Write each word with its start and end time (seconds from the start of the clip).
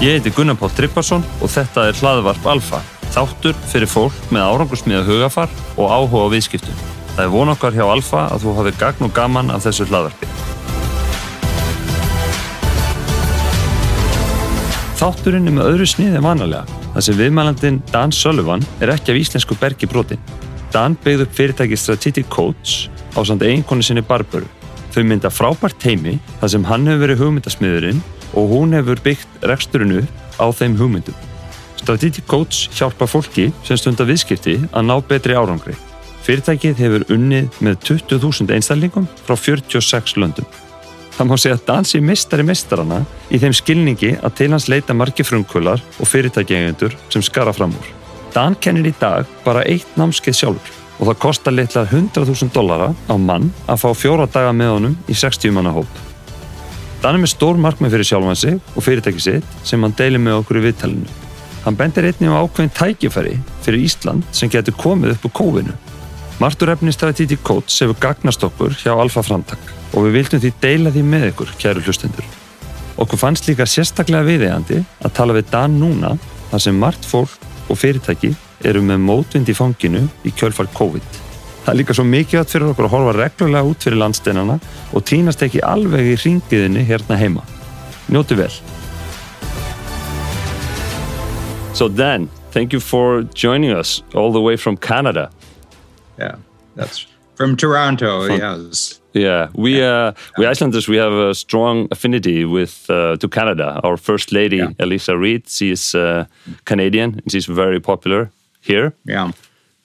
Ég 0.00 0.14
heiti 0.16 0.30
Gunnar 0.32 0.56
Páll 0.56 0.72
Tryggvason 0.72 1.20
og 1.44 1.50
þetta 1.52 1.82
er 1.90 1.98
hlaðvarp 1.98 2.46
Alfa, 2.48 2.78
þáttur 3.12 3.52
fyrir 3.68 3.88
fólk 3.92 4.14
með 4.32 4.46
árangusmiða 4.48 5.02
hugafar 5.04 5.50
og 5.74 5.90
áhuga 5.92 6.22
á 6.24 6.32
viðskiptum. 6.32 6.78
Það 7.18 7.20
er 7.26 7.32
von 7.34 7.50
okkar 7.52 7.74
hjá 7.76 7.82
Alfa 7.84 8.22
að 8.32 8.46
þú 8.46 8.54
hafi 8.56 8.70
gagn 8.80 9.04
og 9.04 9.10
gaman 9.12 9.50
af 9.52 9.66
þessu 9.66 9.84
hlaðvarpi. 9.90 10.28
Þátturinn 15.02 15.50
er 15.50 15.54
með 15.58 15.68
öðru 15.74 15.88
sniði 15.92 16.22
vanalega, 16.24 16.78
þar 16.94 17.04
sem 17.04 17.18
viðmælandin 17.18 17.80
Dan 17.92 18.14
Sullivan 18.16 18.64
er 18.80 18.94
ekki 18.94 19.12
af 19.12 19.20
íslensku 19.20 19.58
bergi 19.60 19.90
brotin. 19.90 20.22
Dan 20.72 20.96
beigð 21.04 21.26
upp 21.26 21.36
fyrirtæki 21.36 21.76
Strategic 21.76 22.32
Coach 22.32 22.88
á 23.12 23.20
samt 23.20 23.44
eiginkonu 23.44 23.84
sinni 23.84 24.00
Barbaru. 24.00 24.48
Þau 24.96 25.04
mynda 25.04 25.28
frábært 25.28 25.76
teimi 25.76 26.16
þar 26.40 26.54
sem 26.54 26.64
hann 26.72 26.88
hefur 26.88 27.04
verið 27.04 27.22
hugmyndasmiðurinn 27.26 28.00
og 28.34 28.54
hún 28.54 28.74
hefur 28.76 29.00
byggt 29.04 29.44
reksturinu 29.50 30.04
á 30.38 30.46
þeim 30.54 30.78
hugmyndum. 30.78 31.16
Strategic 31.80 32.26
Coach 32.28 32.68
hjálpa 32.76 33.08
fólki 33.08 33.50
sem 33.64 33.78
stundar 33.80 34.08
viðskipti 34.08 34.58
að 34.70 34.86
ná 34.86 34.96
betri 35.00 35.36
árangri. 35.36 35.76
Fyrirtækið 36.26 36.82
hefur 36.82 37.06
unnið 37.14 37.62
með 37.64 37.78
20.000 37.88 38.52
einstælningum 38.56 39.06
frá 39.24 39.36
46 39.36 40.18
löndum. 40.20 40.48
Það 41.16 41.28
má 41.28 41.36
segja 41.40 41.56
að 41.56 41.64
dansi 41.68 42.00
mistari 42.04 42.44
mistarana 42.46 43.00
í 43.32 43.40
þeim 43.40 43.56
skilningi 43.56 44.12
að 44.20 44.36
til 44.38 44.50
hans 44.52 44.68
leita 44.72 44.96
margi 44.96 45.24
frumkvölar 45.26 45.80
og 45.80 46.08
fyrirtækjengendur 46.08 46.96
sem 47.12 47.24
skara 47.24 47.52
fram 47.56 47.74
úr. 47.76 47.88
Dan 48.34 48.54
kennir 48.60 48.92
í 48.92 48.94
dag 49.00 49.28
bara 49.44 49.64
eitt 49.68 49.96
námskeið 49.98 50.38
sjálfur 50.38 50.76
og 51.00 51.08
það 51.08 51.20
kostar 51.24 51.56
litla 51.56 51.86
100.000 51.88 52.52
dollara 52.54 52.92
á 53.08 53.14
mann 53.16 53.50
að 53.66 53.82
fá 53.82 53.90
fjóra 53.96 54.28
daga 54.28 54.52
með 54.52 54.72
honum 54.76 54.96
í 55.08 55.16
60 55.16 55.56
manna 55.56 55.72
hóp. 55.74 56.09
Dan 57.00 57.16
er 57.16 57.22
með 57.22 57.30
stór 57.32 57.56
markmið 57.56 57.94
fyrir 57.94 58.08
sjálfan 58.10 58.36
sig 58.36 58.56
og 58.76 58.84
fyrirtæki 58.84 59.22
sitt 59.24 59.54
sem 59.64 59.80
hann 59.80 59.94
deilir 59.96 60.20
með 60.20 60.42
okkur 60.42 60.58
í 60.60 60.64
viðtælinu. 60.66 61.14
Hann 61.64 61.76
bendir 61.76 62.08
einnig 62.08 62.28
á 62.28 62.40
ákveðin 62.44 62.74
tækifæri 62.76 63.38
fyrir 63.64 63.86
Ísland 63.86 64.26
sem 64.36 64.52
getur 64.52 64.76
komið 64.76 65.14
upp 65.14 65.24
úr 65.28 65.34
kófinu. 65.38 65.76
Martur 66.40 66.72
efni 66.72 66.92
Strategic 66.92 67.40
Coach 67.44 67.80
hefur 67.80 67.96
gagnast 68.00 68.44
okkur 68.44 68.76
hjá 68.82 68.92
Alfa 68.92 69.24
Framtak 69.24 69.72
og 69.94 70.06
við 70.06 70.18
vildum 70.18 70.44
því 70.44 70.52
deila 70.60 70.92
því 70.92 71.06
með 71.08 71.26
ykkur, 71.30 71.54
kæru 71.60 71.84
hlustendur. 71.84 72.28
Okkur 73.00 73.20
fannst 73.20 73.48
líka 73.48 73.64
sérstaklega 73.68 74.28
viðeigandi 74.28 74.82
að 75.00 75.16
tala 75.16 75.36
við 75.36 75.48
Dan 75.54 75.80
núna 75.80 76.14
þar 76.50 76.64
sem 76.66 76.80
margt 76.84 77.08
fólk 77.08 77.32
og 77.72 77.80
fyrirtæki 77.80 78.34
eru 78.60 78.84
með 78.84 79.04
mótvind 79.08 79.48
í 79.48 79.56
fanginu 79.56 80.04
í 80.24 80.36
kjölfar 80.36 80.68
COVID. 80.76 81.29
Það 81.70 81.76
er 81.76 81.78
líka 81.84 81.94
svo 81.94 82.02
mikilvægt 82.02 82.50
fyrir 82.50 82.70
okkur 82.72 82.86
að 82.88 82.90
horfa 82.90 83.10
reglulega 83.14 83.68
út 83.70 83.84
fyrir 83.86 84.00
landsteinana 84.00 84.56
og 84.90 85.02
týnast 85.06 85.42
ekki 85.46 85.60
alveg 85.62 86.08
í 86.10 86.14
ringiðinni 86.18 86.80
hérna 86.88 87.14
heima. 87.14 87.44
Njóti 88.10 88.34
vel. 88.34 88.50
So 91.78 91.86
Dan, 91.86 92.26
thank 92.50 92.72
you 92.74 92.80
for 92.80 93.22
joining 93.38 93.70
us 93.70 94.02
all 94.16 94.32
the 94.32 94.40
way 94.42 94.56
from 94.56 94.76
Canada. 94.76 95.30
Yeah, 96.18 96.42
that's 96.74 97.06
from 97.36 97.54
Toronto, 97.54 98.26
from, 98.26 98.40
yes. 98.40 98.98
Yeah, 99.14 99.50
we 99.54 99.80
uh, 99.80 100.10
we 100.38 100.46
Icelanders 100.46 100.88
we 100.88 100.96
have 100.96 101.12
a 101.12 101.36
strong 101.36 101.86
affinity 101.92 102.44
with 102.44 102.90
uh, 102.90 103.14
to 103.18 103.28
Canada. 103.28 103.78
Our 103.84 103.96
first 103.96 104.32
lady, 104.32 104.56
yeah. 104.56 104.72
Eliza 104.80 105.16
Reid, 105.16 105.48
she 105.48 105.70
is 105.70 105.94
uh, 105.94 106.24
Canadian 106.64 107.22
she's 107.28 107.46
very 107.46 107.78
popular 107.78 108.32
here. 108.60 108.92
Yeah. 109.04 109.30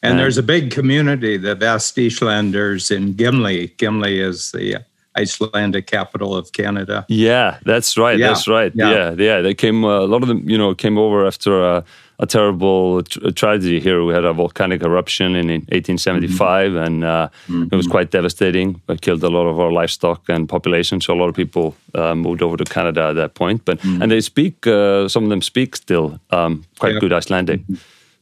And 0.01 0.19
there's 0.19 0.37
a 0.37 0.43
big 0.43 0.71
community, 0.71 1.37
the 1.37 1.55
Vestislanders 1.55 2.95
in 2.95 3.13
Gimli. 3.13 3.73
Gimli 3.77 4.19
is 4.19 4.51
the 4.51 4.83
Icelandic 5.17 5.87
capital 5.87 6.35
of 6.35 6.51
Canada. 6.51 7.05
Yeah, 7.07 7.59
that's 7.63 7.97
right. 7.97 8.19
Yeah. 8.19 8.27
That's 8.27 8.47
right. 8.47 8.71
Yeah. 8.75 8.91
yeah, 8.91 9.11
yeah. 9.17 9.41
They 9.41 9.53
came. 9.53 9.85
Uh, 9.85 10.01
a 10.01 10.07
lot 10.07 10.21
of 10.21 10.27
them, 10.27 10.47
you 10.49 10.57
know, 10.57 10.75
came 10.75 10.97
over 10.97 11.25
after 11.25 11.63
a, 11.63 11.85
a 12.19 12.25
terrible 12.25 13.01
tr 13.03 13.31
tragedy 13.31 13.79
here. 13.79 14.03
We 14.03 14.13
had 14.13 14.25
a 14.25 14.33
volcanic 14.33 14.83
eruption 14.83 15.35
in, 15.35 15.49
in 15.49 15.61
1875, 15.71 16.71
mm 16.71 16.77
-hmm. 16.77 16.85
and 16.85 17.03
uh, 17.03 17.09
mm 17.09 17.55
-hmm. 17.55 17.65
it 17.65 17.71
was 17.71 17.85
mm-hmm. 17.85 17.91
quite 17.91 18.09
devastating. 18.11 18.81
It 18.89 18.99
killed 19.01 19.23
a 19.23 19.29
lot 19.29 19.47
of 19.47 19.57
our 19.57 19.71
livestock 19.71 20.29
and 20.29 20.47
population. 20.47 21.01
So 21.01 21.13
a 21.13 21.17
lot 21.17 21.29
of 21.29 21.35
people 21.35 21.65
uh, 22.01 22.15
moved 22.15 22.41
over 22.41 22.57
to 22.57 22.73
Canada 22.73 23.09
at 23.09 23.15
that 23.15 23.33
point. 23.33 23.63
But 23.63 23.83
mm 23.83 23.89
-hmm. 23.89 24.01
and 24.01 24.11
they 24.11 24.21
speak. 24.21 24.65
Uh, 24.65 25.07
some 25.07 25.25
of 25.25 25.29
them 25.29 25.41
speak 25.41 25.75
still 25.75 26.19
um, 26.29 26.63
quite 26.79 26.91
yeah. 26.91 26.99
good 26.99 27.23
Icelandic. 27.23 27.61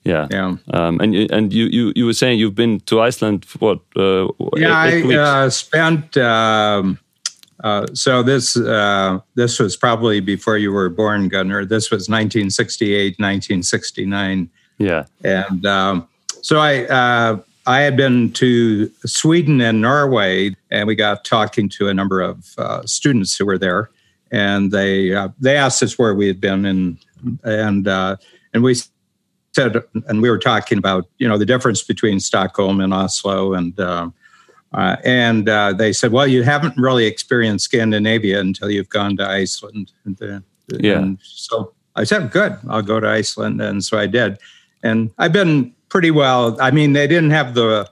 Yeah, 0.04 0.28
yeah. 0.32 0.56
Um, 0.72 1.00
and 1.00 1.16
and 1.32 1.54
you, 1.54 1.66
you 1.66 1.94
you 1.96 2.06
were 2.06 2.14
saying 2.14 2.40
you've 2.40 2.56
been 2.56 2.82
to 2.82 3.00
Iceland 3.00 3.46
for 3.46 3.58
what? 3.60 3.80
Uh, 3.96 4.28
yeah, 4.58 4.86
eight, 4.86 5.06
eight 5.06 5.18
I 5.18 5.46
uh, 5.46 5.50
spent. 5.50 6.18
Um, 6.18 7.00
uh, 7.64 7.88
so 7.94 8.22
this 8.22 8.58
uh, 8.58 9.20
this 9.36 9.60
was 9.60 9.78
probably 9.78 10.20
before 10.20 10.58
you 10.58 10.74
were 10.74 10.90
born, 10.90 11.30
Gunnar. 11.30 11.64
This 11.64 11.90
was 11.90 12.10
1968, 12.10 13.18
1969. 13.18 14.50
Yeah, 14.78 15.06
and 15.24 15.66
um, 15.66 16.10
so 16.42 16.60
I 16.60 16.84
uh, 16.86 17.38
I 17.66 17.80
had 17.80 17.96
been 17.96 18.34
to 18.34 18.92
Sweden 19.06 19.62
and 19.62 19.80
Norway, 19.80 20.54
and 20.70 20.86
we 20.86 20.96
got 20.96 21.24
talking 21.24 21.70
to 21.70 21.88
a 21.88 21.94
number 21.94 22.20
of 22.20 22.54
uh, 22.58 22.86
students 22.86 23.38
who 23.38 23.46
were 23.46 23.58
there, 23.58 23.90
and 24.34 24.70
they 24.70 25.12
they 25.40 25.56
asked 25.56 25.82
us 25.82 25.98
where 25.98 26.14
we 26.14 26.28
had 26.28 26.42
been, 26.42 26.66
and 26.66 26.98
and 27.46 27.88
and 28.54 28.64
we 28.64 28.76
said, 29.56 29.82
and 30.08 30.22
we 30.22 30.30
were 30.30 30.40
talking 30.40 30.78
about, 30.78 31.08
you 31.18 31.28
know, 31.28 31.38
the 31.38 31.46
difference 31.46 31.84
between 31.84 32.20
Stockholm 32.20 32.80
and 32.80 32.94
Oslo, 32.94 33.54
and 33.54 33.80
uh, 33.80 34.10
uh, 34.74 34.96
and 35.04 35.48
uh, 35.48 35.74
they 35.74 35.94
said, 35.94 36.12
well, 36.12 36.28
you 36.28 36.44
haven't 36.44 36.76
really 36.78 37.06
experienced 37.06 37.66
Scandinavia 37.66 38.40
until 38.40 38.72
you've 38.72 38.90
gone 38.90 39.16
to 39.18 39.28
Iceland. 39.28 39.92
And, 40.06 40.22
uh, 40.22 40.40
yeah. 40.80 40.98
And 40.98 41.20
so 41.22 41.74
I 41.96 42.04
said, 42.06 42.32
good, 42.32 42.58
I'll 42.68 42.82
go 42.82 43.00
to 43.00 43.08
Iceland, 43.08 43.62
and 43.62 43.84
so 43.84 44.00
I 44.00 44.08
did, 44.08 44.38
and 44.82 45.12
I've 45.18 45.34
been 45.34 45.74
pretty 45.90 46.12
well. 46.12 46.60
I 46.60 46.72
mean, 46.72 46.94
they 46.94 47.08
didn't 47.08 47.32
have 47.32 47.54
the 47.54 47.90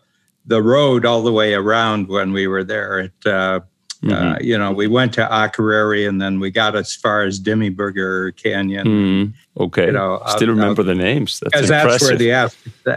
the 0.47 0.61
road 0.61 1.05
all 1.05 1.21
the 1.21 1.31
way 1.31 1.53
around 1.53 2.07
when 2.07 2.33
we 2.33 2.47
were 2.47 2.63
there. 2.63 2.99
It 2.99 3.25
uh, 3.27 3.59
Mm-hmm. 4.03 4.27
Uh, 4.27 4.37
you 4.41 4.57
know, 4.57 4.71
we 4.71 4.87
went 4.87 5.13
to 5.13 5.21
Akureyri 5.21 6.09
and 6.09 6.19
then 6.19 6.39
we 6.39 6.49
got 6.49 6.75
as 6.75 6.95
far 6.95 7.23
as 7.23 7.39
Demiburger 7.39 8.35
Canyon. 8.35 8.87
Mm, 8.87 9.33
okay, 9.59 9.87
you 9.87 9.91
know, 9.91 10.19
still 10.25 10.49
uh, 10.49 10.53
remember 10.53 10.81
uh, 10.81 10.85
the 10.85 10.95
names. 10.95 11.39
That's 11.39 11.69
that's 11.69 12.01
where 12.01 12.17
the 12.17 12.51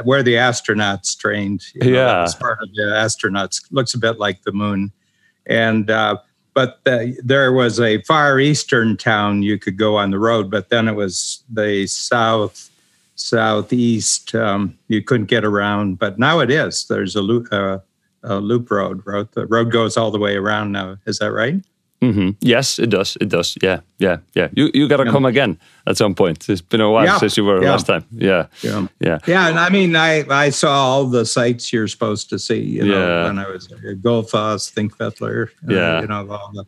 where 0.05 0.23
the 0.23 0.35
astronauts 0.35 1.17
trained. 1.19 1.63
You 1.75 1.91
know, 1.91 1.99
yeah, 1.99 2.27
part 2.41 2.63
of 2.63 2.73
the 2.75 2.83
astronauts 2.83 3.67
looks 3.71 3.93
a 3.93 3.99
bit 3.99 4.19
like 4.19 4.45
the 4.45 4.53
moon, 4.53 4.93
and 5.45 5.91
uh, 5.91 6.17
but 6.55 6.83
the, 6.85 7.21
there 7.23 7.53
was 7.53 7.81
a 7.81 8.01
far 8.03 8.41
eastern 8.41 8.97
town 8.97 9.43
you 9.43 9.59
could 9.59 9.77
go 9.77 9.97
on 9.97 10.11
the 10.11 10.19
road, 10.19 10.51
but 10.51 10.71
then 10.71 10.89
it 10.89 10.95
was 10.95 11.45
the 11.53 11.87
south 11.87 12.71
southeast. 13.17 14.35
Um, 14.35 14.79
you 14.89 15.03
couldn't 15.03 15.27
get 15.27 15.45
around, 15.45 15.99
but 15.99 16.19
now 16.19 16.41
it 16.41 16.51
is. 16.51 16.87
There's 16.87 17.15
a 17.15 17.21
uh, 17.21 17.79
uh, 18.25 18.39
loop 18.39 18.71
road. 18.71 19.03
Road 19.05 19.29
the 19.33 19.47
road 19.47 19.71
goes 19.71 19.97
all 19.97 20.11
the 20.11 20.19
way 20.19 20.37
around 20.37 20.73
now. 20.73 20.97
Is 21.07 21.19
that 21.19 21.33
right? 21.33 21.63
Mm-hmm. 22.05 22.31
Yes, 22.41 22.79
it 22.79 22.91
does. 22.91 23.17
It 23.21 23.29
does. 23.31 23.57
Yeah, 23.63 23.81
yeah, 23.99 24.19
yeah. 24.35 24.49
You 24.53 24.71
you 24.75 24.89
got 24.89 24.99
to 24.99 25.05
yeah. 25.05 25.13
come 25.13 25.25
again 25.25 25.59
at 25.87 25.97
some 25.97 26.15
point. 26.15 26.49
It's 26.49 26.61
been 26.61 26.83
a 26.83 26.91
while 26.91 27.07
yeah. 27.07 27.19
since 27.19 27.37
you 27.37 27.45
were 27.45 27.63
yeah. 27.63 27.71
last 27.71 27.87
time. 27.87 28.05
Yeah. 28.13 28.47
yeah, 28.61 28.87
yeah, 29.01 29.19
yeah. 29.27 29.49
And 29.49 29.59
I 29.59 29.71
mean, 29.71 29.97
I 29.97 30.25
I 30.29 30.51
saw 30.51 30.71
all 30.71 31.07
the 31.07 31.25
sites 31.25 31.73
you're 31.73 31.89
supposed 31.89 32.29
to 32.31 32.39
see. 32.39 32.61
You 32.61 32.85
know, 32.85 33.25
when 33.25 33.39
I 33.39 33.49
was 33.49 33.73
at 33.73 33.79
Gullfoss, 34.03 34.71
Thingvellir. 34.73 35.49
Uh, 35.49 35.75
yeah, 35.75 36.01
you 36.03 36.07
know 36.07 36.31
all 36.31 36.53
the 36.53 36.67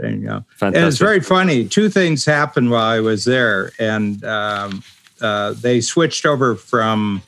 thing. 0.00 0.22
You 0.22 0.28
know. 0.28 0.44
Fantastic. 0.50 0.76
And 0.76 0.86
it's 0.86 0.98
very 0.98 1.20
funny. 1.20 1.66
Two 1.66 1.88
things 1.88 2.24
happened 2.24 2.70
while 2.70 2.84
I 2.84 3.00
was 3.00 3.24
there, 3.24 3.72
and 3.80 4.22
um, 4.24 4.84
uh, 5.20 5.54
they 5.54 5.80
switched 5.80 6.24
over 6.24 6.54
from 6.54 7.22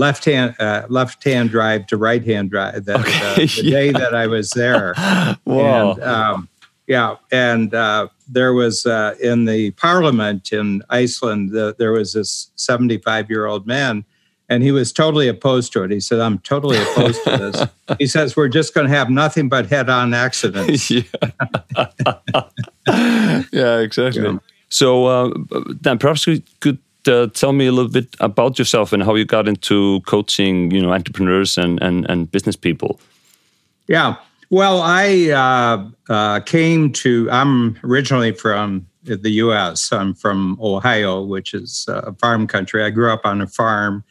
left 0.00 0.24
hand 0.24 0.56
uh, 0.58 0.86
left 0.88 1.22
hand 1.22 1.50
drive 1.50 1.86
to 1.86 1.96
right 1.98 2.24
hand 2.24 2.50
drive 2.50 2.86
the, 2.86 2.98
okay. 2.98 3.46
the, 3.46 3.46
the 3.62 3.64
yeah. 3.64 3.70
day 3.70 3.92
that 3.92 4.14
I 4.14 4.26
was 4.26 4.50
there. 4.50 4.94
Wow. 5.44 5.92
And, 5.92 6.02
um, 6.02 6.48
yeah, 6.86 7.16
and 7.30 7.74
uh, 7.74 8.08
there 8.28 8.52
was 8.52 8.86
uh, 8.86 9.14
in 9.22 9.44
the 9.44 9.70
parliament 9.72 10.52
in 10.52 10.82
Iceland, 10.90 11.50
the, 11.50 11.74
there 11.78 11.92
was 11.92 12.12
this 12.12 12.50
75 12.56 13.30
year 13.30 13.46
old 13.46 13.66
man, 13.66 14.04
and 14.48 14.62
he 14.62 14.70
was 14.70 14.92
totally 14.92 15.28
opposed 15.28 15.72
to 15.72 15.82
it. 15.84 15.90
He 15.90 16.00
said, 16.00 16.20
I'm 16.20 16.38
totally 16.40 16.78
opposed 16.78 17.22
to 17.24 17.36
this. 17.36 17.64
he 17.98 18.06
says, 18.06 18.36
We're 18.36 18.48
just 18.48 18.74
going 18.74 18.88
to 18.88 18.94
have 18.94 19.10
nothing 19.10 19.48
but 19.48 19.66
head 19.66 19.88
on 19.88 20.14
accidents. 20.14 20.90
yeah. 20.90 21.02
yeah, 23.52 23.78
exactly. 23.78 24.22
Yeah. 24.22 24.38
So 24.68 25.06
uh, 25.06 25.30
then 25.80 25.98
perhaps 25.98 26.26
we 26.26 26.44
could 26.60 26.78
uh, 27.08 27.28
tell 27.28 27.52
me 27.52 27.66
a 27.66 27.72
little 27.72 27.90
bit 27.90 28.14
about 28.20 28.58
yourself 28.58 28.92
and 28.92 29.02
how 29.02 29.14
you 29.14 29.24
got 29.24 29.48
into 29.48 30.00
coaching, 30.02 30.70
you 30.70 30.82
know, 30.82 30.92
entrepreneurs 30.92 31.58
and 31.58 31.82
and, 31.82 32.08
and 32.10 32.30
business 32.30 32.56
people. 32.56 33.00
Yeah, 33.86 34.16
well, 34.50 34.80
I 34.82 35.30
uh, 35.30 36.12
uh, 36.12 36.40
came 36.40 36.92
to. 36.94 37.30
I'm 37.30 37.78
originally 37.84 38.32
from 38.32 38.86
the 39.04 39.30
U.S. 39.30 39.92
I'm 39.92 40.12
from 40.12 40.58
Ohio, 40.60 41.22
which 41.22 41.54
is 41.54 41.86
a 41.88 42.12
farm 42.14 42.48
country. 42.48 42.82
I 42.82 42.90
grew 42.90 43.12
up 43.12 43.20
on 43.24 43.40
a 43.40 43.46
farm, 43.46 44.02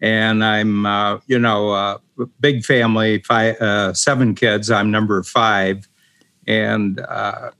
and 0.00 0.44
I'm, 0.44 0.86
uh, 0.86 1.18
you 1.26 1.40
know, 1.40 1.72
a 1.72 2.00
big 2.38 2.64
family, 2.64 3.18
five, 3.22 3.60
uh, 3.60 3.92
seven 3.92 4.36
kids. 4.36 4.70
I'm 4.70 4.92
number 4.92 5.20
five, 5.24 5.88
and 6.46 7.00
uh, 7.00 7.50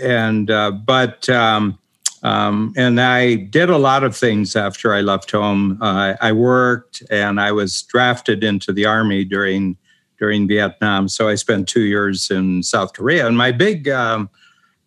and 0.00 0.46
but. 0.86 1.28
Um, 1.28 1.76
Um, 2.22 2.74
and 2.76 3.00
I 3.00 3.36
did 3.36 3.70
a 3.70 3.78
lot 3.78 4.04
of 4.04 4.16
things 4.16 4.54
after 4.54 4.92
I 4.92 5.00
left 5.00 5.30
home. 5.30 5.78
Uh, 5.80 6.14
I 6.20 6.32
worked 6.32 7.02
and 7.10 7.40
I 7.40 7.52
was 7.52 7.82
drafted 7.82 8.44
into 8.44 8.72
the 8.72 8.84
army 8.84 9.24
during 9.24 9.76
during 10.18 10.46
Vietnam. 10.46 11.08
So 11.08 11.28
I 11.28 11.34
spent 11.34 11.66
two 11.66 11.80
years 11.80 12.30
in 12.30 12.62
South 12.62 12.92
Korea. 12.92 13.26
And 13.26 13.38
my 13.38 13.52
big 13.52 13.88
um, 13.88 14.28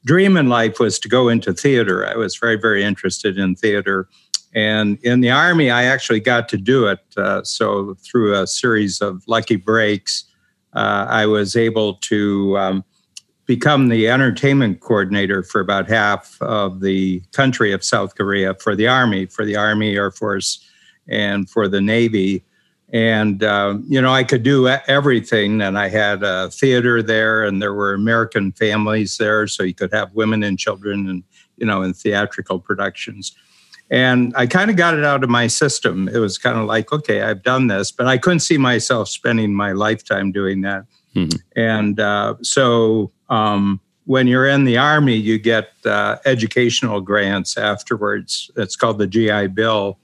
dream 0.06 0.38
in 0.38 0.48
life 0.48 0.80
was 0.80 1.00
to 1.00 1.10
go 1.10 1.28
into 1.28 1.54
theater. 1.54 2.06
I 2.06 2.16
was 2.16 2.38
very, 2.38 2.56
very 2.56 2.84
interested 2.84 3.40
in 3.40 3.56
theater. 3.56 4.08
And 4.54 5.00
in 5.02 5.22
the 5.22 5.32
Army, 5.32 5.72
I 5.72 5.86
actually 5.86 6.20
got 6.20 6.48
to 6.50 6.58
do 6.58 6.86
it. 6.86 7.00
Uh, 7.18 7.44
so 7.44 7.96
through 7.96 8.40
a 8.40 8.46
series 8.46 9.02
of 9.02 9.24
lucky 9.28 9.56
breaks, 9.56 10.26
uh, 10.74 11.08
I 11.10 11.26
was 11.26 11.56
able 11.56 11.96
to 11.96 12.58
um, 12.60 12.86
become 13.46 13.90
the 13.90 14.08
entertainment 14.08 14.80
coordinator 14.80 15.44
for 15.44 15.60
about 15.60 15.90
half 15.90 16.42
of 16.42 16.80
the 16.80 17.22
country 17.32 17.74
of 17.74 17.84
South 17.84 18.16
Korea 18.16 18.54
for 18.56 18.76
the 18.76 18.88
Army, 18.88 19.26
for 19.26 19.44
the 19.44 19.56
Army, 19.56 19.96
Air 19.96 20.12
Force, 20.12 20.66
and 21.08 21.50
for 21.50 21.68
the 21.68 21.82
Navy. 21.82 22.44
And, 22.94 23.44
uh, 23.44 23.80
you 23.88 24.00
know, 24.00 24.14
I 24.14 24.24
could 24.24 24.44
do 24.44 24.68
everything. 24.68 25.62
And 25.62 25.78
I 25.78 25.90
had 25.90 26.24
a 26.24 26.50
theater 26.52 27.02
there, 27.02 27.44
and 27.44 27.62
there 27.62 27.74
were 27.74 27.94
American 27.94 28.52
families 28.52 29.18
there. 29.18 29.48
So 29.48 29.64
you 29.64 29.74
could 29.74 29.92
have 29.94 30.14
women 30.14 30.44
and 30.44 30.58
children 30.58 31.10
and, 31.10 31.24
you 31.58 31.66
know, 31.66 31.82
in 31.82 31.94
theatrical 31.94 32.60
productions. 32.60 33.36
And 33.90 34.34
I 34.38 34.48
kind 34.48 34.70
of 34.70 34.78
got 34.78 34.94
it 34.94 35.04
out 35.04 35.24
of 35.24 35.30
my 35.30 35.48
system. 35.48 36.08
It 36.08 36.20
was 36.20 36.38
kind 36.38 36.58
of 36.58 36.66
like, 36.66 36.94
okay, 36.94 37.22
I've 37.22 37.44
done 37.44 37.68
this, 37.68 37.92
but 37.92 38.08
I 38.08 38.18
couldn't 38.18 38.40
see 38.40 38.58
myself 38.58 39.10
spending 39.10 39.54
my 39.54 39.74
lifetime 39.74 40.32
doing 40.32 40.62
that. 40.62 40.86
Mm-hmm. 41.16 41.38
And 41.56 42.00
uh, 42.00 42.36
so 42.42 43.12
um, 43.30 43.80
when 44.06 44.28
you're 44.28 44.48
in 44.48 44.66
the 44.66 44.78
Army, 44.78 45.16
you 45.16 45.38
get 45.38 45.70
uh, 45.86 46.18
educational 46.26 47.02
grants 47.02 47.58
afterwards. 47.58 48.52
It's 48.56 48.76
called 48.76 48.98
the 48.98 49.08
GI 49.08 49.48
Bill. 49.48 50.00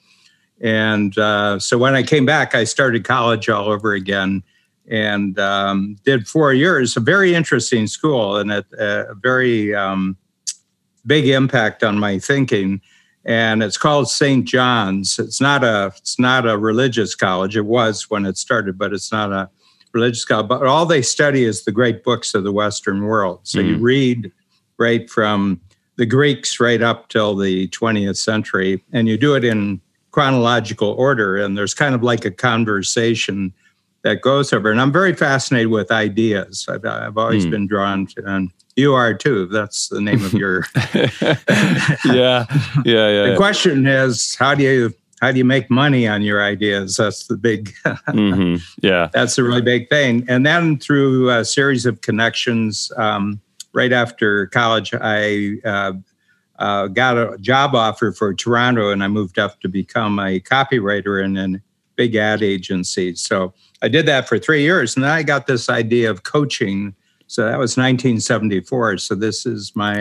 And 0.62 1.18
uh, 1.18 1.60
so 1.60 1.78
when 1.78 1.96
I 1.96 2.04
came 2.04 2.26
back, 2.26 2.54
I 2.54 2.64
started 2.64 3.04
college 3.04 3.50
all 3.50 3.70
over 3.70 3.94
again 3.94 4.44
and 4.90 5.38
um, 5.40 5.98
did 6.04 6.28
four 6.28 6.52
years, 6.54 6.98
a 6.98 7.00
very 7.00 7.36
interesting 7.36 7.88
school 7.88 8.38
and 8.38 8.52
a, 8.52 8.66
a 8.78 9.14
very 9.16 9.74
um, 9.76 10.18
big 11.06 11.28
impact 11.28 11.84
on 11.84 12.00
my 12.00 12.20
thinking. 12.20 12.82
And 13.26 13.62
it's 13.62 13.78
called 13.78 14.10
St. 14.10 14.46
John's. 14.46 15.20
It's 15.20 15.40
not 15.40 15.64
a 15.64 15.94
it's 15.98 16.18
not 16.18 16.48
a 16.48 16.58
religious 16.58 17.16
college. 17.16 17.56
It 17.56 17.66
was 17.66 18.10
when 18.10 18.26
it 18.26 18.38
started, 18.38 18.78
but 18.78 18.94
it's 18.94 19.12
not 19.12 19.32
a 19.32 19.50
religious 19.94 20.26
college, 20.26 20.48
but 20.48 20.66
all 20.66 20.86
they 20.86 21.02
study 21.02 21.44
is 21.44 21.66
the 21.66 21.72
great 21.72 22.04
books 22.04 22.34
of 22.34 22.44
the 22.44 22.52
Western 22.52 23.06
world. 23.06 23.40
So 23.44 23.60
mm. 23.60 23.70
you 23.70 23.78
read 23.78 24.32
right 24.78 25.10
from 25.10 25.60
the 25.98 26.06
Greeks 26.06 26.60
right 26.60 26.82
up 26.82 27.10
till 27.10 27.36
the 27.36 27.68
20th 27.70 28.18
century, 28.18 28.84
and 28.94 29.08
you 29.08 29.18
do 29.18 29.36
it 29.36 29.44
in 29.44 29.82
chronological 30.12 30.92
order. 30.92 31.38
And 31.38 31.58
there's 31.58 31.74
kind 31.74 31.94
of 31.94 32.04
like 32.04 32.26
a 32.26 32.32
conversation 32.32 33.54
that 34.04 34.22
goes 34.22 34.54
over. 34.54 34.72
And 34.72 34.80
I'm 34.80 34.94
very 34.94 35.14
fascinated 35.14 35.68
with 35.68 35.92
ideas. 35.92 36.66
I've, 36.70 36.86
I've 36.86 37.18
always 37.18 37.46
mm. 37.46 37.52
been 37.52 37.68
drawn 37.68 38.06
to, 38.08 38.24
and 38.26 38.52
you 38.76 38.94
are 38.94 39.14
too. 39.14 39.46
That's 39.48 39.90
the 39.90 40.00
name 40.00 40.24
of 40.24 40.34
your. 40.34 40.66
yeah, 42.06 42.46
yeah, 42.86 43.10
yeah. 43.10 43.30
The 43.32 43.36
question 43.36 43.86
is, 43.86 44.36
how 44.36 44.56
do 44.56 44.64
you 44.64 44.94
how 45.21 45.31
do 45.31 45.38
you 45.38 45.45
make 45.45 45.69
money 45.69 46.07
on 46.07 46.21
your 46.21 46.44
ideas? 46.44 46.95
That's 46.95 47.27
the 47.27 47.38
big, 47.38 47.74
mm-hmm. 47.86 48.56
yeah, 48.81 49.10
that's 49.13 49.36
the 49.36 49.44
really 49.44 49.62
big 49.62 49.89
thing. 49.89 50.25
And 50.27 50.45
then 50.45 50.77
through 50.77 51.30
a 51.30 51.44
series 51.44 51.86
of 51.86 52.01
connections, 52.01 52.92
um, 52.98 53.42
right 53.74 53.92
after 53.92 54.48
college, 54.48 54.94
I 54.94 55.57
uh, 55.66 55.94
uh, 56.57 56.88
got 56.88 57.18
a 57.18 57.38
job 57.39 57.75
offer 57.75 58.12
for 58.12 58.33
Toronto, 58.33 58.92
and 58.92 59.04
I 59.04 59.07
moved 59.07 59.39
up 59.39 59.60
to 59.62 59.69
become 59.69 60.19
a 60.19 60.39
copywriter 60.39 61.24
in 61.24 61.38
a 61.38 61.60
big 61.95 62.16
ad 62.16 62.42
agency. 62.42 63.16
So 63.16 63.54
I 63.81 63.89
did 63.89 64.06
that 64.06 64.27
for 64.27 64.39
three 64.39 64.62
years, 64.62 64.95
and 64.95 65.04
then 65.04 65.12
I 65.12 65.24
got 65.24 65.48
this 65.48 65.69
idea 65.69 66.10
of 66.10 66.24
coaching. 66.24 66.95
So 67.27 67.44
that 67.44 67.60
was 67.60 67.77
1974. 67.77 68.98
So 68.98 69.16
this 69.16 69.45
is 69.45 69.74
my 69.75 69.95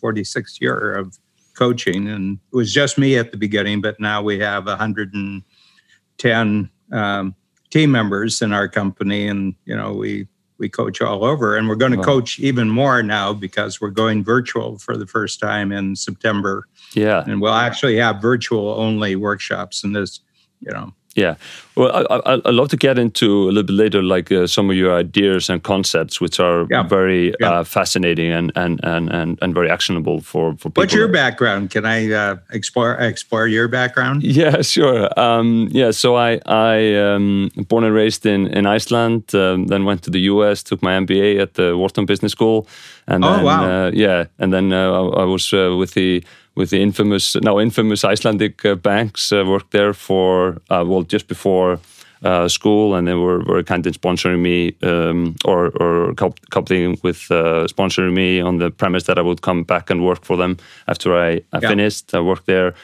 46th 0.00 0.60
year 0.60 0.94
of 0.94 1.18
coaching, 1.58 2.08
and 2.08 2.38
it 2.52 2.56
was 2.56 2.72
just 2.72 2.98
me 2.98 3.18
at 3.18 3.32
the 3.32 3.36
beginning, 3.36 3.80
but 3.80 3.98
now 3.98 4.22
we 4.22 4.38
have 4.38 4.66
110 4.66 6.70
um, 6.92 7.34
team 7.70 7.90
members 7.90 8.40
in 8.40 8.52
our 8.52 8.68
company, 8.68 9.26
and 9.26 9.56
you 9.64 9.76
know 9.76 9.92
we 9.92 10.28
we 10.58 10.68
coach 10.68 11.02
all 11.02 11.24
over, 11.24 11.56
and 11.56 11.68
we're 11.68 11.74
going 11.74 11.92
to 11.92 11.98
wow. 11.98 12.04
coach 12.04 12.38
even 12.38 12.70
more 12.70 13.02
now 13.02 13.32
because 13.32 13.80
we're 13.80 13.90
going 13.90 14.22
virtual 14.22 14.78
for 14.78 14.96
the 14.96 15.06
first 15.06 15.40
time 15.40 15.72
in 15.72 15.96
September. 15.96 16.68
Yeah, 16.94 17.24
and 17.26 17.40
we'll 17.40 17.54
actually 17.54 17.96
have 17.96 18.22
virtual 18.22 18.68
only 18.68 19.16
workshops, 19.16 19.82
and 19.82 19.96
this, 19.96 20.20
you 20.60 20.70
know, 20.70 20.94
yeah, 21.18 21.34
well, 21.78 22.06
I, 22.10 22.20
I, 22.26 22.34
would 22.34 22.54
love 22.54 22.68
to 22.70 22.76
get 22.76 22.98
into 22.98 23.44
a 23.44 23.50
little 23.52 23.62
bit 23.62 23.74
later, 23.74 24.02
like 24.02 24.32
uh, 24.32 24.46
some 24.46 24.68
of 24.68 24.76
your 24.76 24.98
ideas 24.98 25.48
and 25.48 25.62
concepts, 25.62 26.20
which 26.20 26.40
are 26.40 26.66
yeah. 26.70 26.82
very 26.82 27.34
yeah. 27.40 27.60
Uh, 27.60 27.64
fascinating 27.64 28.32
and, 28.32 28.52
and 28.56 28.80
and 28.82 29.08
and 29.10 29.38
and 29.40 29.54
very 29.54 29.70
actionable 29.70 30.20
for 30.20 30.52
for 30.56 30.70
people. 30.70 30.82
What's 30.82 30.94
your 30.94 31.08
background? 31.08 31.70
Can 31.70 31.84
I 31.86 32.12
uh, 32.12 32.36
explore 32.50 32.94
explore 32.94 33.46
your 33.48 33.68
background? 33.68 34.22
Yeah, 34.38 34.62
sure. 34.62 35.08
Um, 35.16 35.68
yeah, 35.72 35.90
so 35.92 36.16
I 36.16 36.40
I 36.46 36.94
um, 36.94 37.50
born 37.68 37.84
and 37.84 37.94
raised 37.94 38.26
in 38.26 38.46
in 38.48 38.66
Iceland, 38.66 39.34
um, 39.34 39.66
then 39.66 39.84
went 39.84 40.02
to 40.02 40.10
the 40.10 40.20
U.S., 40.32 40.62
took 40.62 40.82
my 40.82 40.92
MBA 41.00 41.40
at 41.40 41.54
the 41.54 41.76
Wharton 41.76 42.06
Business 42.06 42.32
School, 42.32 42.66
and 43.06 43.24
oh 43.24 43.32
then, 43.32 43.44
wow, 43.44 43.64
uh, 43.64 43.90
yeah, 43.94 44.26
and 44.38 44.52
then 44.52 44.72
uh, 44.72 44.92
I, 44.92 45.22
I 45.22 45.24
was 45.24 45.52
uh, 45.52 45.76
with 45.78 45.94
the 45.94 46.22
with 46.58 46.70
the 46.70 46.82
infamous 46.82 47.36
now 47.36 47.60
infamous 47.60 48.04
Icelandic 48.04 48.64
uh, 48.64 48.74
banks. 48.74 49.32
Uh, 49.32 49.44
worked 49.46 49.70
there 49.70 49.94
for 49.94 50.56
uh, 50.70 50.84
well 50.86 51.04
just 51.04 51.28
before 51.28 51.78
uh, 52.24 52.48
school, 52.48 52.94
and 52.96 53.06
they 53.06 53.14
were, 53.14 53.44
were 53.44 53.62
kind 53.62 53.86
of 53.86 53.94
sponsoring 53.94 54.40
me 54.40 54.74
um, 54.82 55.36
or 55.44 55.70
or 55.80 56.14
coupling 56.50 56.98
with 57.02 57.30
uh, 57.30 57.66
sponsoring 57.68 58.12
me 58.12 58.40
on 58.40 58.58
the 58.58 58.70
premise 58.70 59.04
that 59.04 59.18
I 59.18 59.22
would 59.22 59.40
come 59.40 59.62
back 59.62 59.90
and 59.90 60.04
work 60.04 60.24
for 60.24 60.36
them 60.36 60.56
after 60.86 61.16
I, 61.16 61.40
I 61.52 61.58
yeah. 61.62 61.68
finished. 61.68 62.14
I 62.14 62.20
worked 62.20 62.46
there 62.46 62.74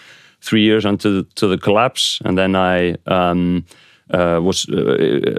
three 0.41 0.63
years 0.63 0.85
until 0.85 1.25
to 1.35 1.49
the 1.49 1.59
collapse, 1.59 2.23
and 2.25 2.39
then 2.39 2.55
I. 2.55 2.97
Um, 3.07 3.65
uh, 4.11 4.39
was 4.39 4.67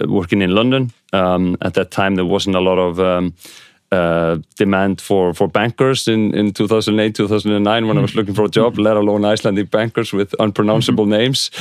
working 0.08 0.42
in 0.42 0.50
London. 0.56 0.92
Um, 1.14 1.56
at 1.62 1.76
that 1.76 1.92
time, 1.92 2.16
there 2.16 2.26
wasn't 2.26 2.56
a 2.56 2.60
lot 2.60 2.80
of 2.80 3.00
um, 3.00 3.34
uh, 3.92 4.38
demand 4.56 5.00
for 5.00 5.34
for 5.34 5.48
bankers 5.48 6.08
in 6.08 6.34
in 6.34 6.52
2008 6.52 7.16
2009 7.16 7.88
when 7.88 7.98
I 7.98 8.02
was 8.02 8.12
mm-hmm. 8.12 8.20
looking 8.20 8.34
for 8.34 8.46
a 8.46 8.50
job 8.50 8.78
let 8.78 8.98
alone 8.98 9.24
Icelandic 9.26 9.70
bankers 9.70 10.12
with 10.12 10.34
unpronounceable 10.40 11.06
mm-hmm. 11.06 11.18
names 11.18 11.52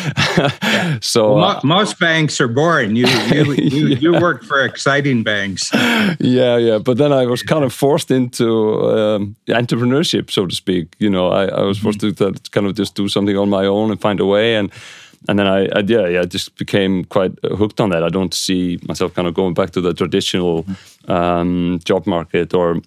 so 1.07 1.35
well, 1.35 1.45
uh, 1.45 1.61
most 1.63 1.99
banks 1.99 2.41
are 2.41 2.49
boring 2.49 2.97
you 2.97 3.07
you, 3.07 3.53
you, 3.55 3.87
you 3.89 4.13
work 4.13 4.43
for 4.43 4.65
exciting 4.65 5.23
banks 5.23 5.71
yeah 6.19 6.57
yeah 6.57 6.79
but 6.79 6.97
then 6.97 7.13
I 7.13 7.27
was 7.27 7.43
kind 7.43 7.65
of 7.65 7.73
forced 7.73 8.11
into 8.11 8.47
um, 8.91 9.37
entrepreneurship 9.49 10.31
so 10.31 10.47
to 10.47 10.55
speak 10.55 10.97
you 10.99 11.11
know 11.11 11.29
I, 11.29 11.45
I 11.45 11.63
was 11.63 11.79
forced 11.79 12.03
mm 12.03 12.11
-hmm. 12.11 12.35
to 12.35 12.51
kind 12.51 12.67
of 12.67 12.79
just 12.79 12.97
do 12.97 13.09
something 13.09 13.39
on 13.39 13.49
my 13.49 13.67
own 13.67 13.91
and 13.91 14.01
find 14.01 14.21
a 14.21 14.27
way 14.27 14.57
and 14.59 14.73
and 15.29 15.39
then 15.39 15.47
I, 15.47 15.67
I, 15.67 15.81
yeah 15.87 16.07
yeah 16.07 16.25
just 16.25 16.57
became 16.57 17.05
quite 17.05 17.33
hooked 17.43 17.81
on 17.81 17.91
that. 17.91 18.03
I 18.03 18.09
don't 18.09 18.35
see 18.35 18.79
myself 18.87 19.15
kind 19.15 19.27
of 19.29 19.35
going 19.35 19.55
back 19.55 19.71
to 19.71 19.81
the 19.81 19.95
traditional 19.95 20.67
um, 21.09 21.81
job 21.85 22.07
market 22.07 22.55
or 22.55 22.81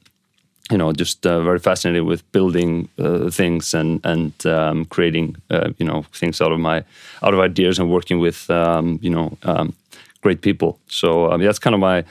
you 0.71 0.77
know 0.77 0.91
just 0.91 1.25
uh, 1.25 1.41
very 1.41 1.59
fascinated 1.59 2.03
with 2.03 2.29
building 2.31 2.89
uh, 2.99 3.29
things 3.29 3.73
and 3.73 3.99
and 4.03 4.45
um, 4.45 4.85
creating 4.85 5.35
uh, 5.49 5.69
you 5.77 5.85
know 5.85 6.03
things 6.13 6.41
out 6.41 6.51
of 6.51 6.59
my 6.59 6.83
out 7.23 7.33
of 7.33 7.39
ideas 7.39 7.79
and 7.79 7.89
working 7.89 8.19
with 8.19 8.49
um, 8.49 8.99
you 9.01 9.09
know 9.09 9.37
um, 9.43 9.73
great 10.21 10.41
people. 10.41 10.79
So 10.87 11.31
um, 11.31 11.41
that's 11.41 11.59
kind 11.59 11.73
of 11.73 11.79
my 11.79 12.03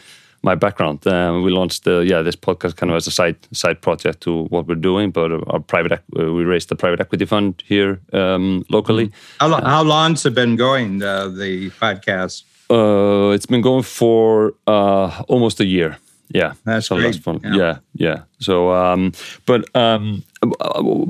my 0.42 0.54
background. 0.54 1.06
Uh, 1.06 1.40
we 1.44 1.50
launched 1.50 1.84
the 1.84 2.04
yeah 2.06 2.22
this 2.22 2.36
podcast 2.36 2.76
kind 2.76 2.90
of 2.90 2.96
as 2.96 3.06
a 3.06 3.10
side 3.10 3.36
side 3.52 3.80
project 3.80 4.20
to 4.22 4.44
what 4.44 4.66
we're 4.66 4.82
doing, 4.90 5.10
but 5.10 5.30
our 5.48 5.60
private 5.60 5.92
uh, 5.92 5.98
we 6.14 6.44
raised 6.44 6.72
a 6.72 6.76
private 6.76 7.00
equity 7.00 7.26
fund 7.26 7.62
here 7.66 8.00
um, 8.12 8.64
locally. 8.70 9.08
Mm-hmm. 9.08 9.36
How, 9.40 9.48
long, 9.48 9.62
uh, 9.62 9.68
how 9.68 9.82
long's 9.82 10.26
it 10.26 10.34
been 10.34 10.56
going 10.56 11.02
uh, 11.02 11.28
the 11.28 11.70
podcast? 11.70 12.44
Uh, 12.70 13.30
it's 13.34 13.46
been 13.46 13.62
going 13.62 13.82
for 13.82 14.54
uh, 14.66 15.22
almost 15.28 15.60
a 15.60 15.64
year. 15.64 15.98
Yeah, 16.28 16.54
that's 16.64 16.88
so 16.88 16.96
great. 16.96 17.16
fun. 17.16 17.40
Yeah. 17.44 17.54
yeah, 17.54 17.78
yeah. 17.94 18.22
So, 18.40 18.72
um, 18.72 19.12
but 19.46 19.64
um, 19.76 20.24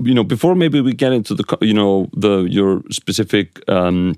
you 0.05 0.15
know, 0.15 0.25
before 0.25 0.55
maybe 0.55 0.81
we 0.81 0.93
get 0.93 1.13
into 1.13 1.35
the 1.35 1.59
you 1.63 1.73
know 1.73 2.11
the 2.13 2.43
your 2.51 2.83
specific 2.91 3.67
um, 3.69 4.17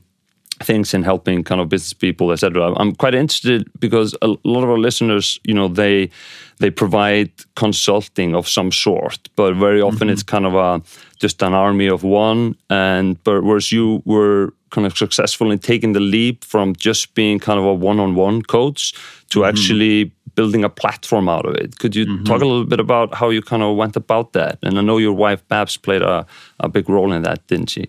things 0.63 0.95
in 0.95 1.03
helping 1.03 1.45
kind 1.45 1.61
of 1.61 1.69
business 1.69 1.93
people, 1.93 2.33
etc. 2.33 2.75
I'm 2.75 2.95
quite 2.95 3.15
interested 3.15 3.69
because 3.79 4.17
a 4.23 4.29
lot 4.45 4.65
of 4.65 4.71
our 4.71 4.79
listeners, 4.79 5.39
you 5.45 5.55
know, 5.55 5.69
they 5.69 6.11
they 6.59 6.71
provide 6.71 7.31
consulting 7.55 8.35
of 8.35 8.49
some 8.49 8.73
sort, 8.73 9.29
but 9.37 9.55
very 9.55 9.81
often 9.81 10.09
mm 10.09 10.11
-hmm. 10.11 10.13
it's 10.13 10.25
kind 10.25 10.47
of 10.47 10.55
a 10.55 10.81
just 11.23 11.43
an 11.43 11.55
army 11.55 11.91
of 11.91 12.03
one. 12.03 12.55
And 12.69 13.17
but 13.25 13.43
whereas 13.43 13.71
you 13.71 14.03
were 14.05 14.53
kind 14.71 14.87
of 14.87 14.97
successful 14.97 15.51
in 15.51 15.59
taking 15.59 15.93
the 15.93 16.01
leap 16.01 16.45
from 16.45 16.75
just 16.77 17.15
being 17.15 17.39
kind 17.39 17.59
of 17.59 17.65
a 17.65 17.75
one-on-one 17.75 18.43
coach 18.43 18.93
to 19.31 19.41
mm 19.41 19.45
-hmm. 19.45 19.49
actually 19.49 20.13
building 20.35 20.65
a 20.65 20.69
platform 20.69 21.29
out 21.29 21.47
of 21.47 21.55
it. 21.57 21.79
Could 21.79 21.97
you 21.97 22.07
Mhm. 22.07 22.25
talk 22.25 22.43
a 22.43 22.45
little 22.45 22.65
bit 22.65 22.81
about 22.81 23.15
how 23.15 23.31
you 23.31 23.43
kind 23.43 23.63
of 23.63 23.77
went 23.77 23.97
about 23.97 24.33
that? 24.33 24.59
And 24.63 24.79
I 24.79 24.83
know 24.83 24.99
your 24.99 25.17
wife 25.17 25.43
Babs 25.49 25.77
played 25.77 26.03
a, 26.03 26.27
a 26.59 26.69
big 26.69 26.89
role 26.89 27.17
in 27.17 27.23
that, 27.23 27.41
didn't 27.49 27.71
she? 27.71 27.89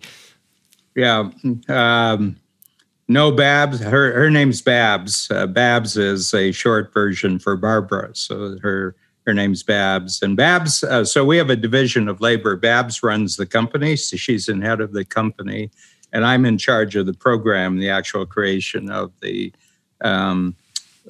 Yeah. 0.96 1.30
Um, 1.68 2.36
no 3.08 3.32
Babs. 3.32 3.80
Her 3.80 4.14
her 4.14 4.30
name's 4.30 4.62
Babs. 4.62 5.30
Uh, 5.32 5.48
Babs 5.48 5.98
is 5.98 6.34
a 6.34 6.52
short 6.52 6.94
version 6.94 7.40
for 7.40 7.56
Barbara. 7.58 8.10
So 8.14 8.58
her 8.62 8.96
her 9.26 9.34
name's 9.34 9.64
Babs. 9.64 10.22
And 10.22 10.36
Babs. 10.36 10.84
Uh, 10.84 11.06
so 11.06 11.24
we 11.24 11.38
have 11.38 11.50
a 11.50 11.56
division 11.56 12.08
of 12.08 12.20
labor. 12.22 12.56
Babs 12.56 13.04
runs 13.04 13.36
the 13.36 13.46
company. 13.46 13.96
So 13.96 14.18
she's 14.18 14.50
in 14.50 14.62
head 14.62 14.82
of 14.82 14.94
the 14.94 15.06
company, 15.06 15.70
and 16.14 16.26
I'm 16.26 16.46
in 16.46 16.58
charge 16.58 16.96
of 16.96 17.06
the 17.06 17.14
program, 17.14 17.78
the 17.78 17.90
actual 17.90 18.26
creation 18.26 18.90
of 18.90 19.12
the. 19.22 19.54
Um, 20.02 20.56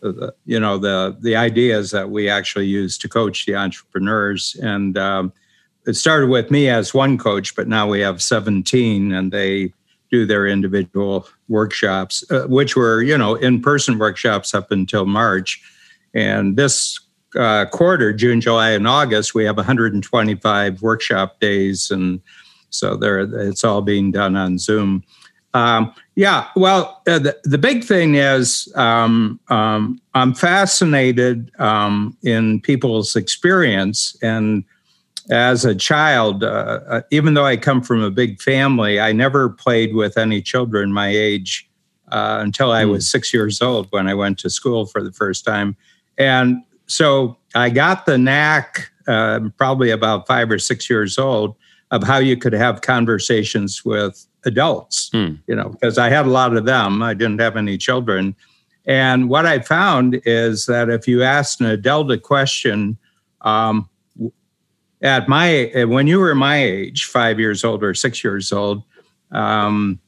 the, 0.02 0.34
you 0.46 0.58
know 0.58 0.78
the 0.78 1.18
the 1.20 1.36
ideas 1.36 1.92
that 1.92 2.10
we 2.10 2.30
actually 2.30 2.68
use 2.68 2.98
to 3.00 3.10
coach 3.10 3.46
the 3.46 3.56
entrepreneurs 3.58 4.56
and 4.62 4.98
um, 4.98 5.34
it 5.86 5.96
started 5.96 6.30
with 6.30 6.50
me 6.52 6.70
as 6.70 6.94
one 6.94 7.18
coach 7.18 7.54
but 7.54 7.68
now 7.68 7.86
we 7.86 8.00
have 8.00 8.22
17 8.22 9.12
and 9.12 9.32
they 9.34 9.74
do 10.10 10.26
their 10.26 10.48
individual 10.48 11.28
workshops, 11.48 12.24
uh, 12.32 12.46
which 12.48 12.76
were, 12.76 13.02
you 13.02 13.18
know, 13.18 13.36
in 13.36 13.62
person 13.62 14.00
workshops 14.00 14.54
up 14.54 14.72
until 14.72 15.06
March. 15.06 15.62
And 16.14 16.58
this 16.58 17.00
uh, 17.36 17.66
quarter, 17.66 18.12
June, 18.12 18.42
July, 18.42 18.72
and 18.72 18.88
August, 18.88 19.36
we 19.36 19.46
have 19.46 19.58
125 19.58 20.82
workshop 20.82 21.40
days. 21.40 21.92
And 21.92 22.22
so 22.70 22.96
there, 22.96 23.20
it's 23.20 23.64
all 23.64 23.82
being 23.82 24.12
done 24.12 24.36
on 24.36 24.58
Zoom. 24.58 25.04
Um, 25.54 25.94
yeah, 26.16 26.48
well, 26.56 27.02
uh, 27.08 27.20
the, 27.20 27.38
the 27.44 27.58
big 27.58 27.84
thing 27.84 28.16
is 28.16 28.72
um, 28.76 29.40
um, 29.50 30.00
I'm 30.14 30.34
fascinated 30.34 31.52
um, 31.60 32.16
in 32.22 32.62
people's 32.62 33.16
experience 33.16 34.16
and 34.22 34.64
as 35.30 35.64
a 35.64 35.76
child, 35.76 36.44
uh, 36.44 36.80
uh, 36.88 37.02
even 37.12 37.36
though 37.36 37.46
I 37.46 37.56
come 37.56 37.82
from 37.82 38.02
a 38.02 38.10
big 38.10 38.42
family, 38.42 39.00
I 39.00 39.12
never 39.12 39.50
played 39.50 39.94
with 39.94 40.18
any 40.18 40.42
children 40.42 40.92
my 40.92 41.08
age 41.08 41.70
uh, 42.12 42.40
until 42.42 42.72
I 42.72 42.86
was 42.86 43.10
six 43.10 43.34
years 43.34 43.62
old 43.62 43.88
when 43.92 44.08
I 44.08 44.16
went 44.16 44.40
to 44.40 44.50
school 44.50 44.88
for 44.88 45.04
the 45.04 45.12
first 45.12 45.46
time. 45.46 45.76
And 46.18 46.64
so 46.88 47.38
I 47.54 47.70
got 47.70 48.08
the 48.08 48.18
knack, 48.18 48.90
uh, 49.08 49.42
probably 49.58 49.92
about 49.92 50.26
five 50.26 50.50
or 50.50 50.58
six 50.58 50.90
years 50.90 51.20
old, 51.20 51.56
of 51.92 52.04
how 52.04 52.18
you 52.18 52.38
could 52.38 52.54
have 52.54 52.82
conversations 52.82 53.84
with 53.84 54.26
adults, 54.46 55.10
Hmm. 55.12 55.34
you 55.48 55.56
know, 55.56 55.70
because 55.70 55.98
I 55.98 56.10
had 56.10 56.26
a 56.26 56.30
lot 56.30 56.56
of 56.56 56.66
them. 56.66 57.02
I 57.02 57.14
didn't 57.14 57.40
have 57.40 57.58
any 57.58 57.78
children. 57.78 58.36
And 58.86 59.30
what 59.30 59.46
I 59.46 59.60
found 59.60 60.22
is 60.26 60.66
that 60.68 60.90
if 60.90 61.08
you 61.08 61.24
asked 61.24 61.60
an 61.62 61.68
adult 61.68 62.12
a 62.12 62.18
question, 62.18 62.98
um, 63.42 63.90
at 65.02 65.30
my 65.30 65.72
when 65.88 66.08
you 66.08 66.20
were 66.20 66.36
my 66.36 66.58
age, 66.64 67.06
five 67.06 67.40
years 67.40 67.64
old 67.64 67.84
or 67.84 67.94
six 67.94 68.24
years 68.24 68.52
old, 68.52 68.84
um, 69.32 70.00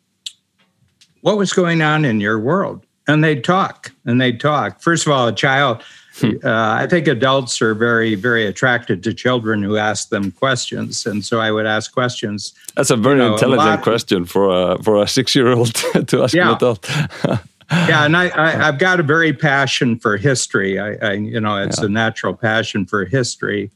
what 1.21 1.37
was 1.37 1.53
going 1.53 1.81
on 1.81 2.03
in 2.05 2.19
your 2.19 2.39
world? 2.39 2.85
And 3.07 3.23
they'd 3.23 3.43
talk 3.43 3.91
and 4.05 4.19
they'd 4.19 4.39
talk. 4.39 4.81
First 4.81 5.05
of 5.05 5.11
all, 5.13 5.27
a 5.27 5.33
child. 5.33 5.81
Uh, 6.23 6.29
I 6.43 6.87
think 6.87 7.07
adults 7.07 7.61
are 7.61 7.73
very, 7.73 8.15
very 8.15 8.45
attracted 8.45 9.01
to 9.03 9.13
children 9.13 9.63
who 9.63 9.77
ask 9.77 10.09
them 10.09 10.31
questions, 10.31 11.05
and 11.05 11.23
so 11.23 11.39
I 11.39 11.51
would 11.51 11.65
ask 11.65 11.91
questions. 11.93 12.53
That's 12.75 12.89
a 12.89 12.97
very 12.97 13.15
You 13.19 13.27
know, 13.27 13.33
intelligent 13.33 13.65
lot- 13.69 13.81
question 13.81 14.25
for 14.25 14.49
a 14.73 14.83
for 14.83 15.01
a 15.01 15.07
six 15.07 15.33
year 15.35 15.47
old 15.47 15.73
to 16.07 16.23
ask 16.23 16.33
an 16.33 16.39
Yeah. 16.39 16.55
adult. 16.55 16.89
yeah, 17.71 18.05
and 18.05 18.17
I, 18.17 18.27
I, 18.29 18.67
I've 18.67 18.77
got 18.77 18.99
a 18.99 19.03
very 19.03 19.31
passion 19.33 19.97
for 19.97 20.17
history. 20.17 20.79
I, 20.79 20.95
I 20.95 21.11
you 21.13 21.39
know, 21.39 21.55
it's 21.63 21.79
Yeah. 21.79 21.85
a 21.85 21.89
natural 21.89 22.33
passion 22.35 22.85
for 22.85 23.05
history, 23.05 23.71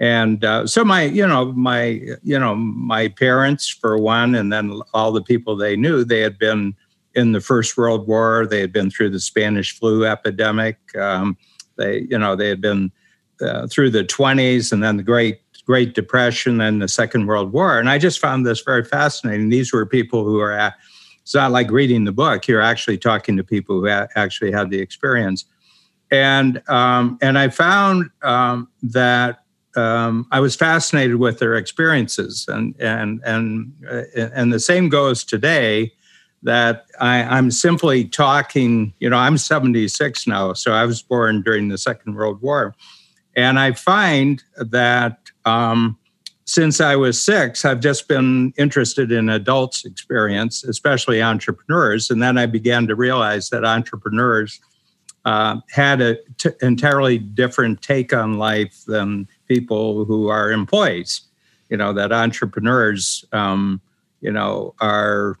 and 0.00 0.44
uh, 0.44 0.66
so 0.66 0.84
my, 0.84 1.02
you 1.04 1.26
know, 1.26 1.52
my, 1.52 2.00
you 2.22 2.38
know, 2.38 2.54
my 2.56 3.08
parents 3.08 3.68
for 3.68 3.96
one, 3.96 4.34
and 4.34 4.52
then 4.52 4.80
all 4.92 5.12
the 5.12 5.22
people 5.22 5.56
they 5.56 5.76
knew, 5.76 6.04
they 6.04 6.20
had 6.20 6.36
been 6.38 6.74
in 7.14 7.32
the 7.32 7.40
First 7.40 7.76
World 7.78 8.06
War. 8.08 8.46
They 8.46 8.60
had 8.60 8.72
been 8.72 8.90
through 8.90 9.10
the 9.10 9.20
Spanish 9.20 9.72
flu 9.78 10.04
epidemic. 10.04 10.76
Um, 10.96 11.36
they, 11.76 12.06
you 12.10 12.18
know, 12.18 12.36
they 12.36 12.48
had 12.48 12.60
been 12.60 12.92
uh, 13.40 13.66
through 13.66 13.90
the 13.90 14.04
twenties, 14.04 14.72
and 14.72 14.82
then 14.82 14.96
the 14.96 15.02
Great 15.02 15.40
Great 15.64 15.94
Depression, 15.94 16.60
and 16.60 16.80
the 16.80 16.88
Second 16.88 17.26
World 17.26 17.52
War. 17.52 17.78
And 17.78 17.88
I 17.88 17.98
just 17.98 18.20
found 18.20 18.46
this 18.46 18.60
very 18.60 18.84
fascinating. 18.84 19.48
These 19.48 19.72
were 19.72 19.84
people 19.86 20.24
who 20.24 20.40
are 20.40 20.52
at 20.52 20.74
it's 21.26 21.34
not 21.34 21.50
like 21.50 21.72
reading 21.72 22.04
the 22.04 22.12
book. 22.12 22.46
You're 22.46 22.60
actually 22.60 22.98
talking 22.98 23.36
to 23.36 23.42
people 23.42 23.80
who 23.80 23.88
ha- 23.88 24.06
actually 24.14 24.52
had 24.52 24.70
the 24.70 24.78
experience, 24.78 25.44
and 26.12 26.62
um, 26.68 27.18
and 27.20 27.36
I 27.36 27.48
found 27.48 28.10
um, 28.22 28.68
that 28.84 29.42
um, 29.74 30.28
I 30.30 30.38
was 30.38 30.54
fascinated 30.54 31.16
with 31.16 31.40
their 31.40 31.56
experiences, 31.56 32.46
and 32.48 32.76
and 32.78 33.20
and 33.24 33.72
uh, 33.90 34.02
and 34.34 34.52
the 34.52 34.60
same 34.60 34.88
goes 34.88 35.24
today. 35.24 35.92
That 36.46 36.86
I, 37.00 37.22
I'm 37.22 37.50
simply 37.50 38.04
talking. 38.04 38.94
You 38.98 39.10
know, 39.10 39.18
I'm 39.18 39.36
76 39.36 40.26
now, 40.26 40.52
so 40.54 40.72
I 40.72 40.86
was 40.86 41.02
born 41.02 41.42
during 41.42 41.68
the 41.68 41.76
Second 41.78 42.14
World 42.14 42.40
War, 42.40 42.74
and 43.36 43.58
I 43.58 43.72
find 43.72 44.42
that. 44.56 45.18
Um, 45.44 45.98
since 46.48 46.80
I 46.80 46.94
was 46.94 47.20
six, 47.20 47.64
I've 47.64 47.80
just 47.80 48.06
been 48.06 48.52
interested 48.56 49.10
in 49.10 49.28
adults' 49.28 49.84
experience, 49.84 50.62
especially 50.62 51.20
entrepreneurs. 51.20 52.08
And 52.08 52.22
then 52.22 52.38
I 52.38 52.46
began 52.46 52.86
to 52.86 52.94
realize 52.94 53.50
that 53.50 53.64
entrepreneurs 53.64 54.60
uh, 55.26 55.60
had 55.70 56.00
an 56.00 56.18
t- 56.38 56.50
entirely 56.62 57.18
different 57.18 57.82
take 57.82 58.12
on 58.12 58.38
life 58.38 58.84
than 58.86 59.26
people 59.48 60.04
who 60.04 60.28
are 60.28 60.52
employees. 60.52 61.22
You 61.68 61.76
know, 61.76 61.92
that 61.94 62.12
entrepreneurs, 62.12 63.24
um, 63.32 63.80
you 64.20 64.30
know, 64.30 64.74
are, 64.80 65.36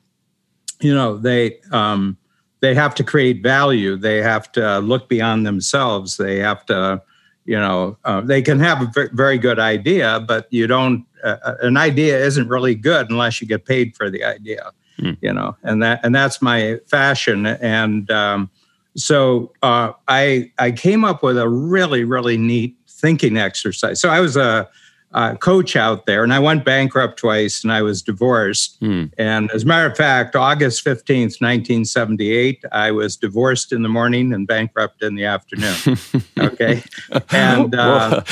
you 0.80 0.94
know, 0.94 1.16
they, 1.16 1.58
um, 1.72 2.16
they 2.60 2.74
have 2.74 2.94
to 2.96 3.04
create 3.04 3.42
value. 3.42 3.96
They 3.96 4.22
have 4.22 4.50
to 4.52 4.78
look 4.78 5.08
beyond 5.08 5.46
themselves. 5.46 6.16
They 6.16 6.38
have 6.38 6.64
to, 6.66 7.02
you 7.44 7.58
know, 7.58 7.96
uh, 8.04 8.22
they 8.22 8.42
can 8.42 8.58
have 8.60 8.82
a 8.82 9.08
very 9.12 9.38
good 9.38 9.58
idea, 9.58 10.24
but 10.26 10.46
you 10.50 10.66
don't. 10.66 11.04
Uh, 11.22 11.54
an 11.62 11.76
idea 11.76 12.18
isn't 12.24 12.48
really 12.48 12.74
good 12.74 13.10
unless 13.10 13.40
you 13.40 13.46
get 13.46 13.64
paid 13.64 13.96
for 13.96 14.10
the 14.10 14.24
idea. 14.24 14.70
Hmm. 14.98 15.12
You 15.20 15.32
know, 15.32 15.56
and 15.62 15.82
that 15.82 16.00
and 16.02 16.14
that's 16.14 16.40
my 16.40 16.78
fashion. 16.86 17.46
And 17.46 18.10
um, 18.10 18.50
so 18.96 19.52
uh, 19.62 19.92
I 20.08 20.50
I 20.58 20.72
came 20.72 21.04
up 21.04 21.22
with 21.22 21.38
a 21.38 21.48
really 21.48 22.04
really 22.04 22.38
neat 22.38 22.76
thinking 22.88 23.36
exercise. 23.36 24.00
So 24.00 24.08
I 24.08 24.20
was 24.20 24.36
a, 24.36 24.68
a 25.12 25.36
coach 25.36 25.76
out 25.76 26.06
there, 26.06 26.22
and 26.22 26.32
I 26.32 26.38
went 26.38 26.64
bankrupt 26.64 27.18
twice, 27.18 27.62
and 27.62 27.72
I 27.72 27.82
was 27.82 28.02
divorced. 28.02 28.76
Hmm. 28.80 29.04
And 29.16 29.50
as 29.52 29.62
a 29.62 29.66
matter 29.66 29.90
of 29.90 29.96
fact, 29.96 30.36
August 30.36 30.84
15th, 30.84 31.40
1978, 31.40 32.64
I 32.72 32.90
was 32.90 33.16
divorced 33.16 33.72
in 33.72 33.82
the 33.82 33.88
morning 33.88 34.32
and 34.32 34.46
bankrupt 34.46 35.02
in 35.02 35.14
the 35.14 35.24
afternoon. 35.24 35.98
okay. 36.38 36.82
And 37.30 37.74
uh, 37.74 38.22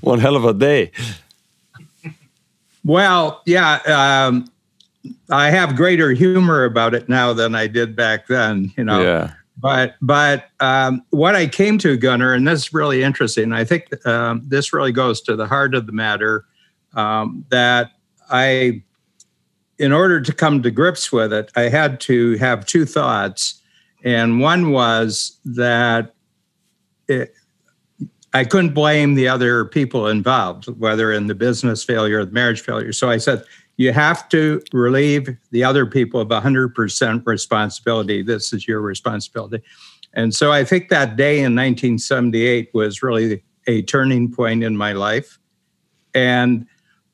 one 0.00 0.18
hell 0.20 0.36
of 0.36 0.44
a 0.44 0.52
day. 0.52 0.90
well, 2.84 3.42
yeah, 3.46 4.26
um, 4.26 4.50
I 5.30 5.50
have 5.50 5.76
greater 5.76 6.12
humor 6.12 6.64
about 6.64 6.94
it 6.94 7.08
now 7.08 7.32
than 7.32 7.54
I 7.54 7.66
did 7.66 7.96
back 7.96 8.26
then, 8.26 8.72
you 8.76 8.84
know. 8.84 9.02
Yeah. 9.02 9.34
But 9.64 9.94
but 10.02 10.50
um, 10.60 11.02
what 11.08 11.34
I 11.34 11.46
came 11.46 11.78
to, 11.78 11.96
Gunnar, 11.96 12.34
and 12.34 12.46
this 12.46 12.66
is 12.66 12.74
really 12.74 13.02
interesting. 13.02 13.50
I 13.54 13.64
think 13.64 14.06
um, 14.06 14.42
this 14.44 14.74
really 14.74 14.92
goes 14.92 15.22
to 15.22 15.36
the 15.36 15.46
heart 15.46 15.74
of 15.74 15.86
the 15.86 15.92
matter. 15.92 16.44
Um, 16.92 17.46
that 17.48 17.92
I, 18.28 18.82
in 19.78 19.90
order 19.90 20.20
to 20.20 20.32
come 20.34 20.62
to 20.62 20.70
grips 20.70 21.10
with 21.10 21.32
it, 21.32 21.50
I 21.56 21.70
had 21.70 21.98
to 22.00 22.36
have 22.36 22.66
two 22.66 22.84
thoughts, 22.84 23.62
and 24.04 24.38
one 24.38 24.70
was 24.70 25.38
that 25.46 26.14
it, 27.08 27.32
I 28.34 28.44
couldn't 28.44 28.74
blame 28.74 29.14
the 29.14 29.28
other 29.28 29.64
people 29.64 30.08
involved, 30.08 30.66
whether 30.78 31.10
in 31.10 31.26
the 31.26 31.34
business 31.34 31.82
failure 31.82 32.18
or 32.18 32.26
the 32.26 32.32
marriage 32.32 32.60
failure. 32.60 32.92
So 32.92 33.08
I 33.08 33.16
said, 33.16 33.42
you 33.76 33.92
have 33.92 34.28
to 34.28 34.62
relieve 34.72 35.36
the 35.50 35.64
other 35.64 35.86
people 35.86 36.20
of 36.20 36.28
100% 36.28 37.26
responsibility. 37.26 38.22
This 38.22 38.52
is 38.52 38.68
your 38.68 38.80
responsibility. 38.80 39.62
And 40.12 40.34
so 40.34 40.52
I 40.52 40.64
think 40.64 40.88
that 40.90 41.16
day 41.16 41.38
in 41.38 41.56
1978 41.56 42.70
was 42.72 43.02
really 43.02 43.42
a 43.66 43.82
turning 43.82 44.32
point 44.32 44.62
in 44.62 44.76
my 44.76 44.92
life. 44.92 45.38
And 46.14 46.66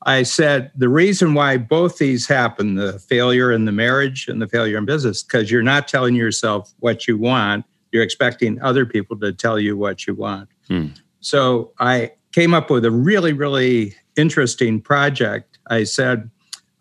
I 0.03 0.23
said, 0.23 0.71
the 0.75 0.89
reason 0.89 1.33
why 1.33 1.57
both 1.57 1.97
these 1.97 2.27
happen, 2.27 2.75
the 2.75 2.99
failure 2.99 3.51
in 3.51 3.65
the 3.65 3.71
marriage 3.71 4.27
and 4.27 4.41
the 4.41 4.47
failure 4.47 4.77
in 4.77 4.85
business, 4.85 5.23
because 5.23 5.51
you're 5.51 5.63
not 5.63 5.87
telling 5.87 6.15
yourself 6.15 6.73
what 6.79 7.07
you 7.07 7.17
want, 7.17 7.65
you're 7.91 8.03
expecting 8.03 8.61
other 8.61 8.85
people 8.85 9.17
to 9.19 9.31
tell 9.31 9.59
you 9.59 9.77
what 9.77 10.07
you 10.07 10.15
want. 10.15 10.49
Hmm. 10.67 10.87
So 11.19 11.71
I 11.79 12.11
came 12.31 12.53
up 12.53 12.69
with 12.69 12.85
a 12.85 12.91
really, 12.91 13.33
really 13.33 13.95
interesting 14.15 14.81
project. 14.81 15.59
I 15.67 15.83
said, 15.83 16.29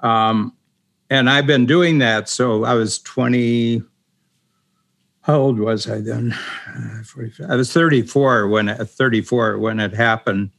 um, 0.02 0.56
and 1.10 1.28
I've 1.28 1.46
been 1.46 1.66
doing 1.66 1.98
that. 1.98 2.28
So 2.28 2.64
I 2.64 2.74
was 2.74 3.00
20, 3.00 3.82
how 5.22 5.36
old 5.36 5.58
was 5.58 5.88
I 5.90 6.00
then? 6.00 6.32
Uh, 6.68 7.02
I 7.48 7.56
was 7.56 7.72
34 7.72 8.48
when 8.48 8.74
34 8.74 9.58
when 9.58 9.80
it 9.80 9.92
happened, 9.92 10.50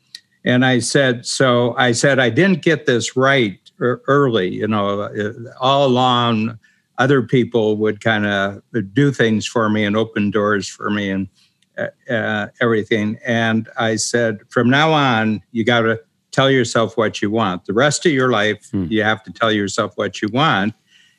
and 0.45 0.65
I 0.65 0.79
said 0.79 1.25
so. 1.25 1.75
I 1.77 1.93
said 1.93 2.19
I 2.19 2.29
didn't 2.29 2.61
get 2.61 2.85
this 2.85 3.15
right 3.15 3.57
early. 3.79 4.53
You 4.53 4.67
know, 4.67 5.01
uh, 5.01 5.33
all 5.59 5.87
along, 5.87 6.59
other 6.97 7.21
people 7.23 7.77
would 7.77 8.03
kind 8.03 8.25
of 8.25 8.61
do 8.93 9.11
things 9.11 9.47
for 9.47 9.69
me 9.69 9.83
and 9.83 9.97
open 9.97 10.29
doors 10.29 10.67
for 10.67 10.89
me 10.89 11.09
and 11.09 11.27
uh, 11.77 12.11
uh 12.11 12.47
everything. 12.61 13.17
And 13.25 13.67
I 13.77 13.95
said, 13.95 14.39
from 14.49 14.69
now 14.69 14.91
on, 14.91 15.41
you 15.51 15.63
got 15.63 15.81
to 15.81 15.99
tell 16.31 16.49
yourself 16.49 16.97
what 16.97 17.21
you 17.21 17.29
want. 17.29 17.65
The 17.65 17.73
rest 17.73 18.05
of 18.05 18.11
your 18.11 18.31
life, 18.31 18.69
hmm. 18.71 18.85
you 18.89 19.03
have 19.03 19.23
to 19.23 19.31
tell 19.31 19.51
yourself 19.51 19.93
what 19.95 20.21
you 20.21 20.29
want, 20.29 20.73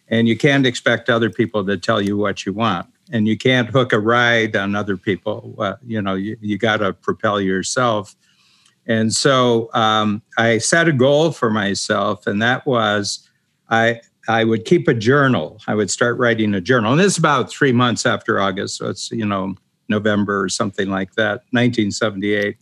and 0.09 0.29
you 0.29 0.37
can't 0.37 0.67
expect 0.67 1.09
other 1.09 1.31
people 1.31 1.65
to 1.67 1.77
tell 1.77 2.01
you 2.01 2.17
what 2.17 2.45
you 2.45 2.53
want. 2.53 2.87
And 3.11 3.29
you 3.29 3.37
can't 3.37 3.69
hook 3.69 3.93
a 3.93 3.99
ride 3.99 4.57
on 4.57 4.75
other 4.75 4.97
people. 4.97 5.55
Uh, 5.59 5.75
you 5.87 6.01
know, 6.01 6.15
you, 6.15 6.37
you 6.41 6.57
got 6.57 6.79
to 6.79 6.93
propel 6.93 7.41
yourself. 7.41 8.17
And 8.87 9.13
so 9.13 9.71
um, 9.75 10.23
I 10.39 10.59
set 10.59 10.89
a 10.89 10.93
goal 10.93 11.33
for 11.33 11.51
myself, 11.51 12.27
and 12.27 12.41
that 12.43 12.67
was 12.67 13.29
I 13.71 14.01
I 14.29 14.45
would 14.45 14.65
keep 14.65 14.89
a 14.89 14.95
journal. 14.95 15.61
I 15.67 15.75
would 15.75 15.91
start 15.91 16.19
writing 16.19 16.55
a 16.55 16.61
journal, 16.61 16.93
and 16.93 17.01
this 17.01 17.13
is 17.13 17.19
about 17.19 17.51
three 17.51 17.73
months 17.73 18.07
after 18.07 18.41
August, 18.41 18.79
so 18.79 18.89
it's 18.89 19.11
you 19.13 19.27
know 19.27 19.55
November 19.89 20.43
or 20.43 20.49
something 20.49 20.89
like 20.89 21.15
that, 21.15 21.45
1978. 21.51 22.57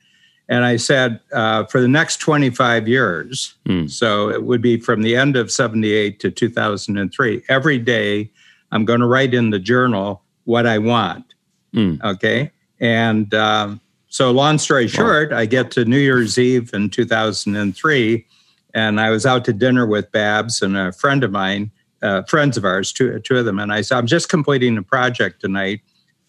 And 0.51 0.65
I 0.65 0.77
said 0.77 1.21
uh, 1.33 1.65
for 1.67 1.81
the 1.81 1.89
next 1.89 2.17
25 2.17 2.89
years, 2.89 3.55
mm. 3.67 3.89
so 3.89 4.29
it 4.29 4.43
would 4.43 4.61
be 4.61 4.79
from 4.79 5.03
the 5.03 5.17
end 5.17 5.37
of 5.37 5.51
78 5.51 6.19
to 6.21 6.31
2003. 6.31 7.43
Every 7.49 7.79
day, 7.79 8.31
I'm 8.73 8.85
going 8.85 9.01
to 9.01 9.07
write 9.07 9.33
in 9.33 9.51
the 9.51 9.61
journal 9.61 10.23
what 10.45 10.67
I 10.67 10.79
want. 10.79 11.35
Mm. 11.73 12.03
Okay, 12.03 12.51
and 12.81 13.33
um, 13.33 13.81
so, 14.13 14.33
long 14.33 14.59
story 14.59 14.89
short, 14.89 15.33
I 15.33 15.47
get 15.47 15.71
to 15.73 15.85
New 15.85 15.99
Year's 15.99 16.37
Eve 16.37 16.75
in 16.75 16.91
2003, 16.91 18.27
and 18.75 19.01
I 19.01 19.11
was 19.11 19.25
out 19.25 19.45
to 19.45 19.53
dinner 19.53 19.87
with 19.87 20.11
Babs 20.11 20.63
and 20.63 20.77
a 20.77 20.91
friend 20.91 21.23
of 21.23 21.31
mine, 21.31 21.71
uh, 22.03 22.23
friends 22.25 22.57
of 22.57 22.65
ours, 22.65 22.93
two, 22.93 23.21
two 23.21 23.37
of 23.37 23.45
them. 23.45 23.61
And 23.61 23.73
I 23.73 23.83
said, 23.83 23.99
I'm 23.99 24.09
just 24.09 24.29
completing 24.29 24.77
a 24.77 24.83
project 24.83 25.41
tonight. 25.41 25.83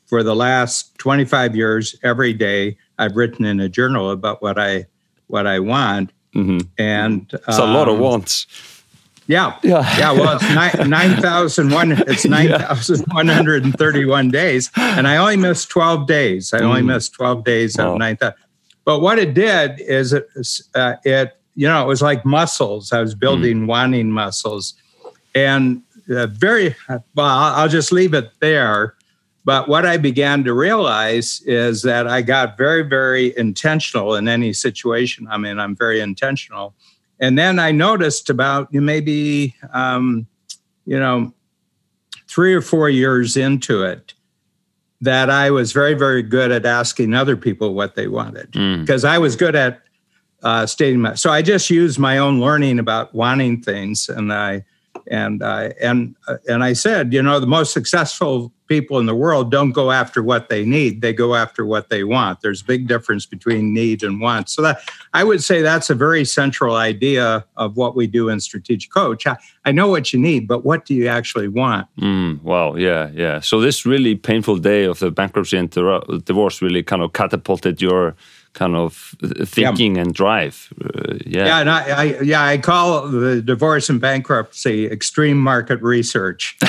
For 0.05 0.21
the 0.21 0.35
last 0.35 0.95
25 0.99 1.55
years, 1.55 1.95
every 2.03 2.33
day, 2.33 2.77
I've 3.01 3.15
written 3.15 3.45
in 3.45 3.59
a 3.59 3.67
journal 3.67 4.11
about 4.11 4.41
what 4.41 4.59
I 4.59 4.85
what 5.27 5.47
I 5.47 5.59
want. 5.59 6.11
Mm-hmm. 6.35 6.59
And 6.77 7.29
it's 7.33 7.59
um, 7.59 7.69
a 7.69 7.73
lot 7.73 7.89
of 7.89 7.95
um, 7.95 8.01
wants. 8.01 8.47
Yeah. 9.27 9.57
Yeah. 9.63 9.97
yeah. 9.97 10.11
Well, 10.11 10.37
it's 10.41 10.43
9,001. 10.87 11.91
it's 12.07 12.25
9,131 12.25 14.25
yeah. 14.25 14.31
days. 14.31 14.71
And 14.75 15.07
I 15.07 15.17
only 15.17 15.37
missed 15.37 15.69
12 15.69 16.05
days. 16.05 16.53
I 16.53 16.59
mm. 16.59 16.63
only 16.63 16.81
missed 16.81 17.13
12 17.13 17.43
days 17.43 17.77
wow. 17.77 17.93
of 17.93 17.99
9,000. 17.99 18.35
But 18.83 18.99
what 18.99 19.19
it 19.19 19.33
did 19.33 19.79
is 19.79 20.13
it, 20.13 20.27
uh, 20.75 20.95
it, 21.03 21.37
you 21.55 21.67
know, 21.67 21.83
it 21.83 21.87
was 21.87 22.01
like 22.01 22.25
muscles. 22.25 22.91
I 22.91 23.01
was 23.01 23.15
building 23.15 23.61
mm. 23.61 23.67
wanting 23.67 24.11
muscles. 24.11 24.73
And 25.33 25.81
uh, 26.13 26.27
very, 26.27 26.75
well, 26.89 27.27
I'll 27.27 27.69
just 27.69 27.91
leave 27.91 28.13
it 28.13 28.31
there. 28.39 28.95
But 29.43 29.67
what 29.67 29.85
I 29.85 29.97
began 29.97 30.43
to 30.43 30.53
realize 30.53 31.41
is 31.45 31.81
that 31.81 32.07
I 32.07 32.21
got 32.21 32.57
very, 32.57 32.83
very 32.83 33.35
intentional 33.37 34.15
in 34.15 34.27
any 34.27 34.53
situation 34.53 35.27
I'm 35.29 35.45
in. 35.45 35.59
I'm 35.59 35.75
very 35.75 35.99
intentional 35.99 36.75
and 37.21 37.37
then 37.37 37.59
I 37.59 37.71
noticed 37.71 38.29
about 38.29 38.67
you 38.73 38.81
maybe, 38.81 39.55
um, 39.71 40.25
you 40.85 40.99
know, 40.99 41.31
three 42.27 42.53
or 42.53 42.61
four 42.61 42.89
years 42.89 43.37
into 43.37 43.83
it, 43.83 44.15
that 45.01 45.29
I 45.29 45.51
was 45.51 45.71
very, 45.71 45.93
very 45.93 46.23
good 46.23 46.51
at 46.51 46.65
asking 46.65 47.13
other 47.13 47.37
people 47.37 47.75
what 47.75 47.95
they 47.95 48.07
wanted 48.07 48.51
because 48.51 49.03
mm. 49.03 49.07
I 49.09 49.19
was 49.19 49.35
good 49.35 49.55
at 49.55 49.81
uh, 50.41 50.65
stating 50.65 51.01
my. 51.01 51.13
So 51.13 51.29
I 51.31 51.43
just 51.43 51.69
used 51.69 51.99
my 51.99 52.17
own 52.17 52.41
learning 52.41 52.79
about 52.79 53.13
wanting 53.13 53.61
things, 53.61 54.09
and 54.09 54.33
I 54.33 54.65
and 55.11 55.43
I 55.43 55.73
and 55.81 56.15
uh, 56.27 56.37
and 56.47 56.63
I 56.63 56.73
said, 56.73 57.13
you 57.13 57.21
know, 57.21 57.39
the 57.39 57.45
most 57.45 57.73
successful 57.73 58.51
people 58.67 58.97
in 58.97 59.05
the 59.05 59.15
world 59.15 59.51
don't 59.51 59.73
go 59.73 59.91
after 59.91 60.23
what 60.23 60.47
they 60.47 60.63
need; 60.63 61.01
they 61.01 61.11
go 61.11 61.35
after 61.35 61.65
what 61.65 61.89
they 61.89 62.03
want. 62.05 62.39
There's 62.41 62.61
a 62.61 62.65
big 62.65 62.87
difference 62.87 63.25
between 63.25 63.73
need 63.73 64.03
and 64.03 64.21
want. 64.21 64.49
So 64.49 64.61
that 64.61 64.81
I 65.13 65.25
would 65.25 65.43
say 65.43 65.61
that's 65.61 65.89
a 65.89 65.95
very 65.95 66.23
central 66.23 66.75
idea 66.75 67.45
of 67.57 67.75
what 67.75 67.93
we 67.95 68.07
do 68.07 68.29
in 68.29 68.39
strategic 68.39 68.91
coach. 68.91 69.27
I, 69.27 69.35
I 69.65 69.73
know 69.73 69.89
what 69.89 70.13
you 70.13 70.19
need, 70.19 70.47
but 70.47 70.63
what 70.63 70.85
do 70.85 70.93
you 70.95 71.07
actually 71.07 71.49
want? 71.49 71.87
Mm, 71.99 72.41
wow, 72.41 72.75
yeah, 72.75 73.09
yeah. 73.13 73.41
So 73.41 73.59
this 73.59 73.85
really 73.85 74.15
painful 74.15 74.57
day 74.57 74.85
of 74.85 74.99
the 74.99 75.11
bankruptcy 75.11 75.57
and 75.57 75.69
divorce 76.25 76.61
really 76.61 76.83
kind 76.83 77.01
of 77.01 77.11
catapulted 77.11 77.81
your 77.81 78.15
kind 78.53 78.75
of 78.75 79.15
thinking 79.45 79.95
yeah. 79.95 80.01
and 80.01 80.13
drive. 80.13 80.73
Uh, 80.83 81.15
yeah, 81.25 81.45
yeah, 81.45 81.59
and 81.59 81.69
I, 81.69 81.89
I, 81.89 82.03
yeah, 82.21 82.43
I 82.43 82.57
call 82.57 83.07
the 83.07 83.41
divorce 83.41 83.89
and 83.89 84.01
bankruptcy 84.01 84.85
extreme 84.85 85.37
market 85.37 85.81
research, 85.81 86.57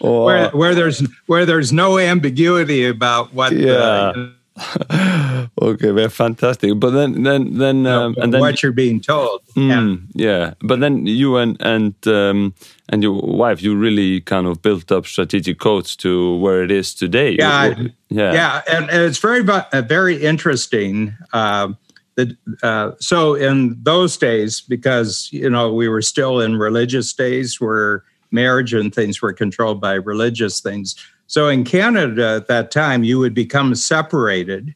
where, 0.00 0.50
where 0.50 0.74
there's 0.74 1.06
where 1.26 1.46
there's 1.46 1.72
no 1.72 1.98
ambiguity 1.98 2.86
about 2.86 3.32
what. 3.34 3.52
Yeah. 3.52 4.12
The, 4.14 4.35
okay, 5.60 5.90
very 5.90 6.08
fantastic. 6.08 6.78
But 6.80 6.90
then, 6.90 7.22
then, 7.22 7.58
then, 7.58 7.86
um, 7.86 8.14
and 8.18 8.32
then 8.32 8.40
what 8.40 8.62
you're 8.62 8.72
being 8.72 9.00
told. 9.00 9.42
Mm, 9.54 10.06
yeah. 10.14 10.26
yeah. 10.26 10.54
But 10.60 10.80
then 10.80 11.06
you 11.06 11.36
and 11.36 11.56
and 11.60 11.94
um, 12.06 12.54
and 12.88 13.02
your 13.02 13.20
wife, 13.20 13.62
you 13.62 13.76
really 13.76 14.20
kind 14.22 14.46
of 14.46 14.62
built 14.62 14.90
up 14.90 15.06
strategic 15.06 15.58
coach 15.58 15.98
to 15.98 16.36
where 16.38 16.62
it 16.62 16.70
is 16.70 16.94
today. 16.94 17.36
Yeah, 17.38 17.74
yeah, 18.08 18.32
yeah. 18.32 18.62
And, 18.70 18.88
and 18.90 19.02
it's 19.02 19.18
very, 19.18 19.46
uh, 19.46 19.82
very 19.82 20.22
interesting. 20.22 21.14
Uh, 21.32 21.72
that 22.14 22.36
uh, 22.62 22.92
so 22.98 23.34
in 23.34 23.76
those 23.82 24.16
days, 24.16 24.62
because 24.62 25.28
you 25.32 25.50
know 25.50 25.72
we 25.72 25.88
were 25.88 26.02
still 26.02 26.40
in 26.40 26.56
religious 26.56 27.12
days 27.12 27.60
where 27.60 28.04
marriage 28.30 28.72
and 28.72 28.94
things 28.94 29.20
were 29.20 29.32
controlled 29.32 29.80
by 29.80 29.94
religious 29.94 30.60
things 30.60 30.96
so 31.26 31.48
in 31.48 31.64
Canada 31.64 32.36
at 32.36 32.46
that 32.48 32.70
time, 32.70 33.04
you 33.04 33.18
would 33.18 33.34
become 33.34 33.74
separated, 33.74 34.74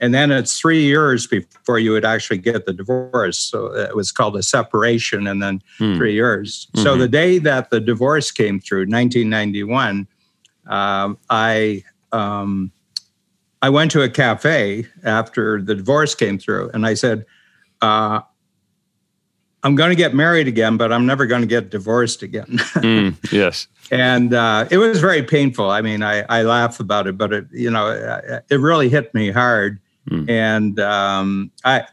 and 0.00 0.14
then 0.14 0.30
it's 0.30 0.58
three 0.58 0.82
years 0.82 1.26
before 1.26 1.78
you 1.78 1.92
would 1.92 2.04
actually 2.04 2.38
get 2.38 2.66
the 2.66 2.72
divorce. 2.72 3.38
So 3.38 3.66
it 3.74 3.94
was 3.94 4.10
called 4.10 4.36
a 4.36 4.42
separation, 4.42 5.26
and 5.26 5.42
then 5.42 5.62
hmm. 5.78 5.96
three 5.96 6.14
years. 6.14 6.68
Mm-hmm. 6.68 6.82
So 6.82 6.96
the 6.96 7.08
day 7.08 7.38
that 7.38 7.70
the 7.70 7.80
divorce 7.80 8.30
came 8.30 8.58
through, 8.58 8.86
1991, 8.86 10.06
um, 10.66 11.18
I 11.28 11.84
um, 12.10 12.72
I 13.60 13.68
went 13.68 13.90
to 13.92 14.02
a 14.02 14.08
cafe 14.08 14.86
after 15.04 15.60
the 15.60 15.74
divorce 15.74 16.14
came 16.14 16.38
through, 16.38 16.70
and 16.74 16.86
I 16.86 16.94
said. 16.94 17.26
Uh, 17.80 18.20
I'm 19.64 19.74
going 19.76 19.90
to 19.90 19.96
get 19.96 20.14
married 20.14 20.48
again, 20.48 20.76
but 20.76 20.92
I'm 20.92 21.06
never 21.06 21.26
going 21.26 21.42
to 21.42 21.46
get 21.46 21.70
divorced 21.70 22.22
again. 22.22 22.46
mm, 22.48 23.32
yes 23.32 23.68
and 23.92 24.32
uh, 24.32 24.66
it 24.70 24.78
was 24.78 25.00
very 25.00 25.22
painful. 25.22 25.70
I 25.70 25.82
mean, 25.82 26.02
I, 26.02 26.22
I 26.22 26.42
laugh 26.42 26.80
about 26.80 27.06
it, 27.06 27.18
but 27.18 27.32
it 27.32 27.46
you 27.52 27.70
know 27.70 27.88
it 28.48 28.56
really 28.56 28.88
hit 28.88 29.12
me 29.14 29.30
hard. 29.30 29.78
Mm. 30.10 30.30
And 30.30 30.80
um, 30.80 31.50
I 31.64 31.84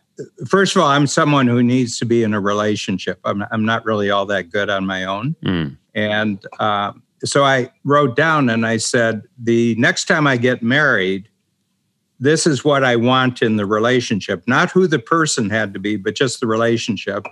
first 0.47 0.75
of 0.75 0.81
all, 0.81 0.87
I'm 0.87 1.07
someone 1.07 1.45
who 1.45 1.61
needs 1.61 1.99
to 1.99 2.05
be 2.05 2.23
in 2.23 2.33
a 2.33 2.39
relationship. 2.39 3.19
I'm 3.25 3.43
I'm 3.51 3.65
not 3.65 3.85
really 3.85 4.09
all 4.09 4.25
that 4.27 4.49
good 4.49 4.69
on 4.69 4.85
my 4.85 5.03
own, 5.03 5.35
mm. 5.43 5.77
and 5.93 6.43
uh, 6.59 6.93
so 7.25 7.43
I 7.43 7.69
wrote 7.83 8.15
down 8.15 8.49
and 8.49 8.65
I 8.65 8.77
said, 8.77 9.23
the 9.37 9.75
next 9.75 10.05
time 10.05 10.25
I 10.25 10.37
get 10.37 10.63
married, 10.63 11.27
this 12.17 12.47
is 12.47 12.63
what 12.63 12.85
I 12.85 12.95
want 12.95 13.41
in 13.41 13.57
the 13.57 13.65
relationship, 13.65 14.41
not 14.47 14.71
who 14.71 14.87
the 14.87 14.99
person 14.99 15.49
had 15.49 15.73
to 15.73 15.79
be, 15.81 15.97
but 15.97 16.15
just 16.15 16.39
the 16.39 16.47
relationship. 16.47 17.25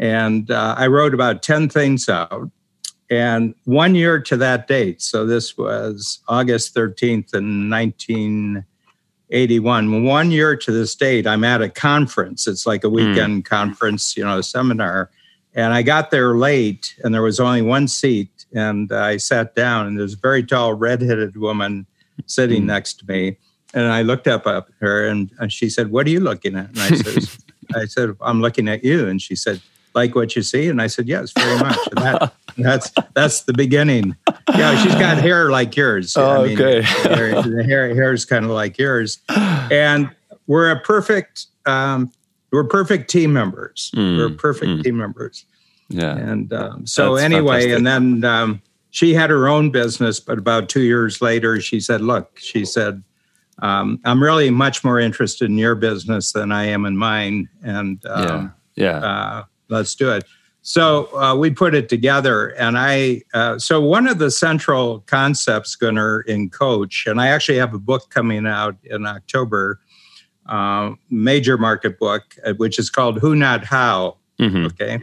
And 0.00 0.50
uh, 0.50 0.74
I 0.78 0.88
wrote 0.88 1.14
about 1.14 1.44
10 1.44 1.68
things 1.68 2.08
out. 2.08 2.50
And 3.10 3.54
one 3.64 3.94
year 3.94 4.18
to 4.18 4.36
that 4.38 4.66
date, 4.66 5.02
so 5.02 5.26
this 5.26 5.58
was 5.58 6.20
August 6.26 6.74
13th 6.74 7.34
in 7.34 7.68
1981, 7.68 10.04
one 10.04 10.30
year 10.30 10.56
to 10.56 10.72
this 10.72 10.94
date, 10.94 11.26
I'm 11.26 11.44
at 11.44 11.60
a 11.60 11.68
conference. 11.68 12.46
It's 12.46 12.64
like 12.66 12.82
a 12.84 12.88
hmm. 12.88 12.94
weekend 12.94 13.44
mm. 13.44 13.48
conference, 13.48 14.16
you 14.16 14.24
know, 14.24 14.38
a 14.38 14.42
seminar. 14.42 15.10
And 15.54 15.74
I 15.74 15.82
got 15.82 16.10
there 16.10 16.34
late 16.36 16.94
and 17.04 17.12
there 17.12 17.20
was 17.22 17.38
only 17.40 17.60
one 17.62 17.88
seat. 17.88 18.46
And 18.54 18.90
I 18.92 19.18
sat 19.18 19.54
down 19.54 19.86
and 19.86 19.98
there's 19.98 20.14
a 20.14 20.18
very 20.18 20.42
tall 20.44 20.72
redheaded 20.74 21.36
woman 21.36 21.86
sitting 22.26 22.62
mm. 22.62 22.66
next 22.66 23.00
to 23.00 23.06
me. 23.06 23.36
And 23.74 23.86
I 23.86 24.02
looked 24.02 24.28
up 24.28 24.46
at 24.46 24.66
her 24.78 25.06
and, 25.06 25.30
and 25.38 25.52
she 25.52 25.68
said, 25.68 25.90
What 25.90 26.06
are 26.06 26.10
you 26.10 26.20
looking 26.20 26.56
at? 26.56 26.68
And 26.68 26.78
I 26.78 26.90
said, 26.90 27.28
I 27.74 27.86
said, 27.86 28.16
I'm 28.20 28.40
looking 28.40 28.68
at 28.68 28.84
you. 28.84 29.08
And 29.08 29.20
she 29.20 29.34
said, 29.34 29.60
like 29.94 30.14
what 30.14 30.36
you 30.36 30.42
see? 30.42 30.68
And 30.68 30.80
I 30.80 30.86
said, 30.86 31.08
yes, 31.08 31.32
very 31.32 31.58
much. 31.58 31.78
That, 31.92 32.32
that's 32.56 32.92
that's 33.14 33.42
the 33.42 33.52
beginning. 33.52 34.16
Yeah, 34.54 34.82
she's 34.82 34.94
got 34.94 35.18
hair 35.18 35.50
like 35.50 35.76
yours. 35.76 36.16
Oh, 36.16 36.42
I 36.42 36.46
mean, 36.46 36.60
okay. 36.60 36.80
the 36.80 37.14
hair, 37.14 37.42
the 37.42 37.64
hair, 37.94 38.12
is 38.12 38.24
kind 38.24 38.44
of 38.44 38.50
like 38.50 38.78
yours, 38.78 39.18
and 39.28 40.10
we're 40.46 40.70
a 40.70 40.80
perfect 40.80 41.46
um, 41.66 42.10
we're 42.52 42.64
perfect 42.64 43.10
team 43.10 43.32
members. 43.32 43.90
Mm, 43.94 44.18
we're 44.18 44.36
perfect 44.36 44.70
mm. 44.70 44.82
team 44.82 44.96
members. 44.96 45.44
Yeah. 45.88 46.16
And 46.16 46.52
um, 46.52 46.86
so 46.86 47.14
that's 47.14 47.24
anyway, 47.24 47.70
fantastic. 47.70 47.76
and 47.76 47.86
then 47.86 48.24
um, 48.24 48.62
she 48.90 49.14
had 49.14 49.30
her 49.30 49.48
own 49.48 49.70
business, 49.70 50.20
but 50.20 50.38
about 50.38 50.68
two 50.68 50.82
years 50.82 51.20
later, 51.20 51.60
she 51.60 51.80
said, 51.80 52.00
"Look," 52.00 52.38
she 52.38 52.64
said, 52.64 53.02
um, 53.60 54.00
"I'm 54.04 54.22
really 54.22 54.50
much 54.50 54.84
more 54.84 55.00
interested 55.00 55.50
in 55.50 55.58
your 55.58 55.74
business 55.74 56.32
than 56.32 56.52
I 56.52 56.66
am 56.66 56.84
in 56.84 56.96
mine, 56.96 57.48
and 57.62 58.04
um, 58.06 58.54
yeah, 58.76 59.00
yeah. 59.00 59.06
Uh, 59.06 59.44
let's 59.70 59.94
do 59.94 60.10
it." 60.10 60.24
So 60.62 61.14
uh, 61.16 61.34
we 61.34 61.50
put 61.50 61.74
it 61.74 61.88
together, 61.88 62.48
and 62.48 62.76
I. 62.76 63.22
Uh, 63.32 63.58
so 63.58 63.80
one 63.80 64.06
of 64.06 64.18
the 64.18 64.30
central 64.30 65.00
concepts, 65.00 65.74
Gunnar, 65.74 66.20
in 66.22 66.50
Coach, 66.50 67.06
and 67.06 67.20
I 67.20 67.28
actually 67.28 67.58
have 67.58 67.72
a 67.72 67.78
book 67.78 68.10
coming 68.10 68.46
out 68.46 68.76
in 68.84 69.06
October, 69.06 69.80
uh, 70.46 70.92
major 71.08 71.56
market 71.56 71.98
book, 71.98 72.36
uh, 72.44 72.52
which 72.54 72.78
is 72.78 72.90
called 72.90 73.20
"Who 73.20 73.34
Not 73.34 73.64
How." 73.64 74.18
Mm-hmm. 74.38 74.66
Okay, 74.66 75.02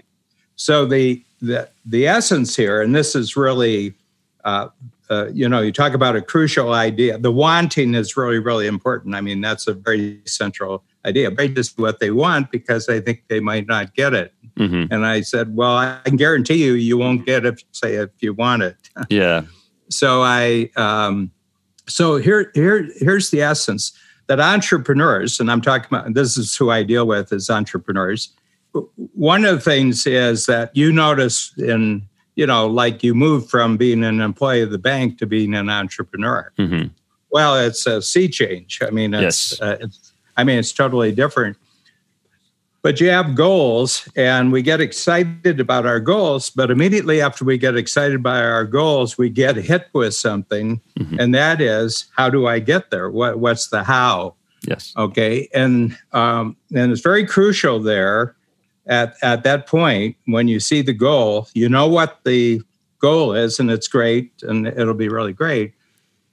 so 0.55 0.85
the 0.85 1.23
the 1.41 1.67
the 1.85 2.07
essence 2.07 2.55
here, 2.55 2.81
and 2.81 2.95
this 2.95 3.15
is 3.15 3.35
really, 3.35 3.95
uh, 4.43 4.67
uh, 5.09 5.29
you 5.33 5.49
know, 5.49 5.61
you 5.61 5.71
talk 5.71 5.95
about 5.95 6.15
a 6.15 6.21
crucial 6.21 6.73
idea. 6.73 7.17
The 7.17 7.31
wanting 7.31 7.95
is 7.95 8.15
really 8.15 8.37
really 8.37 8.67
important. 8.67 9.15
I 9.15 9.21
mean, 9.21 9.41
that's 9.41 9.65
a 9.65 9.73
very 9.73 10.21
central 10.25 10.83
idea. 11.03 11.31
They 11.31 11.47
just 11.47 11.79
what 11.79 11.99
they 11.99 12.11
want 12.11 12.51
because 12.51 12.85
they 12.85 12.99
think 12.99 13.23
they 13.27 13.39
might 13.39 13.65
not 13.65 13.95
get 13.95 14.13
it. 14.13 14.33
Mm-hmm. 14.57 14.93
And 14.93 15.05
I 15.05 15.21
said, 15.21 15.55
well, 15.55 15.77
I 15.77 15.99
can 16.03 16.15
guarantee 16.15 16.63
you, 16.63 16.73
you 16.73 16.97
won't 16.97 17.25
get 17.25 17.45
it. 17.45 17.63
Say 17.71 17.95
if 17.95 18.09
you 18.19 18.33
want 18.33 18.63
it. 18.63 18.75
Yeah. 19.09 19.43
so 19.89 20.23
I, 20.23 20.69
um, 20.75 21.31
so 21.87 22.17
here, 22.17 22.51
here, 22.53 22.89
here's 22.97 23.29
the 23.29 23.41
essence 23.41 23.97
that 24.27 24.39
entrepreneurs, 24.39 25.39
and 25.39 25.49
I'm 25.49 25.61
talking 25.61 25.87
about 25.87 26.13
this 26.13 26.37
is 26.37 26.55
who 26.55 26.69
I 26.69 26.83
deal 26.83 27.07
with 27.07 27.31
as 27.31 27.49
entrepreneurs. 27.49 28.33
One 28.95 29.45
of 29.45 29.55
the 29.55 29.61
things 29.61 30.05
is 30.05 30.45
that 30.47 30.75
you 30.75 30.91
notice 30.91 31.53
in 31.57 32.07
you 32.37 32.45
know, 32.45 32.67
like 32.67 33.03
you 33.03 33.15
move 33.15 33.49
from 33.49 33.77
being 33.77 34.03
an 34.03 34.21
employee 34.21 34.61
of 34.61 34.69
the 34.69 34.77
bank 34.77 35.17
to 35.17 35.25
being 35.25 35.55
an 35.55 35.69
entrepreneur. 35.69 36.53
Mm-hmm. 36.59 36.89
Well, 37.31 37.55
it's 37.55 37.85
a 37.87 37.99
sea 38.01 38.29
change. 38.29 38.79
I 38.81 38.91
mean, 38.91 39.15
it's, 39.15 39.53
yes. 39.53 39.61
uh, 39.61 39.77
it's 39.81 40.13
I 40.37 40.43
mean, 40.43 40.59
it's 40.59 40.71
totally 40.71 41.11
different. 41.11 41.57
But 42.83 43.01
you 43.01 43.09
have 43.09 43.35
goals, 43.35 44.07
and 44.15 44.51
we 44.51 44.61
get 44.61 44.79
excited 44.79 45.59
about 45.59 45.85
our 45.85 45.99
goals. 45.99 46.49
But 46.49 46.71
immediately 46.71 47.21
after 47.21 47.43
we 47.43 47.57
get 47.57 47.75
excited 47.75 48.23
by 48.23 48.39
our 48.41 48.65
goals, 48.65 49.17
we 49.17 49.29
get 49.29 49.55
hit 49.55 49.87
with 49.93 50.13
something, 50.13 50.79
mm-hmm. 50.97 51.19
and 51.19 51.35
that 51.35 51.59
is, 51.59 52.05
how 52.15 52.29
do 52.29 52.47
I 52.47 52.59
get 52.59 52.91
there? 52.91 53.09
What, 53.09 53.39
what's 53.39 53.67
the 53.67 53.83
how? 53.83 54.35
Yes. 54.67 54.93
Okay. 54.95 55.49
And 55.53 55.97
um, 56.13 56.55
and 56.73 56.91
it's 56.91 57.01
very 57.01 57.25
crucial 57.25 57.79
there 57.79 58.35
at 58.85 59.15
at 59.21 59.43
that 59.43 59.67
point 59.67 60.15
when 60.25 60.47
you 60.47 60.59
see 60.59 60.81
the 60.81 60.93
goal, 60.93 61.47
you 61.53 61.69
know 61.69 61.87
what 61.87 62.19
the 62.25 62.61
goal 62.99 63.33
is, 63.33 63.59
and 63.59 63.69
it's 63.69 63.87
great, 63.87 64.31
and 64.43 64.67
it'll 64.67 64.93
be 64.93 65.09
really 65.09 65.33
great 65.33 65.73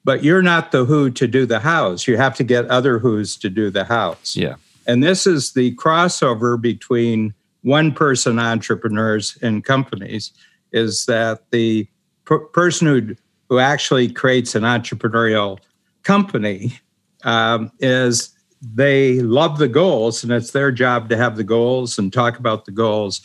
but 0.04 0.22
you're 0.22 0.42
not 0.42 0.70
the 0.70 0.84
who 0.84 1.10
to 1.10 1.26
do 1.26 1.46
the 1.46 1.60
hows. 1.60 2.06
You 2.06 2.16
have 2.18 2.36
to 2.36 2.44
get 2.44 2.66
other 2.66 2.98
who's 2.98 3.36
to 3.38 3.48
do 3.48 3.70
the 3.70 3.84
hows. 3.84 4.36
Yeah. 4.36 4.56
And 4.86 5.02
this 5.02 5.26
is 5.26 5.52
the 5.52 5.74
crossover 5.76 6.60
between 6.60 7.34
one 7.62 7.92
person 7.92 8.38
entrepreneurs 8.38 9.38
and 9.42 9.64
companies 9.64 10.32
is 10.72 11.06
that 11.06 11.50
the 11.50 11.88
per- 12.24 12.40
person 12.46 12.86
who, 12.86 13.16
who 13.48 13.58
actually 13.58 14.12
creates 14.12 14.54
an 14.54 14.62
entrepreneurial 14.62 15.58
company 16.02 16.78
um, 17.24 17.72
is 17.80 18.30
they 18.60 19.20
love 19.20 19.58
the 19.58 19.68
goals 19.68 20.22
and 20.22 20.32
it's 20.32 20.50
their 20.50 20.72
job 20.72 21.08
to 21.08 21.16
have 21.16 21.36
the 21.36 21.44
goals 21.44 21.98
and 21.98 22.12
talk 22.12 22.38
about 22.38 22.64
the 22.64 22.72
goals. 22.72 23.20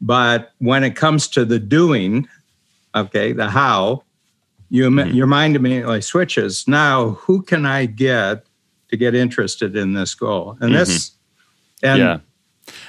But 0.00 0.52
when 0.58 0.84
it 0.84 0.96
comes 0.96 1.28
to 1.28 1.44
the 1.44 1.58
doing, 1.58 2.28
okay, 2.94 3.32
the 3.32 3.48
how, 3.48 4.02
you 4.68 4.90
mm-hmm. 4.90 5.14
your 5.14 5.26
mind 5.26 5.56
immediately 5.56 6.00
switches. 6.00 6.66
Now, 6.66 7.10
who 7.10 7.42
can 7.42 7.66
I 7.66 7.86
get 7.86 8.45
to 8.88 8.96
get 8.96 9.14
interested 9.14 9.76
in 9.76 9.94
this 9.94 10.14
goal? 10.14 10.56
And 10.60 10.70
mm-hmm. 10.70 10.78
this, 10.78 11.12
and 11.82 11.98
yeah. 11.98 12.18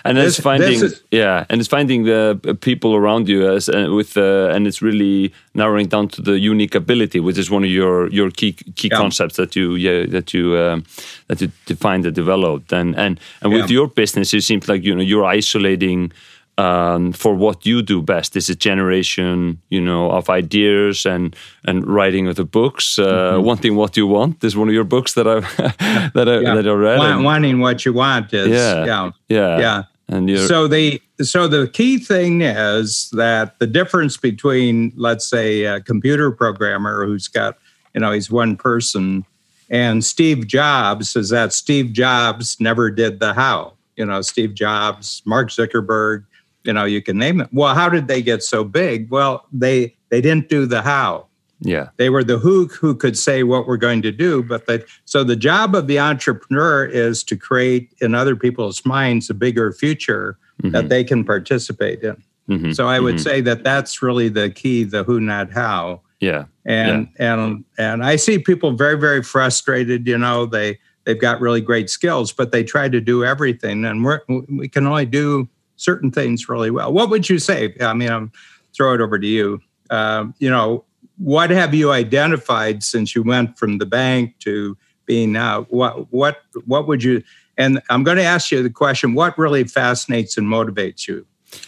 And 0.04 0.18
it's 0.18 0.40
finding, 0.40 0.84
is, 0.84 1.04
yeah, 1.12 1.46
and 1.50 1.60
it's 1.60 1.70
finding 1.70 2.04
the 2.04 2.58
people 2.62 2.96
around 2.96 3.30
you 3.30 3.48
as 3.48 3.70
uh, 3.70 3.88
with, 3.92 4.18
uh, 4.18 4.50
and 4.52 4.66
it's 4.66 4.82
really 4.82 5.32
narrowing 5.54 5.88
down 5.88 6.08
to 6.10 6.22
the 6.22 6.40
unique 6.40 6.74
ability, 6.74 7.20
which 7.20 7.38
is 7.38 7.52
one 7.52 7.64
of 7.64 7.70
your 7.70 8.10
your 8.10 8.32
key 8.32 8.54
key 8.54 8.90
yeah. 8.92 8.98
concepts 8.98 9.36
that 9.36 9.56
you 9.56 9.76
yeah 9.76 10.06
that 10.08 10.34
you 10.34 10.58
um, 10.58 10.84
that 11.28 11.42
you 11.42 11.52
defined 11.68 12.06
and 12.06 12.16
developed, 12.16 12.74
and 12.74 12.96
and 12.96 13.20
and 13.42 13.54
with 13.54 13.70
your 13.70 13.88
business, 13.88 14.34
it 14.34 14.42
seems 14.42 14.68
like 14.68 14.84
you 14.84 14.96
know 14.96 15.04
you're 15.04 15.26
isolating 15.26 16.12
um, 16.58 17.14
for 17.14 17.36
what 17.36 17.66
you 17.66 17.82
do 17.82 18.02
best. 18.02 18.34
This 18.34 18.46
is 18.46 18.56
a 18.56 18.56
generation, 18.56 19.62
you 19.70 19.80
know, 19.80 20.12
of 20.12 20.30
ideas 20.30 21.06
and 21.06 21.36
and 21.66 21.86
writing 21.86 22.28
of 22.28 22.36
the 22.36 22.46
books. 22.46 22.98
Uh, 22.98 23.34
mm-hmm. 23.34 23.46
Wanting 23.46 23.76
what 23.76 23.96
you 23.98 24.08
want 24.08 24.44
is 24.44 24.56
one 24.56 24.68
of 24.68 24.74
your 24.74 24.84
books 24.84 25.14
that 25.14 25.28
I've 25.28 25.58
that 26.14 26.28
I 26.28 26.40
yeah. 26.40 26.56
that 26.56 26.68
I 26.68 26.72
read. 26.72 27.00
Want, 27.00 27.24
wanting 27.24 27.60
what 27.60 27.86
you 27.86 27.94
want 27.94 28.34
is 28.34 28.48
yeah 28.48 28.86
yeah 28.86 29.12
yeah. 29.30 29.60
yeah. 29.60 29.84
And 30.10 30.40
so 30.40 30.68
the 30.68 31.02
so 31.22 31.48
the 31.48 31.68
key 31.68 31.98
thing 31.98 32.42
is 32.42 33.10
that 33.12 33.60
the 33.60 33.68
difference 33.68 34.16
between 34.16 34.94
let's 34.96 35.28
say 35.28 35.64
a 35.64 35.82
computer 35.82 36.32
programmer 36.32 37.06
who's 37.06 37.28
got 37.28 37.58
you 37.94 38.00
know 38.00 38.12
he's 38.12 38.32
one 38.32 38.56
person 38.56 39.26
and 39.70 40.04
Steve 40.04 40.48
Jobs 40.48 41.16
is 41.16 41.30
that 41.30 41.54
Steve 41.54 41.92
Jobs 41.92 42.60
never 42.60 42.90
did 42.90 43.20
the 43.20 43.34
how. 43.34 43.74
You 43.96 44.06
know, 44.06 44.22
Steve 44.22 44.54
Jobs, 44.54 45.22
Mark 45.26 45.50
Zuckerberg, 45.50 46.24
you 46.68 46.74
know 46.74 46.84
you 46.84 47.02
can 47.02 47.18
name 47.18 47.42
it 47.42 47.48
well 47.52 47.74
how 47.74 47.90
did 47.90 48.08
they 48.08 48.22
get 48.22 48.44
so 48.44 48.64
big 48.64 49.10
well 49.10 49.48
they 49.52 49.96
they 50.10 50.22
didn't 50.22 50.50
do 50.50 50.66
the 50.66 50.82
how 50.82 51.26
yeah 51.62 51.90
they 51.98 52.10
were 52.10 52.24
the 52.24 52.38
who 52.38 52.68
who 52.68 52.94
could 52.94 53.18
say 53.18 53.42
what 53.42 53.66
we're 53.66 53.78
going 53.78 54.02
to 54.02 54.12
do 54.12 54.44
but 54.44 54.68
they 54.68 54.84
so 55.06 55.24
the 55.24 55.36
job 55.36 55.74
of 55.74 55.88
the 55.88 55.98
entrepreneur 55.98 56.86
is 56.86 57.24
to 57.24 57.36
create 57.36 57.92
in 58.00 58.14
other 58.14 58.36
people's 58.36 58.86
minds 58.86 59.30
a 59.30 59.34
bigger 59.34 59.72
future 59.72 60.38
mm-hmm. 60.62 60.72
that 60.72 60.90
they 60.90 61.04
can 61.04 61.24
participate 61.24 62.04
in 62.04 62.22
mm-hmm. 62.50 62.72
so 62.72 62.88
i 62.88 63.00
would 63.00 63.16
mm-hmm. 63.16 63.24
say 63.24 63.42
that 63.42 63.64
that's 63.64 64.02
really 64.04 64.30
the 64.30 64.50
key 64.52 64.84
the 64.84 65.04
who 65.04 65.20
not 65.20 65.52
how 65.52 66.00
yeah 66.20 66.46
and 66.66 67.08
yeah. 67.20 67.34
and 67.34 67.66
and 67.78 68.06
i 68.06 68.16
see 68.16 68.38
people 68.38 68.72
very 68.72 69.00
very 69.00 69.24
frustrated 69.24 70.06
you 70.06 70.18
know 70.18 70.46
they 70.46 70.78
they've 71.06 71.22
got 71.22 71.42
really 71.42 71.62
great 71.62 71.90
skills 71.90 72.32
but 72.32 72.52
they 72.52 72.64
try 72.64 72.88
to 72.88 73.02
do 73.02 73.24
everything 73.24 73.84
and 73.86 74.04
we're, 74.04 74.22
we 74.28 74.68
can 74.68 74.86
only 74.86 75.06
do 75.06 75.48
certain 75.78 76.12
things 76.12 76.50
really 76.50 76.70
well. 76.72 76.92
What 76.92 77.10
would 77.10 77.30
you 77.30 77.40
say? 77.40 77.76
I 77.80 77.94
mean, 77.94 78.10
I'm 78.10 78.32
throw 78.76 78.94
it 78.94 79.02
over 79.02 79.18
to 79.18 79.28
you. 79.28 79.60
Um, 79.90 80.36
you 80.40 80.50
know, 80.50 80.84
what 81.18 81.50
have 81.50 81.74
you 81.74 81.92
identified 81.92 82.84
since 82.84 83.16
you 83.16 83.24
went 83.24 83.58
from 83.58 83.80
the 83.80 83.86
bank 83.86 84.36
to 84.40 84.78
being 85.06 85.32
now? 85.32 85.64
What 85.64 86.12
what 86.12 86.42
what 86.66 86.88
would 86.88 87.04
you? 87.04 87.24
And 87.58 87.82
I'm 87.90 88.04
going 88.04 88.18
to 88.18 88.24
ask 88.24 88.52
you 88.52 88.62
the 88.62 88.70
question: 88.70 89.14
What 89.14 89.38
really 89.38 89.64
fascinates 89.64 90.38
and 90.38 90.48
motivates 90.48 91.08
you? 91.08 91.26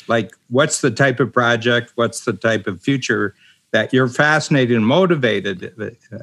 Like, 0.08 0.36
what's 0.50 0.82
the 0.82 0.92
type 0.92 1.20
of 1.20 1.32
project? 1.32 1.94
What's 1.96 2.26
the 2.26 2.34
type 2.34 2.68
of 2.68 2.82
future 2.82 3.34
that 3.72 3.94
you're 3.94 4.08
fascinated 4.08 4.76
and 4.76 4.86
motivated 4.86 5.74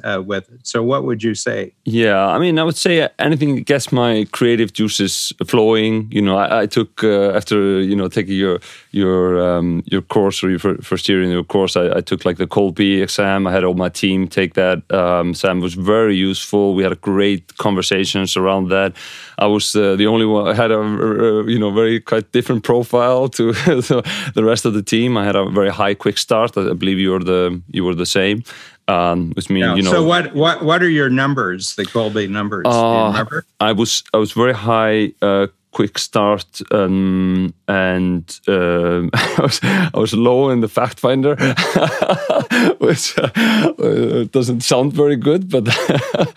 uh, 0.03 0.21
with 0.21 0.51
it. 0.51 0.67
So, 0.67 0.83
what 0.83 1.05
would 1.05 1.23
you 1.23 1.33
say? 1.33 1.73
Yeah, 1.85 2.27
I 2.27 2.39
mean, 2.39 2.59
I 2.59 2.63
would 2.63 2.75
say 2.75 3.07
anything 3.19 3.55
that 3.55 3.65
gets 3.65 3.91
my 3.91 4.25
creative 4.31 4.73
juices 4.73 5.31
flowing. 5.45 6.11
You 6.11 6.21
know, 6.21 6.37
I, 6.37 6.61
I 6.61 6.65
took 6.65 7.03
uh, 7.03 7.31
after 7.31 7.81
you 7.81 7.95
know 7.95 8.07
taking 8.07 8.35
your 8.35 8.59
your 8.91 9.39
um, 9.41 9.83
your 9.85 10.01
course 10.01 10.43
or 10.43 10.49
your 10.49 10.59
first 10.59 11.09
year 11.09 11.21
in 11.21 11.29
your 11.29 11.43
course, 11.43 11.75
I, 11.75 11.97
I, 11.97 12.01
took 12.01 12.25
like 12.25 12.37
the 12.37 12.47
Kolbe 12.47 13.01
exam. 13.01 13.45
I 13.47 13.51
had 13.51 13.63
all 13.63 13.73
my 13.73 13.89
team 13.89 14.27
take 14.27 14.53
that. 14.53 14.89
Um, 14.91 15.31
exam 15.31 15.59
was 15.59 15.73
very 15.73 16.15
useful. 16.15 16.73
We 16.73 16.83
had 16.83 16.99
great 17.01 17.57
conversations 17.57 18.37
around 18.37 18.69
that. 18.69 18.93
I 19.37 19.47
was 19.47 19.75
uh, 19.75 19.95
the 19.95 20.07
only 20.07 20.25
one. 20.25 20.47
I 20.47 20.53
had 20.53 20.71
a 20.71 20.79
uh, 20.79 21.43
you 21.43 21.59
know 21.59 21.71
very 21.71 21.99
quite 21.99 22.31
different 22.31 22.63
profile 22.63 23.29
to 23.29 23.51
the 23.53 24.43
rest 24.43 24.65
of 24.65 24.73
the 24.73 24.83
team. 24.83 25.17
I 25.17 25.25
had 25.25 25.35
a 25.35 25.49
very 25.49 25.69
high 25.69 25.93
quick 25.93 26.17
start. 26.17 26.57
I 26.57 26.73
believe 26.73 26.99
you 26.99 27.11
were 27.11 27.23
the 27.23 27.61
you 27.71 27.83
were 27.83 27.95
the 27.95 28.05
same. 28.05 28.43
Um, 28.89 29.33
with 29.35 29.49
me, 29.49 29.59
yeah. 29.59 29.75
you 29.75 29.81
know. 29.81 29.91
So 29.91 30.03
what 30.03 30.33
what 30.33 30.63
what 30.63 30.81
are 30.81 30.89
your 30.89 31.09
numbers? 31.09 31.75
The 31.75 31.83
Kolbe 31.83 32.29
numbers? 32.29 32.65
Uh, 32.65 33.41
I 33.59 33.73
was 33.73 34.03
I 34.13 34.17
was 34.17 34.31
very 34.31 34.53
high. 34.53 35.11
Uh, 35.21 35.47
quick 35.77 35.99
start 35.99 36.59
um, 36.71 37.53
and 37.67 38.39
uh, 38.47 39.01
I, 39.13 39.39
was, 39.39 39.59
I 39.61 39.99
was 39.99 40.11
low 40.11 40.49
in 40.49 40.61
the 40.61 40.67
fact 40.67 40.99
finder 40.99 41.35
which 42.79 43.15
uh, 43.19 44.23
doesn't 44.31 44.61
sound 44.61 44.93
very 44.93 45.15
good 45.15 45.51
but 45.51 45.65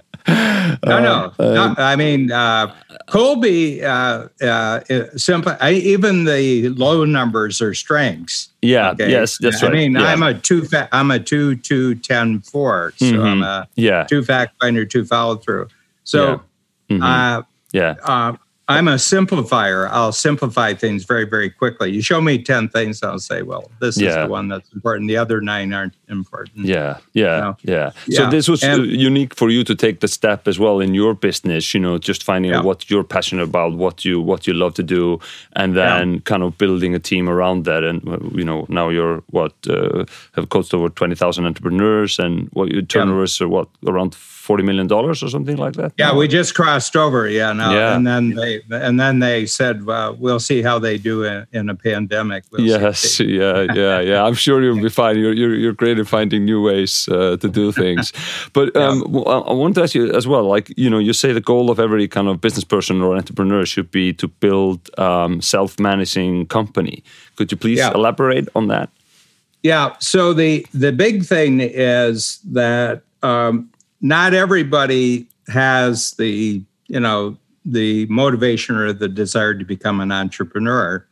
no, 0.84 1.00
no, 1.00 1.32
uh, 1.38 1.54
no, 1.54 1.74
I 1.78 1.96
mean, 1.96 2.30
uh, 2.30 2.74
Kolbe, 3.08 3.82
uh, 3.82 4.44
uh, 4.44 4.80
simple, 5.16 5.56
I, 5.58 5.72
even 5.72 6.24
the 6.24 6.68
low 6.68 7.06
numbers 7.06 7.62
are 7.62 7.72
strengths. 7.72 8.50
Yeah. 8.60 8.90
Okay? 8.90 9.10
Yes, 9.10 9.38
that's 9.40 9.62
right. 9.62 9.72
I 9.72 9.74
mean, 9.74 9.92
yeah. 9.92 10.04
I'm 10.04 10.22
a 10.22 10.34
two. 10.34 10.64
Fa- 10.64 10.88
I'm 10.92 11.10
a 11.10 11.18
two, 11.18 11.56
two, 11.56 11.94
ten, 11.96 12.40
four. 12.40 12.92
So 12.96 13.06
mm-hmm. 13.06 13.22
I'm 13.22 13.42
a 13.42 13.68
yeah. 13.74 14.04
two 14.04 14.22
fact 14.22 14.60
finder, 14.60 14.84
two 14.84 15.04
follow 15.04 15.36
through. 15.36 15.68
So, 16.04 16.42
yeah. 16.88 16.96
Mm-hmm. 16.96 17.02
Uh, 17.02 17.42
yeah. 17.72 18.36
Uh, 18.70 18.74
I'm 18.74 18.88
a 18.88 18.94
simplifier. 18.94 19.88
I'll 19.90 20.12
simplify 20.12 20.74
things 20.74 21.04
very, 21.04 21.24
very 21.24 21.50
quickly. 21.50 21.90
You 21.90 22.02
show 22.02 22.20
me 22.20 22.42
10 22.42 22.68
things, 22.68 23.02
I'll 23.02 23.18
say, 23.18 23.42
well, 23.42 23.70
this 23.80 24.00
yeah. 24.00 24.08
is 24.08 24.14
the 24.16 24.28
one 24.28 24.48
that's 24.48 24.72
important. 24.72 25.08
The 25.08 25.16
other 25.16 25.40
nine 25.40 25.72
aren't 25.72 25.94
important. 26.08 26.66
Yeah, 26.66 26.98
yeah, 27.12 27.36
you 27.36 27.42
know? 27.42 27.56
yeah. 27.62 27.90
So 28.10 28.22
yeah. 28.22 28.30
this 28.30 28.48
was 28.48 28.62
and, 28.62 28.86
unique 28.86 29.34
for 29.34 29.50
you 29.50 29.64
to 29.64 29.74
take 29.74 30.00
the 30.00 30.08
step 30.08 30.46
as 30.46 30.58
well 30.58 30.80
in 30.80 30.94
your 30.94 31.14
business, 31.14 31.74
you 31.74 31.80
know, 31.80 31.98
just 31.98 32.22
finding 32.22 32.52
yeah. 32.52 32.58
out 32.58 32.64
what 32.64 32.88
you're 32.90 33.04
passionate 33.04 33.42
about, 33.42 33.72
what 33.74 34.04
you 34.04 34.20
what 34.20 34.46
you 34.46 34.54
love 34.54 34.74
to 34.74 34.82
do, 34.82 35.18
and 35.54 35.76
then 35.76 36.20
kind 36.20 36.42
of 36.42 36.56
building 36.58 36.94
a 36.94 36.98
team 36.98 37.28
around 37.28 37.64
that. 37.64 37.82
And, 37.82 38.02
you 38.34 38.44
know, 38.44 38.66
now 38.68 38.88
you're 38.88 39.22
what, 39.30 39.54
uh, 39.68 40.04
have 40.32 40.48
coached 40.48 40.74
over 40.74 40.88
20,000 40.88 41.44
entrepreneurs 41.44 42.18
and 42.18 42.48
what 42.52 42.70
your 42.70 42.82
turnovers 42.82 43.40
are 43.40 43.48
what, 43.48 43.68
around 43.86 44.14
forty 44.50 44.64
million 44.64 44.88
dollars 44.88 45.22
or 45.22 45.28
something 45.28 45.56
like 45.56 45.74
that. 45.74 45.92
Yeah, 45.96 46.08
no? 46.08 46.16
we 46.16 46.26
just 46.26 46.56
crossed 46.56 46.96
over. 46.96 47.28
Yeah, 47.28 47.52
no, 47.52 47.70
yeah. 47.70 47.94
and 47.94 48.04
then 48.04 48.30
they 48.34 48.60
and 48.72 48.98
then 48.98 49.20
they 49.20 49.46
said, 49.46 49.86
well, 49.86 50.16
"We'll 50.18 50.40
see 50.40 50.60
how 50.60 50.80
they 50.80 50.98
do 50.98 51.22
in, 51.22 51.46
in 51.52 51.70
a 51.70 51.76
pandemic." 51.76 52.42
We'll 52.50 52.62
yes, 52.62 53.20
yeah, 53.40 53.66
yeah, 53.72 54.00
yeah. 54.00 54.24
I'm 54.26 54.34
sure 54.34 54.60
you'll 54.60 54.82
be 54.82 54.94
fine. 55.02 55.18
You're 55.18 55.36
you're, 55.40 55.54
you're 55.54 55.78
great 55.82 56.00
at 56.00 56.08
finding 56.08 56.44
new 56.44 56.60
ways 56.60 57.08
uh, 57.08 57.36
to 57.36 57.48
do 57.48 57.70
things. 57.84 58.12
But 58.52 58.74
um, 58.74 59.04
yeah. 59.08 59.20
I 59.50 59.52
want 59.52 59.76
to 59.76 59.82
ask 59.82 59.94
you 59.94 60.10
as 60.12 60.26
well. 60.26 60.42
Like 60.42 60.66
you 60.76 60.90
know, 60.90 60.98
you 60.98 61.12
say 61.12 61.32
the 61.32 61.46
goal 61.52 61.70
of 61.70 61.78
every 61.78 62.08
kind 62.08 62.26
of 62.26 62.40
business 62.40 62.64
person 62.64 63.00
or 63.02 63.16
entrepreneur 63.16 63.64
should 63.64 63.90
be 63.92 64.12
to 64.14 64.26
build 64.26 64.78
um, 64.98 65.40
self-managing 65.40 66.46
company. 66.46 67.04
Could 67.36 67.52
you 67.52 67.56
please 67.56 67.78
yeah. 67.78 67.94
elaborate 67.94 68.48
on 68.56 68.66
that? 68.66 68.88
Yeah. 69.62 69.94
So 70.00 70.32
the 70.32 70.66
the 70.74 70.90
big 70.90 71.24
thing 71.24 71.60
is 71.60 72.40
that 72.52 73.02
um, 73.22 73.69
not 74.00 74.34
everybody 74.34 75.28
has 75.48 76.12
the 76.12 76.62
you 76.88 77.00
know 77.00 77.36
the 77.64 78.06
motivation 78.06 78.76
or 78.76 78.92
the 78.92 79.08
desire 79.08 79.54
to 79.54 79.64
become 79.64 80.00
an 80.00 80.10
entrepreneur. 80.12 81.06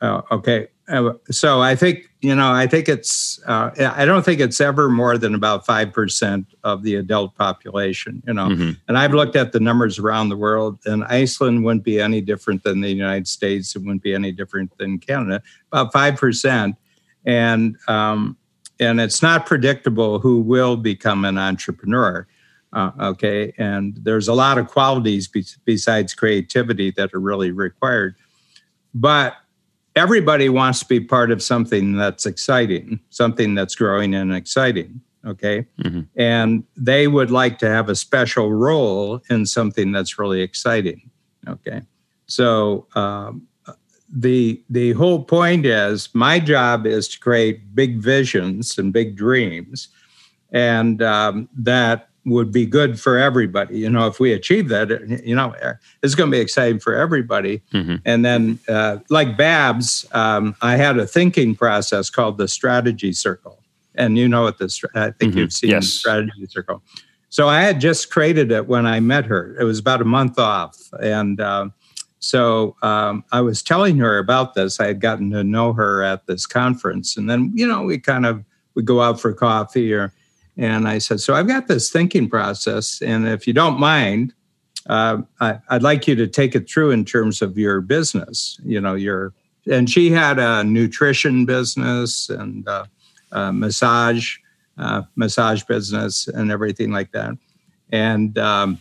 Uh, 0.00 0.20
okay, 0.30 0.68
uh, 0.88 1.12
so 1.30 1.60
I 1.62 1.74
think 1.76 2.10
you 2.20 2.34
know 2.34 2.52
I 2.52 2.66
think 2.66 2.88
it's 2.88 3.40
uh, 3.46 3.70
I 3.94 4.04
don't 4.04 4.24
think 4.24 4.40
it's 4.40 4.60
ever 4.60 4.88
more 4.88 5.16
than 5.16 5.34
about 5.34 5.64
five 5.64 5.92
percent 5.92 6.46
of 6.64 6.82
the 6.82 6.96
adult 6.96 7.36
population. 7.36 8.22
You 8.26 8.34
know, 8.34 8.48
mm-hmm. 8.48 8.70
and 8.88 8.98
I've 8.98 9.14
looked 9.14 9.36
at 9.36 9.52
the 9.52 9.60
numbers 9.60 9.98
around 9.98 10.28
the 10.28 10.36
world, 10.36 10.78
and 10.84 11.04
Iceland 11.04 11.64
wouldn't 11.64 11.84
be 11.84 12.00
any 12.00 12.20
different 12.20 12.64
than 12.64 12.80
the 12.80 12.90
United 12.90 13.28
States. 13.28 13.74
It 13.74 13.80
wouldn't 13.80 14.02
be 14.02 14.14
any 14.14 14.32
different 14.32 14.76
than 14.78 14.98
Canada. 14.98 15.42
About 15.72 15.92
five 15.92 16.16
percent, 16.16 16.76
and 17.24 17.76
um, 17.88 18.36
and 18.82 19.00
it's 19.00 19.22
not 19.22 19.46
predictable 19.46 20.18
who 20.18 20.40
will 20.40 20.76
become 20.76 21.24
an 21.24 21.38
entrepreneur. 21.38 22.26
Uh, 22.72 22.90
okay, 23.00 23.52
and 23.58 23.98
there's 24.02 24.28
a 24.28 24.34
lot 24.34 24.56
of 24.56 24.66
qualities 24.68 25.28
be- 25.28 25.44
besides 25.64 26.14
creativity 26.14 26.90
that 26.92 27.12
are 27.12 27.20
really 27.20 27.50
required, 27.50 28.16
but 28.94 29.34
everybody 29.94 30.48
wants 30.48 30.80
to 30.80 30.86
be 30.86 30.98
part 30.98 31.30
of 31.30 31.42
something 31.42 31.96
that's 31.96 32.24
exciting, 32.24 32.98
something 33.10 33.54
that's 33.54 33.74
growing 33.74 34.14
and 34.14 34.34
exciting. 34.34 35.00
Okay, 35.24 35.66
mm-hmm. 35.80 36.00
and 36.16 36.64
they 36.76 37.06
would 37.08 37.30
like 37.30 37.58
to 37.58 37.68
have 37.68 37.88
a 37.88 37.94
special 37.94 38.52
role 38.52 39.20
in 39.28 39.44
something 39.46 39.92
that's 39.92 40.18
really 40.18 40.40
exciting. 40.40 41.10
Okay, 41.46 41.82
so 42.26 42.86
um, 42.94 43.46
the 44.12 44.62
the 44.68 44.92
whole 44.92 45.24
point 45.24 45.64
is 45.64 46.10
my 46.12 46.38
job 46.38 46.86
is 46.86 47.08
to 47.08 47.18
create 47.18 47.74
big 47.74 47.96
visions 47.96 48.78
and 48.78 48.92
big 48.92 49.16
dreams. 49.16 49.88
And 50.52 51.02
um, 51.02 51.48
that 51.56 52.10
would 52.26 52.52
be 52.52 52.66
good 52.66 53.00
for 53.00 53.16
everybody. 53.16 53.78
You 53.78 53.88
know 53.88 54.06
if 54.06 54.20
we 54.20 54.32
achieve 54.32 54.68
that 54.68 54.90
you 55.24 55.34
know 55.34 55.54
it's 56.02 56.14
going 56.14 56.30
to 56.30 56.36
be 56.36 56.40
exciting 56.40 56.78
for 56.78 56.94
everybody. 56.94 57.62
Mm-hmm. 57.72 57.96
and 58.04 58.24
then 58.24 58.58
uh, 58.68 58.98
like 59.08 59.36
babs 59.36 60.06
um, 60.12 60.54
i 60.60 60.76
had 60.76 60.98
a 60.98 61.06
thinking 61.06 61.56
process 61.56 62.10
called 62.10 62.36
the 62.36 62.48
strategy 62.48 63.12
circle. 63.12 63.58
And 63.94 64.16
you 64.16 64.28
know 64.28 64.42
what 64.42 64.58
this 64.58 64.82
i 64.94 65.10
think 65.10 65.32
mm-hmm. 65.32 65.38
you've 65.38 65.52
seen 65.52 65.70
yes. 65.70 65.84
the 65.84 65.90
strategy 65.90 66.46
circle. 66.46 66.82
So 67.30 67.48
i 67.48 67.62
had 67.62 67.80
just 67.80 68.10
created 68.10 68.52
it 68.52 68.68
when 68.68 68.84
i 68.84 69.00
met 69.00 69.24
her. 69.24 69.56
It 69.58 69.64
was 69.64 69.78
about 69.78 70.02
a 70.02 70.04
month 70.04 70.38
off. 70.38 70.76
And 71.00 71.40
uh, 71.40 71.70
so 72.22 72.76
um, 72.82 73.24
I 73.32 73.40
was 73.40 73.64
telling 73.64 73.98
her 73.98 74.16
about 74.18 74.54
this. 74.54 74.78
I 74.78 74.86
had 74.86 75.00
gotten 75.00 75.32
to 75.32 75.42
know 75.42 75.72
her 75.72 76.04
at 76.04 76.24
this 76.26 76.46
conference, 76.46 77.16
and 77.16 77.28
then 77.28 77.50
you 77.52 77.66
know 77.66 77.82
we 77.82 77.98
kind 77.98 78.24
of 78.24 78.44
we 78.76 78.84
go 78.84 79.02
out 79.02 79.20
for 79.20 79.32
coffee, 79.32 79.92
or 79.92 80.12
and 80.56 80.86
I 80.86 80.98
said, 80.98 81.20
so 81.20 81.34
I've 81.34 81.48
got 81.48 81.66
this 81.66 81.90
thinking 81.90 82.30
process, 82.30 83.02
and 83.02 83.26
if 83.26 83.48
you 83.48 83.52
don't 83.52 83.80
mind, 83.80 84.34
uh, 84.86 85.22
I, 85.40 85.58
would 85.72 85.82
like 85.82 86.06
you 86.06 86.14
to 86.14 86.28
take 86.28 86.54
it 86.54 86.70
through 86.70 86.92
in 86.92 87.04
terms 87.04 87.42
of 87.42 87.58
your 87.58 87.80
business. 87.80 88.56
You 88.64 88.80
know, 88.80 88.94
your 88.94 89.34
and 89.68 89.90
she 89.90 90.08
had 90.08 90.38
a 90.38 90.62
nutrition 90.62 91.44
business 91.44 92.28
and 92.28 92.68
uh, 92.68 92.84
a 93.32 93.52
massage 93.52 94.36
uh, 94.78 95.02
massage 95.16 95.64
business 95.64 96.28
and 96.28 96.52
everything 96.52 96.92
like 96.92 97.10
that, 97.10 97.36
and 97.90 98.38
um, 98.38 98.78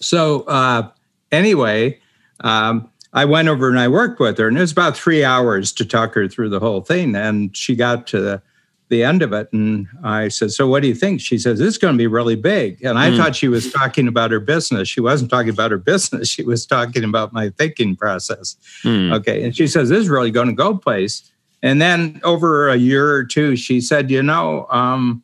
so 0.00 0.40
uh, 0.48 0.90
anyway, 1.32 2.00
um, 2.40 2.90
I 3.12 3.24
went 3.24 3.48
over 3.48 3.68
and 3.68 3.78
I 3.78 3.88
worked 3.88 4.20
with 4.20 4.38
her, 4.38 4.48
and 4.48 4.56
it 4.56 4.60
was 4.60 4.72
about 4.72 4.96
three 4.96 5.24
hours 5.24 5.72
to 5.72 5.84
talk 5.84 6.14
her 6.14 6.28
through 6.28 6.50
the 6.50 6.60
whole 6.60 6.80
thing. 6.80 7.14
And 7.16 7.56
she 7.56 7.74
got 7.74 8.06
to 8.08 8.20
the, 8.20 8.42
the 8.88 9.02
end 9.02 9.22
of 9.22 9.32
it, 9.32 9.52
and 9.52 9.88
I 10.04 10.28
said, 10.28 10.52
"So, 10.52 10.68
what 10.68 10.82
do 10.82 10.88
you 10.88 10.94
think?" 10.94 11.20
She 11.20 11.38
says, 11.38 11.58
"This 11.58 11.68
is 11.68 11.78
going 11.78 11.94
to 11.94 11.98
be 11.98 12.06
really 12.06 12.36
big." 12.36 12.84
And 12.84 12.98
I 12.98 13.10
mm. 13.10 13.16
thought 13.16 13.34
she 13.34 13.48
was 13.48 13.72
talking 13.72 14.06
about 14.06 14.30
her 14.30 14.40
business. 14.40 14.88
She 14.88 15.00
wasn't 15.00 15.30
talking 15.30 15.50
about 15.50 15.70
her 15.70 15.78
business. 15.78 16.28
She 16.40 16.42
was 16.42 16.66
talking 16.66 17.04
about 17.04 17.32
my 17.32 17.50
thinking 17.50 17.96
process. 17.96 18.56
Mm. 18.84 19.14
Okay, 19.18 19.42
and 19.42 19.56
she 19.56 19.66
says, 19.66 19.88
"This 19.88 20.00
is 20.00 20.08
really 20.08 20.30
going 20.30 20.48
to 20.48 20.54
go 20.54 20.76
place." 20.76 21.30
And 21.62 21.80
then 21.82 22.20
over 22.24 22.68
a 22.68 22.76
year 22.76 23.12
or 23.12 23.24
two, 23.24 23.56
she 23.56 23.80
said, 23.80 24.10
"You 24.10 24.22
know." 24.22 24.66
Um, 24.70 25.22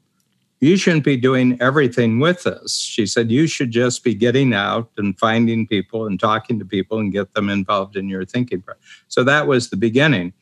you 0.60 0.76
shouldn't 0.76 1.04
be 1.04 1.16
doing 1.16 1.60
everything 1.60 2.18
with 2.18 2.46
us. 2.46 2.72
She 2.78 3.06
said, 3.06 3.30
you 3.30 3.46
should 3.46 3.70
just 3.70 4.02
be 4.02 4.14
getting 4.14 4.54
out 4.54 4.90
and 4.96 5.18
finding 5.18 5.66
people 5.66 6.06
and 6.06 6.18
talking 6.18 6.58
to 6.58 6.64
people 6.64 6.98
and 6.98 7.12
get 7.12 7.34
them 7.34 7.50
involved 7.50 7.96
in 7.96 8.08
your 8.08 8.24
thinking. 8.24 8.62
So 9.08 9.22
that 9.24 9.46
was 9.46 9.68
the 9.68 9.76
beginning. 9.76 10.32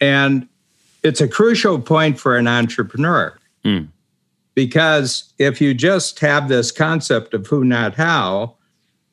And 0.00 0.48
it's 1.02 1.20
a 1.20 1.28
crucial 1.28 1.78
point 1.80 2.18
for 2.18 2.36
an 2.36 2.48
entrepreneur 2.48 3.38
mm. 3.64 3.88
because 4.54 5.32
if 5.38 5.60
you 5.60 5.74
just 5.74 6.18
have 6.20 6.48
this 6.48 6.72
concept 6.72 7.34
of 7.34 7.46
who, 7.46 7.64
not 7.64 7.94
how, 7.94 8.56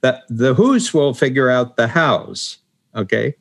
that 0.02 0.24
the 0.30 0.54
who's 0.54 0.94
will 0.94 1.14
figure 1.14 1.50
out 1.50 1.76
the 1.76 1.88
hows. 1.88 2.60
Okay. 2.96 3.36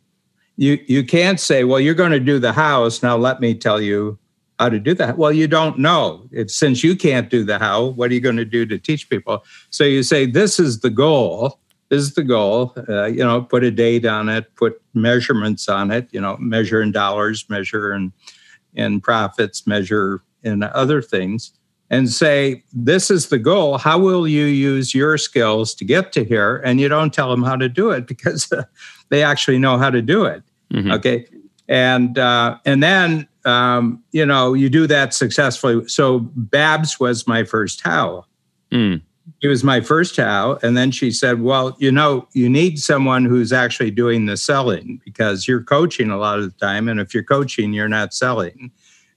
You, 0.57 0.79
you 0.87 1.05
can't 1.05 1.39
say, 1.39 1.65
well, 1.65 1.81
you're 1.81 1.95
going 1.95 2.13
to 2.13 2.21
do 2.21 2.39
the 2.39 2.53
hows. 2.53 3.03
Now 3.03 3.17
let 3.17 3.41
me 3.41 3.55
tell 3.55 3.81
you 3.81 4.19
how 4.65 4.71
to 4.71 4.81
do 4.81 4.95
that. 4.95 5.19
Well, 5.19 5.33
you 5.33 5.47
don't 5.47 5.79
know. 5.79 6.27
It's, 6.33 6.57
since 6.57 6.83
you 6.83 6.97
can't 6.97 7.29
do 7.29 7.45
the 7.45 7.59
how, 7.59 7.85
what 7.85 8.11
are 8.11 8.15
you 8.15 8.21
going 8.21 8.37
to 8.37 8.47
do 8.47 8.65
to 8.65 8.79
teach 8.79 9.11
people? 9.11 9.45
So 9.69 9.85
you 9.85 10.03
say, 10.03 10.25
this 10.25 10.59
is 10.59 10.81
the 10.81 10.89
goal. 10.89 11.61
This 11.91 12.01
is 12.01 12.15
the 12.15 12.23
goal. 12.23 12.73
Uh, 12.89 13.05
you 13.05 13.23
know, 13.23 13.43
put 13.43 13.63
a 13.63 13.71
date 13.71 14.07
on 14.07 14.31
it, 14.31 14.55
put 14.57 14.81
measurements 14.95 15.69
on 15.69 15.91
it. 15.91 16.09
You 16.13 16.21
know, 16.21 16.39
measure 16.39 16.81
in 16.81 16.93
dollars, 16.93 17.45
measure 17.51 17.93
in 17.93 18.13
in 18.75 19.01
profits, 19.03 19.67
measure 19.67 20.23
in 20.43 20.63
other 20.63 21.01
things, 21.01 21.53
and 21.91 22.11
say, 22.11 22.65
this 22.73 23.11
is 23.11 23.29
the 23.29 23.39
goal. 23.39 23.79
How 23.79 23.99
will 23.99 24.27
you 24.27 24.47
use 24.47 24.95
your 24.95 25.17
skills 25.19 25.75
to 25.77 25.85
get 25.85 26.11
to 26.13 26.25
here? 26.25 26.57
And 26.65 26.81
you 26.81 26.89
don't 26.89 27.13
tell 27.13 27.31
them 27.31 27.45
how 27.45 27.55
to 27.57 27.69
do 27.69 27.91
it 27.91 28.07
because 28.13 28.51
they 29.11 29.23
actually 29.23 29.59
know 29.59 29.77
how 29.77 29.91
to 29.91 30.01
do 30.01 30.25
it. 30.25 30.43
Mm-hmm. 30.73 30.91
Okay, 30.93 31.27
and 31.69 32.19
uh, 32.19 32.57
and 32.65 32.83
then 32.83 33.29
um, 33.45 34.03
you 34.13 34.25
know, 34.25 34.55
you 34.55 34.69
do 34.69 34.87
that 34.87 35.15
successfully. 35.15 35.87
So 35.89 36.21
Babs 36.35 36.99
was 36.99 37.27
my 37.27 37.45
first 37.45 37.83
how. 37.83 38.25
Mm. 38.73 39.03
He 39.41 39.49
was 39.49 39.65
my 39.65 39.81
first 39.81 40.17
how. 40.17 40.59
And 40.63 40.77
then 40.77 40.91
she 40.91 41.11
said, 41.11 41.43
Well, 41.43 41.77
you 41.79 41.93
know, 41.93 42.29
you 42.33 42.49
need 42.49 42.79
someone 42.79 43.25
who's 43.25 43.53
actually 43.53 43.91
doing 43.91 44.27
the 44.27 44.37
selling 44.37 45.01
because 45.05 45.49
you're 45.49 45.63
coaching 45.63 46.11
a 46.11 46.19
lot 46.19 46.39
of 46.39 46.45
the 46.45 46.59
time. 46.59 46.89
And 46.89 47.01
if 47.01 47.15
you're 47.15 47.23
coaching, 47.23 47.73
you're 47.73 47.89
not 47.89 48.15
selling. 48.15 48.71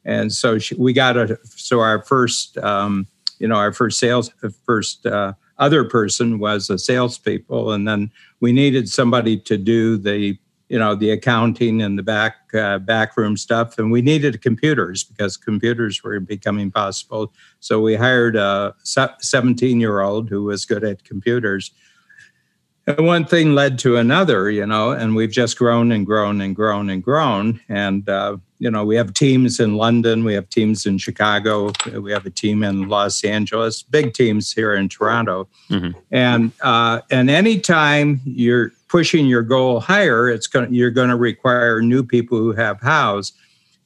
And 0.05 0.31
so 0.31 0.57
she, 0.57 0.75
we 0.75 0.93
got 0.93 1.17
a, 1.17 1.37
so 1.43 1.81
our 1.81 2.01
first, 2.01 2.57
um, 2.59 3.07
you 3.39 3.47
know, 3.47 3.55
our 3.55 3.73
first 3.73 3.99
sales, 3.99 4.31
first 4.65 5.05
uh, 5.05 5.33
other 5.57 5.83
person 5.83 6.39
was 6.39 6.69
a 6.69 6.77
salespeople. 6.77 7.73
And 7.73 7.87
then 7.87 8.11
we 8.39 8.53
needed 8.53 8.89
somebody 8.89 9.37
to 9.39 9.57
do 9.57 9.97
the 9.97 10.37
you 10.69 10.77
know 10.77 10.95
the 10.95 11.11
accounting 11.11 11.81
and 11.81 11.97
the 11.97 12.03
back 12.03 12.35
uh, 12.53 12.79
backroom 12.79 13.37
stuff. 13.37 13.77
And 13.77 13.91
we 13.91 14.01
needed 14.01 14.41
computers 14.41 15.03
because 15.03 15.37
computers 15.37 16.03
were 16.03 16.19
becoming 16.19 16.71
possible. 16.71 17.33
So 17.59 17.81
we 17.81 17.95
hired 17.95 18.35
a 18.35 18.75
17 18.83 19.79
year 19.79 20.01
old 20.01 20.29
who 20.29 20.43
was 20.43 20.65
good 20.65 20.83
at 20.83 21.03
computers 21.03 21.71
and 22.87 23.05
one 23.05 23.25
thing 23.25 23.53
led 23.53 23.77
to 23.79 23.97
another, 23.97 24.49
you 24.49 24.65
know, 24.65 24.91
and 24.91 25.13
we've 25.13 25.31
just 25.31 25.57
grown 25.57 25.91
and 25.91 26.05
grown 26.05 26.39
and 26.39 26.55
grown 26.55 26.89
and 26.89 27.03
grown. 27.03 27.59
And, 27.67 28.07
uh, 28.07 28.37
you 28.59 28.71
know, 28.71 28.85
we 28.85 28.95
have 28.95 29.13
teams 29.13 29.59
in 29.59 29.75
London, 29.75 30.23
we 30.23 30.33
have 30.33 30.49
teams 30.49 30.85
in 30.85 30.97
Chicago, 30.97 31.73
we 31.99 32.13
have 32.13 32.25
a 32.25 32.29
team 32.29 32.63
in 32.63 32.87
Los 32.87 33.25
Angeles, 33.25 33.83
big 33.83 34.13
teams 34.13 34.53
here 34.53 34.73
in 34.73 34.87
Toronto. 34.87 35.49
Mm-hmm. 35.69 35.99
And, 36.11 36.53
uh, 36.61 37.01
and 37.11 37.29
anytime 37.29 38.21
you're 38.23 38.71
pushing 38.87 39.27
your 39.27 39.43
goal 39.43 39.81
higher, 39.81 40.29
it's 40.29 40.47
going 40.47 40.73
you're 40.73 40.89
going 40.89 41.09
to 41.09 41.17
require 41.17 41.81
new 41.81 42.03
people 42.03 42.37
who 42.37 42.53
have 42.53 42.79
hows. 42.79 43.33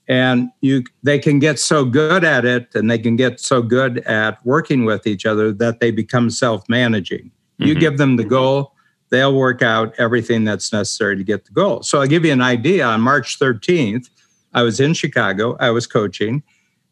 And 0.08 0.52
you, 0.62 0.84
they 1.02 1.18
can 1.18 1.40
get 1.40 1.58
so 1.58 1.86
good 1.86 2.24
at 2.24 2.46
it 2.46 2.76
and 2.76 2.92
they 2.92 3.00
can 3.00 3.16
get 3.16 3.40
so 3.40 3.62
good 3.62 4.00
at 4.00 4.46
working 4.46 4.86
with 4.86 5.08
each 5.08 5.26
other 5.26 5.52
that 5.54 5.80
they 5.80 5.90
become 5.90 6.30
self 6.30 6.70
managing. 6.70 7.32
You 7.58 7.74
mm-hmm. 7.74 7.80
give 7.80 7.98
them 7.98 8.18
the 8.18 8.24
goal, 8.24 8.74
they'll 9.12 9.36
work 9.36 9.62
out 9.62 9.94
everything 10.00 10.44
that's 10.44 10.74
necessary 10.74 11.16
to 11.18 11.24
get 11.24 11.46
the 11.46 11.52
goal. 11.52 11.84
So 11.84 12.02
I'll 12.02 12.08
give 12.08 12.26
you 12.26 12.32
an 12.32 12.42
idea. 12.42 12.86
On 12.86 13.02
March 13.02 13.38
13th, 13.38 14.10
I 14.54 14.64
was 14.64 14.80
in 14.80 14.94
Chicago, 14.94 15.56
I 15.60 15.70
was 15.70 15.86
coaching, 15.86 16.42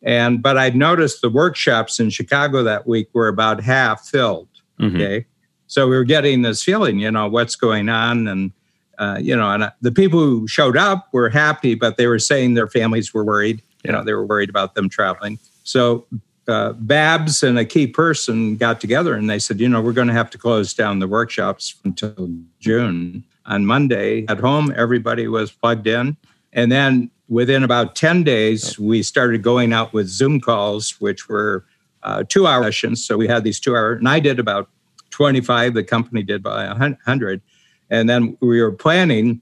and 0.04 0.42
but 0.42 0.58
I'd 0.58 0.76
noticed 0.76 1.22
the 1.22 1.30
workshops 1.30 2.00
in 2.00 2.10
Chicago 2.10 2.64
that 2.64 2.88
week 2.88 3.10
were 3.14 3.28
about 3.28 3.62
half 3.62 4.08
filled. 4.08 4.48
Mm-hmm. 4.80 4.96
Okay. 4.96 5.26
So 5.68 5.88
we 5.88 5.96
were 5.96 6.04
getting 6.04 6.42
this 6.42 6.64
feeling, 6.64 7.00
you 7.00 7.12
know, 7.12 7.28
what's 7.28 7.56
going 7.56 7.90
on. 7.90 8.28
And, 8.28 8.52
uh, 8.98 9.20
you 9.22 9.36
know, 9.36 9.52
and 9.52 9.64
uh, 9.64 9.72
the 9.82 9.92
people 9.92 10.20
who 10.20 10.48
showed 10.48 10.76
up 10.76 11.10
were 11.14 11.30
happy, 11.30 11.76
but 11.76 11.98
they 11.98 12.08
were 12.08 12.18
saying 12.18 12.56
their 12.56 12.68
families 12.68 13.14
were 13.14 13.24
worried. 13.24 13.62
You 13.84 13.92
know, 13.92 14.04
they 14.04 14.14
were 14.14 14.26
worried 14.26 14.50
about 14.50 14.74
them 14.74 14.90
traveling. 14.90 15.38
So 15.64 16.08
uh, 16.50 16.74
Babs 16.74 17.44
and 17.44 17.58
a 17.58 17.66
key 17.66 17.88
person 17.88 18.58
got 18.58 18.82
together 18.82 19.14
and 19.14 19.30
they 19.30 19.40
said, 19.40 19.60
you 19.60 19.70
know, 19.70 19.82
we're 19.82 19.94
going 19.94 20.08
to 20.08 20.14
have 20.14 20.30
to 20.32 20.38
close 20.38 20.74
down 20.74 21.00
the 21.00 21.08
workshops 21.08 21.76
until 21.84 22.30
June. 22.60 23.24
On 23.46 23.66
Monday 23.66 24.26
at 24.28 24.40
home, 24.40 24.74
everybody 24.76 25.28
was 25.28 25.52
plugged 25.52 25.88
in. 25.88 26.18
And 26.54 26.72
then 26.72 27.10
within 27.30 27.64
about 27.64 27.96
10 27.96 28.24
days, 28.24 28.78
we 28.78 29.02
started 29.02 29.42
going 29.42 29.74
out 29.74 29.94
with 29.94 30.08
Zoom 30.08 30.40
calls, 30.40 31.00
which 31.00 31.30
were 31.30 31.66
uh, 32.04 32.24
two 32.28 32.46
hour 32.46 32.66
sessions. 32.66 33.06
So 33.06 33.18
we 33.18 33.28
had 33.28 33.44
these 33.44 33.60
two 33.60 33.76
hour, 33.76 33.94
and 33.94 34.08
I 34.08 34.20
did 34.20 34.40
about 34.40 34.70
25, 35.12 35.74
the 35.74 35.84
company 35.84 36.24
did 36.24 36.44
by 36.44 36.68
100. 36.68 37.42
And 37.90 38.10
then 38.10 38.38
we 38.40 38.62
were 38.62 38.72
planning 38.72 39.42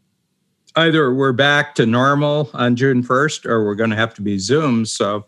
either 0.76 1.13
we're 1.13 1.34
back 1.34 1.76
to 1.76 1.86
normal 1.86 2.50
on 2.54 2.76
June 2.76 3.04
1st 3.04 3.46
or 3.46 3.65
we're 3.65 3.76
going 3.76 3.89
to 3.89 3.96
have 3.96 4.13
to 4.13 4.22
be 4.22 4.38
Zoom. 4.38 4.86
So 4.86 5.26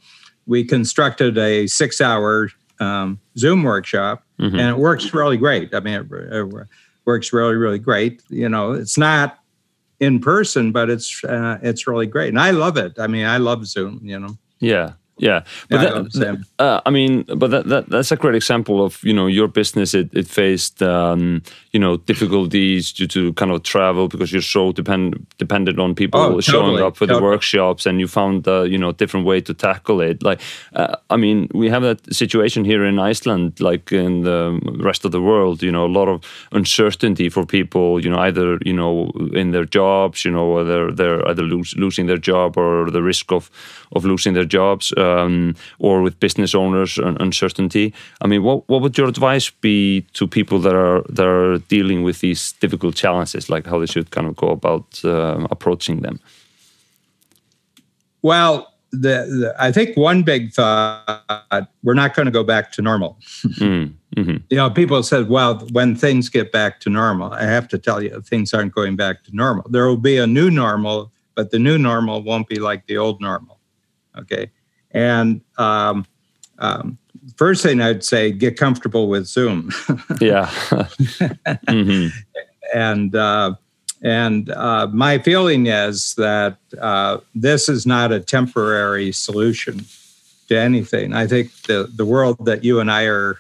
we 0.50 0.66
constructed 0.66 1.38
a 1.38 1.68
six 1.68 2.02
hour 2.02 2.50
um, 2.80 3.20
Zoom 3.38 3.62
workshop, 3.64 4.24
mm-hmm. 4.40 4.58
and 4.58 4.68
it 4.70 4.78
works 4.78 5.14
really 5.14 5.38
great. 5.38 5.74
I 5.76 5.80
mean, 5.80 5.94
it, 5.94 6.08
it, 6.12 6.68
works 7.06 7.32
really, 7.32 7.56
really 7.56 7.80
great. 7.80 8.22
You 8.30 8.50
know, 8.50 8.74
it's 8.74 8.98
not 8.98 9.40
in 10.00 10.20
person, 10.20 10.72
but 10.72 10.90
it's 10.90 11.24
uh, 11.24 11.60
it's 11.62 11.88
really 11.88 12.08
great, 12.08 12.30
and 12.30 12.40
I 12.40 12.52
love 12.52 12.78
it. 12.78 12.98
I 13.00 13.08
mean, 13.08 13.26
I 13.26 13.38
love 13.38 13.66
Zoom. 13.66 14.02
You 14.04 14.20
know. 14.20 14.38
Yeah, 14.60 14.94
yeah, 15.20 15.44
but 15.70 15.82
yeah, 15.82 16.04
that, 16.14 16.46
uh, 16.60 16.82
I 16.86 16.90
mean, 16.90 17.24
but 17.24 17.52
that, 17.52 17.68
that, 17.68 17.90
that's 17.90 18.12
a 18.12 18.16
great 18.16 18.36
example 18.36 18.84
of 18.84 19.04
you 19.04 19.14
know 19.14 19.28
your 19.28 19.50
business. 19.50 19.94
It, 19.94 20.10
it 20.14 20.28
faced 20.28 20.82
um, 20.82 21.44
you 21.74 21.80
know 21.80 21.98
difficulties 21.98 22.94
due 22.94 23.08
to 23.08 23.34
kind 23.34 23.52
of 23.52 23.64
travel 23.64 24.08
because 24.08 24.32
you're 24.32 24.42
so 24.42 24.72
depend 24.72 25.28
dependent 25.38 25.78
on 25.78 25.94
people 25.94 26.22
oh, 26.22 26.40
showing 26.40 26.68
totally, 26.68 26.84
up 26.84 26.96
for 26.96 27.06
totally. 27.06 27.20
the 27.20 27.24
workshops, 27.26 27.86
and 27.86 28.00
you 28.00 28.08
found 28.08 28.48
uh, 28.48 28.62
you 28.62 28.78
know 28.78 28.94
different 28.94 29.26
way 29.26 29.42
to 29.42 29.54
tackle 29.54 30.00
it. 30.00 30.24
Like, 30.24 30.40
uh, 30.74 30.96
I 31.10 31.18
mean, 31.18 31.50
we 31.54 31.70
have 31.70 31.82
that 31.82 32.14
situation 32.14 32.64
here 32.64 32.86
in 32.86 32.98
Iceland, 32.98 33.60
like 33.60 33.92
in 33.92 34.22
the 34.22 34.58
rest 34.80 35.04
of 35.04 35.12
the 35.12 35.22
world. 35.22 35.62
You 35.62 35.72
know, 35.72 35.86
a 35.86 35.94
lot 36.00 36.08
of 36.08 36.24
uncertainty 36.54 37.28
for 37.28 37.46
people. 37.46 38.00
You 38.02 38.10
know, 38.10 38.20
either 38.20 38.58
you 38.64 38.74
know 38.74 39.12
in 39.34 39.52
their 39.52 39.66
jobs, 39.66 40.24
you 40.24 40.32
know, 40.32 40.50
whether 40.50 40.94
they're 40.94 41.28
either 41.28 41.44
lose, 41.44 41.76
losing 41.76 42.06
their 42.06 42.18
job 42.18 42.58
or 42.58 42.90
the 42.90 43.04
risk 43.04 43.34
of 43.34 43.52
of 43.92 44.06
losing 44.06 44.34
their 44.34 44.46
jobs 44.46 44.94
um, 45.10 45.56
or 45.80 46.02
with 46.02 46.20
business 46.20 46.56
owners 46.56 46.98
and 46.98 47.20
uncertainty. 47.22 47.94
I 48.22 48.28
mean, 48.28 48.44
what 48.44 48.68
what 48.70 48.82
would 48.82 48.98
your 48.98 49.08
advice 49.08 49.50
be 49.62 50.02
to 50.14 50.28
people 50.28 50.60
that 50.60 50.76
are 50.76 51.02
that 51.10 51.26
are 51.26 51.58
dealing 51.68 52.04
with 52.04 52.20
these 52.20 52.54
difficult 52.60 52.96
challenges, 52.96 53.50
like 53.50 53.70
how 53.70 53.80
they 53.80 53.88
should 53.88 54.12
kind 54.12 54.28
of 54.28 54.36
go 54.36 54.50
about 54.50 55.04
uh, 55.04 55.48
approaching 55.52 56.02
them? 56.02 56.20
Well, 58.22 58.74
the, 58.92 59.26
the, 59.40 59.56
I 59.60 59.72
think 59.72 59.96
one 59.96 60.24
big 60.24 60.52
thought 60.52 61.70
we're 61.84 61.94
not 61.94 62.16
going 62.16 62.26
to 62.26 62.32
go 62.32 62.44
back 62.44 62.72
to 62.74 62.82
normal. 62.82 63.18
mm, 63.44 63.94
mm-hmm. 64.16 64.38
You 64.50 64.58
know, 64.58 64.70
people 64.70 65.04
said, 65.04 65.30
"Well, 65.30 65.60
when 65.72 65.96
things 65.96 66.30
get 66.30 66.52
back 66.52 66.80
to 66.82 66.90
normal," 66.90 67.32
I 67.32 67.44
have 67.44 67.68
to 67.70 67.78
tell 67.78 68.02
you, 68.02 68.22
things 68.22 68.54
aren't 68.54 68.74
going 68.74 68.96
back 68.96 69.24
to 69.26 69.36
normal. 69.36 69.70
There 69.70 69.88
will 69.88 69.98
be 69.98 70.18
a 70.18 70.28
new 70.28 70.50
normal, 70.50 71.12
but 71.36 71.52
the 71.52 71.60
new 71.60 71.78
normal 71.78 72.24
won't 72.24 72.48
be 72.48 72.60
like 72.60 72.88
the 72.88 72.98
old 72.98 73.22
normal. 73.22 73.60
Okay. 74.18 74.52
And 74.92 75.42
um, 75.58 76.06
um, 76.58 76.98
first 77.36 77.64
thing 77.64 77.82
I'd 77.82 78.04
say, 78.04 78.32
get 78.32 78.58
comfortable 78.58 79.08
with 79.08 79.26
Zoom. 79.26 79.72
yeah. 80.20 80.48
mm-hmm. 81.68 82.08
And 82.74 83.16
uh, 83.16 83.56
and 84.02 84.50
uh, 84.52 84.88
my 84.88 85.20
feeling 85.20 85.68
is 85.68 86.14
that 86.16 86.58
uh, 86.80 87.18
this 87.36 87.68
is 87.68 87.86
not 87.86 88.12
a 88.12 88.20
temporary 88.20 89.12
solution 89.12 89.86
to 90.48 90.58
anything. 90.58 91.14
I 91.14 91.28
think 91.28 91.52
the 91.64 91.90
the 91.94 92.06
world 92.06 92.46
that 92.46 92.64
you 92.64 92.80
and 92.80 92.92
I 92.92 93.06
are, 93.06 93.40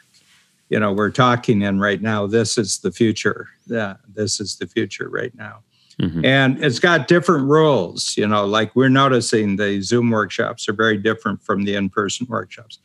you 0.69 0.79
know, 0.79 0.91
we're 0.91 1.11
talking 1.11 1.61
in 1.61 1.79
right 1.79 2.01
now. 2.01 2.27
This 2.27 2.57
is 2.57 2.79
the 2.79 2.91
future. 2.91 3.49
Yeah, 3.67 3.95
this 4.07 4.39
is 4.39 4.57
the 4.57 4.67
future 4.67 5.07
right 5.09 5.33
now. 5.35 5.59
Mm-hmm. 5.99 6.23
And 6.23 6.63
it's 6.63 6.79
got 6.79 7.07
different 7.07 7.45
rules, 7.45 8.15
you 8.15 8.25
know, 8.25 8.45
like 8.45 8.73
we're 8.75 8.89
noticing 8.89 9.57
the 9.57 9.81
Zoom 9.81 10.09
workshops 10.11 10.69
are 10.69 10.73
very 10.73 10.97
different 10.97 11.43
from 11.43 11.63
the 11.63 11.75
in 11.75 11.89
person 11.89 12.25
workshops. 12.29 12.79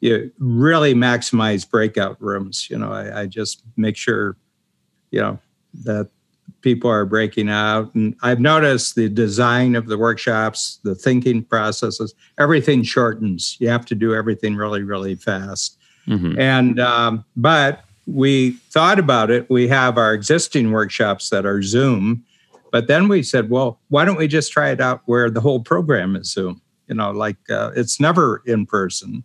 You 0.00 0.32
really 0.38 0.92
maximize 0.92 1.68
breakout 1.68 2.20
rooms. 2.20 2.68
You 2.68 2.78
know, 2.78 2.92
I, 2.92 3.22
I, 3.22 3.26
just 3.26 3.62
make 3.76 3.96
sure, 3.96 4.36
you 5.10 5.20
know, 5.20 5.38
that 5.84 6.10
people 6.60 6.90
are 6.90 7.06
breaking 7.06 7.48
out. 7.48 7.94
And 7.94 8.16
I've 8.22 8.40
noticed 8.40 8.96
the 8.96 9.08
design 9.08 9.76
of 9.76 9.86
the 9.86 9.96
workshops, 9.96 10.80
the 10.82 10.94
thinking 10.94 11.44
processes, 11.44 12.14
everything 12.38 12.82
shortens. 12.82 13.56
You 13.60 13.68
have 13.68 13.86
to 13.86 13.94
do 13.94 14.14
everything 14.14 14.56
really, 14.56 14.82
really 14.82 15.14
fast. 15.14 15.78
Mm-hmm. 16.08 16.38
And, 16.38 16.80
um, 16.80 17.24
but 17.36 17.84
we 18.06 18.52
thought 18.70 18.98
about 18.98 19.30
it. 19.30 19.48
We 19.48 19.68
have 19.68 19.98
our 19.98 20.12
existing 20.12 20.72
workshops 20.72 21.30
that 21.30 21.46
are 21.46 21.62
Zoom 21.62 22.24
but 22.72 22.88
then 22.88 23.08
we 23.08 23.22
said, 23.22 23.50
well, 23.50 23.80
why 23.88 24.04
don't 24.04 24.16
we 24.16 24.28
just 24.28 24.52
try 24.52 24.70
it 24.70 24.80
out 24.80 25.02
where 25.06 25.30
the 25.30 25.40
whole 25.40 25.60
program 25.60 26.16
is 26.16 26.32
Zoom? 26.32 26.60
You 26.88 26.94
know, 26.94 27.10
like 27.10 27.36
uh, 27.50 27.72
it's 27.74 28.00
never 28.00 28.42
in 28.46 28.66
person. 28.66 29.24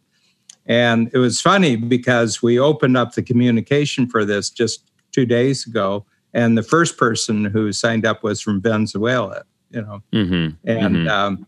And 0.65 1.09
it 1.13 1.17
was 1.17 1.41
funny 1.41 1.75
because 1.75 2.41
we 2.41 2.59
opened 2.59 2.97
up 2.97 3.13
the 3.13 3.23
communication 3.23 4.07
for 4.07 4.25
this 4.25 4.49
just 4.49 4.89
two 5.11 5.25
days 5.25 5.65
ago. 5.65 6.05
And 6.33 6.57
the 6.57 6.63
first 6.63 6.97
person 6.97 7.45
who 7.45 7.71
signed 7.73 8.05
up 8.05 8.23
was 8.23 8.41
from 8.41 8.61
Venezuela, 8.61 9.43
you 9.71 9.81
know. 9.81 10.01
Mm-hmm. 10.13 10.69
And, 10.69 10.95
mm-hmm. 10.95 11.07
Um, 11.07 11.47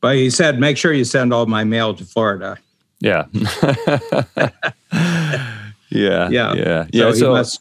but 0.00 0.16
he 0.16 0.30
said, 0.30 0.58
make 0.58 0.76
sure 0.76 0.92
you 0.92 1.04
send 1.04 1.32
all 1.32 1.46
my 1.46 1.64
mail 1.64 1.94
to 1.94 2.04
Florida. 2.04 2.58
Yeah. 3.00 3.26
yeah. 4.92 6.28
Yeah. 6.28 6.28
Yeah. 6.30 6.86
Yeah. 6.92 7.12
So, 7.12 7.12
so 7.12 7.32
must, 7.32 7.60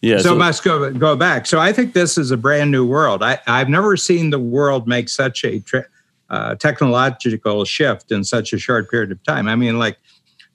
yeah, 0.00 0.18
so, 0.18 0.30
so 0.30 0.36
must 0.36 0.64
go 0.64 0.90
go 0.92 1.14
back. 1.14 1.46
So 1.46 1.58
I 1.58 1.72
think 1.72 1.92
this 1.92 2.16
is 2.16 2.30
a 2.30 2.36
brand 2.36 2.70
new 2.70 2.86
world. 2.86 3.22
I, 3.22 3.38
I've 3.46 3.68
never 3.68 3.96
seen 3.96 4.30
the 4.30 4.38
world 4.38 4.88
make 4.88 5.08
such 5.08 5.44
a 5.44 5.62
uh, 6.30 6.54
technological 6.54 7.64
shift 7.64 8.10
in 8.10 8.24
such 8.24 8.52
a 8.52 8.58
short 8.58 8.90
period 8.90 9.12
of 9.12 9.22
time. 9.24 9.46
I 9.48 9.56
mean, 9.56 9.78
like 9.78 9.98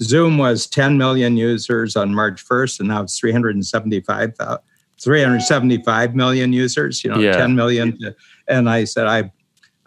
Zoom 0.02 0.38
was 0.38 0.68
10 0.68 0.98
million 0.98 1.38
users 1.38 1.96
on 1.96 2.14
March 2.14 2.44
1st, 2.44 2.80
and 2.80 2.90
now 2.90 3.04
it's 3.04 3.20
375, 3.20 4.34
375 5.00 6.16
million 6.16 6.54
users. 6.54 7.04
You 7.04 7.12
know, 7.12 7.20
yeah. 7.20 7.38
10 7.38 7.56
million. 7.56 7.98
And 8.48 8.70
I 8.70 8.84
said, 8.86 9.08
I 9.08 9.32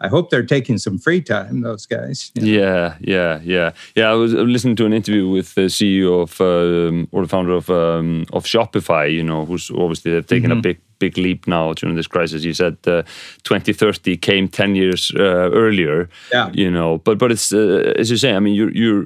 I 0.01 0.07
hope 0.07 0.29
they're 0.29 0.45
taking 0.45 0.77
some 0.77 0.97
free 0.97 1.21
time. 1.21 1.61
Those 1.61 1.85
guys. 1.85 2.31
You 2.35 2.41
know? 2.41 2.47
Yeah, 2.47 2.95
yeah, 3.01 3.39
yeah, 3.43 3.71
yeah. 3.95 4.09
I 4.09 4.13
was 4.13 4.33
listening 4.33 4.75
to 4.77 4.85
an 4.85 4.93
interview 4.93 5.27
with 5.27 5.55
the 5.55 5.67
CEO 5.67 6.21
of 6.21 6.39
um, 6.39 7.07
or 7.11 7.23
the 7.23 7.27
founder 7.27 7.51
of 7.51 7.69
um, 7.69 8.25
of 8.31 8.45
Shopify. 8.45 9.11
You 9.11 9.23
know, 9.23 9.45
who's 9.45 9.69
obviously 9.71 10.13
they've 10.13 10.25
taken 10.25 10.51
mm-hmm. 10.51 10.59
a 10.59 10.61
big 10.61 10.79
big 10.99 11.17
leap 11.17 11.47
now 11.47 11.73
during 11.73 11.95
this 11.95 12.07
crisis. 12.07 12.43
You 12.43 12.53
said 12.53 12.77
uh, 12.85 13.03
2030 13.43 14.17
came 14.17 14.47
10 14.47 14.75
years 14.75 15.11
uh, 15.15 15.49
earlier. 15.51 16.09
Yeah. 16.31 16.51
You 16.53 16.69
know, 16.69 16.99
but 16.99 17.17
but 17.17 17.31
it's 17.31 17.51
uh, 17.51 17.93
as 17.97 18.11
you 18.11 18.17
say. 18.17 18.33
I 18.33 18.39
mean, 18.39 18.53
you're 18.53 18.71
you're 18.71 19.03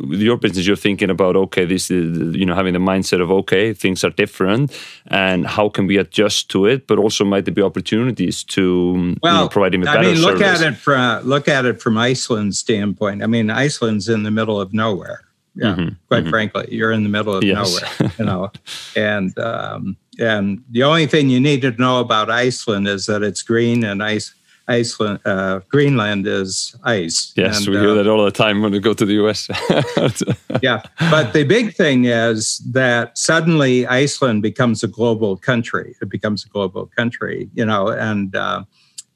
with 0.00 0.20
your 0.20 0.36
business, 0.36 0.66
you're 0.66 0.76
thinking 0.76 1.10
about 1.10 1.36
okay, 1.36 1.64
this 1.64 1.90
is 1.90 2.34
you 2.34 2.46
know 2.46 2.54
having 2.54 2.72
the 2.72 2.80
mindset 2.80 3.20
of 3.20 3.30
okay, 3.30 3.72
things 3.72 4.02
are 4.04 4.10
different, 4.10 4.72
and 5.08 5.46
how 5.46 5.68
can 5.68 5.86
we 5.86 5.96
adjust 5.98 6.50
to 6.50 6.66
it? 6.66 6.86
But 6.86 6.98
also 6.98 7.24
might 7.24 7.44
there 7.44 7.54
be 7.54 7.62
opportunities 7.62 8.44
to 8.44 9.16
well, 9.22 9.34
you 9.34 9.40
know, 9.42 9.48
provide 9.48 9.74
even 9.74 9.84
better. 9.84 9.98
I 9.98 10.02
mean, 10.02 10.20
look 10.20 10.38
service. 10.38 10.62
at 10.62 10.72
it 10.72 10.76
from 10.76 11.24
look 11.24 11.48
at 11.48 11.64
it 11.64 11.80
from 11.80 11.98
Iceland's 11.98 12.58
standpoint. 12.58 13.22
I 13.22 13.26
mean, 13.26 13.50
Iceland's 13.50 14.08
in 14.08 14.22
the 14.22 14.30
middle 14.30 14.60
of 14.60 14.72
nowhere 14.72 15.24
yeah 15.54 15.74
mm-hmm, 15.74 15.88
quite 16.08 16.22
mm-hmm. 16.22 16.30
frankly 16.30 16.66
you're 16.70 16.92
in 16.92 17.02
the 17.02 17.08
middle 17.08 17.34
of 17.34 17.44
yes. 17.44 17.56
nowhere 17.56 18.12
you 18.18 18.24
know 18.24 18.50
and 18.96 19.38
um, 19.38 19.96
and 20.18 20.62
the 20.70 20.82
only 20.82 21.06
thing 21.06 21.28
you 21.28 21.40
need 21.40 21.62
to 21.62 21.70
know 21.72 22.00
about 22.00 22.30
Iceland 22.30 22.88
is 22.88 23.06
that 23.06 23.22
it's 23.22 23.42
green 23.42 23.84
and 23.84 24.02
ice. 24.02 24.34
Iceland, 24.66 25.20
uh, 25.26 25.60
Greenland 25.68 26.26
is 26.26 26.74
ice. 26.84 27.34
Yes, 27.36 27.66
and, 27.66 27.74
we 27.74 27.80
hear 27.80 27.90
uh, 27.90 27.94
that 27.94 28.06
all 28.06 28.24
the 28.24 28.30
time 28.30 28.62
when 28.62 28.72
we 28.72 28.80
go 28.80 28.94
to 28.94 29.04
the 29.04 29.14
US. 29.24 29.48
yeah, 30.62 30.80
but 31.10 31.34
the 31.34 31.44
big 31.44 31.74
thing 31.74 32.06
is 32.06 32.58
that 32.72 33.16
suddenly 33.18 33.86
Iceland 33.86 34.40
becomes 34.40 34.82
a 34.82 34.88
global 34.88 35.36
country. 35.36 35.94
It 36.00 36.08
becomes 36.08 36.46
a 36.46 36.48
global 36.48 36.86
country, 36.96 37.50
you 37.54 37.66
know, 37.66 37.88
and 37.88 38.34
uh, 38.34 38.64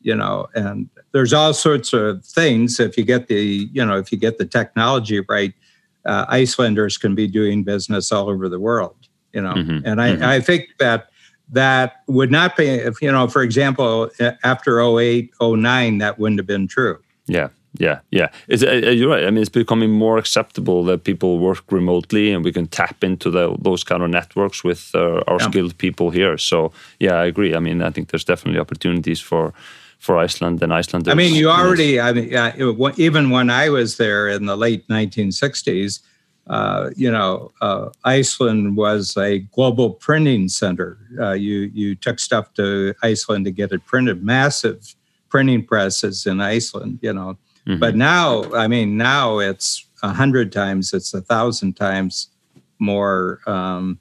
you 0.03 0.15
know, 0.15 0.49
and 0.55 0.91
there's 1.13 1.33
all 1.33 1.55
sorts 1.55 1.95
of 1.95 2.25
things. 2.25 2.79
If 2.79 2.99
you 2.99 3.05
get 3.05 3.29
the, 3.29 3.69
you 3.73 3.85
know, 3.85 3.97
if 3.97 4.13
you 4.13 4.19
get 4.19 4.37
the 4.37 4.47
technology 4.47 5.21
right, 5.21 5.55
uh, 6.05 6.27
Icelanders 6.29 6.99
can 6.99 7.15
be 7.15 7.27
doing 7.27 7.65
business 7.65 8.13
all 8.13 8.29
over 8.29 8.51
the 8.51 8.61
world 8.61 9.08
you 9.33 9.41
know 9.41 9.55
mm-hmm. 9.55 9.87
and 9.87 10.01
I, 10.01 10.11
mm-hmm. 10.11 10.25
I 10.25 10.41
think 10.41 10.69
that 10.79 11.11
that 11.51 12.03
would 12.07 12.31
not 12.31 12.57
be 12.57 12.67
if 12.67 13.01
you 13.01 13.11
know 13.11 13.29
for 13.29 13.43
example 13.43 14.11
after 14.45 14.81
08 14.81 15.31
09 15.41 15.99
that 15.99 16.19
wouldn't 16.19 16.39
have 16.39 16.47
been 16.47 16.69
true 16.69 16.99
yeah 17.27 17.49
yeah 17.79 18.01
yeah 18.11 18.29
it's, 18.49 18.63
uh, 18.63 18.73
you're 18.73 19.11
right 19.11 19.25
i 19.25 19.31
mean 19.31 19.41
it's 19.41 19.49
becoming 19.49 19.91
more 19.91 20.19
acceptable 20.19 20.85
that 20.85 21.05
people 21.05 21.39
work 21.39 21.71
remotely 21.71 22.33
and 22.33 22.45
we 22.45 22.53
can 22.53 22.67
tap 22.67 23.05
into 23.05 23.31
the, 23.31 23.55
those 23.61 23.85
kind 23.85 24.03
of 24.03 24.11
networks 24.11 24.65
with 24.65 24.91
uh, 24.95 25.23
our 25.27 25.39
yeah. 25.39 25.49
skilled 25.49 25.79
people 25.79 26.11
here 26.11 26.37
so 26.39 26.73
yeah 26.99 27.15
i 27.15 27.25
agree 27.25 27.55
i 27.55 27.59
mean 27.59 27.83
i 27.83 27.91
think 27.91 28.11
there's 28.11 28.25
definitely 28.25 28.61
opportunities 28.61 29.21
for 29.21 29.53
for 29.99 30.17
Iceland 30.17 30.63
and 30.63 30.73
Icelanders. 30.73 31.11
I 31.11 31.17
mean, 31.17 31.35
you 31.35 31.51
already. 31.51 32.01
I 32.01 32.13
mean, 32.13 32.33
even 32.97 33.31
when 33.31 33.51
I 33.51 33.69
was 33.69 33.97
there 33.97 34.29
in 34.29 34.47
the 34.47 34.57
late 34.57 34.87
1960s, 34.89 36.01
uh, 36.49 36.91
you 36.97 37.11
know, 37.11 37.53
uh, 37.61 37.91
Iceland 38.05 38.77
was 38.77 39.17
a 39.17 39.41
global 39.41 39.91
printing 39.91 40.49
center. 40.49 40.99
Uh, 41.21 41.33
you 41.33 41.71
you 41.75 41.95
took 41.95 42.19
stuff 42.19 42.55
to 42.55 42.95
Iceland 43.03 43.45
to 43.45 43.51
get 43.51 43.73
it 43.73 43.85
printed. 43.85 44.25
Massive 44.25 44.95
printing 45.29 45.65
presses 45.65 46.27
in 46.27 46.41
Iceland. 46.41 47.01
You 47.03 47.13
know, 47.13 47.39
mm-hmm. 47.67 47.79
but 47.79 47.97
now, 47.97 48.45
I 48.55 48.67
mean, 48.67 48.97
now 48.97 49.39
it's 49.39 49.87
a 50.03 50.13
hundred 50.13 50.53
times, 50.53 50.95
it's 50.95 51.13
a 51.13 51.21
thousand 51.21 51.75
times 51.75 52.29
more. 52.79 53.41
Um, 53.47 53.99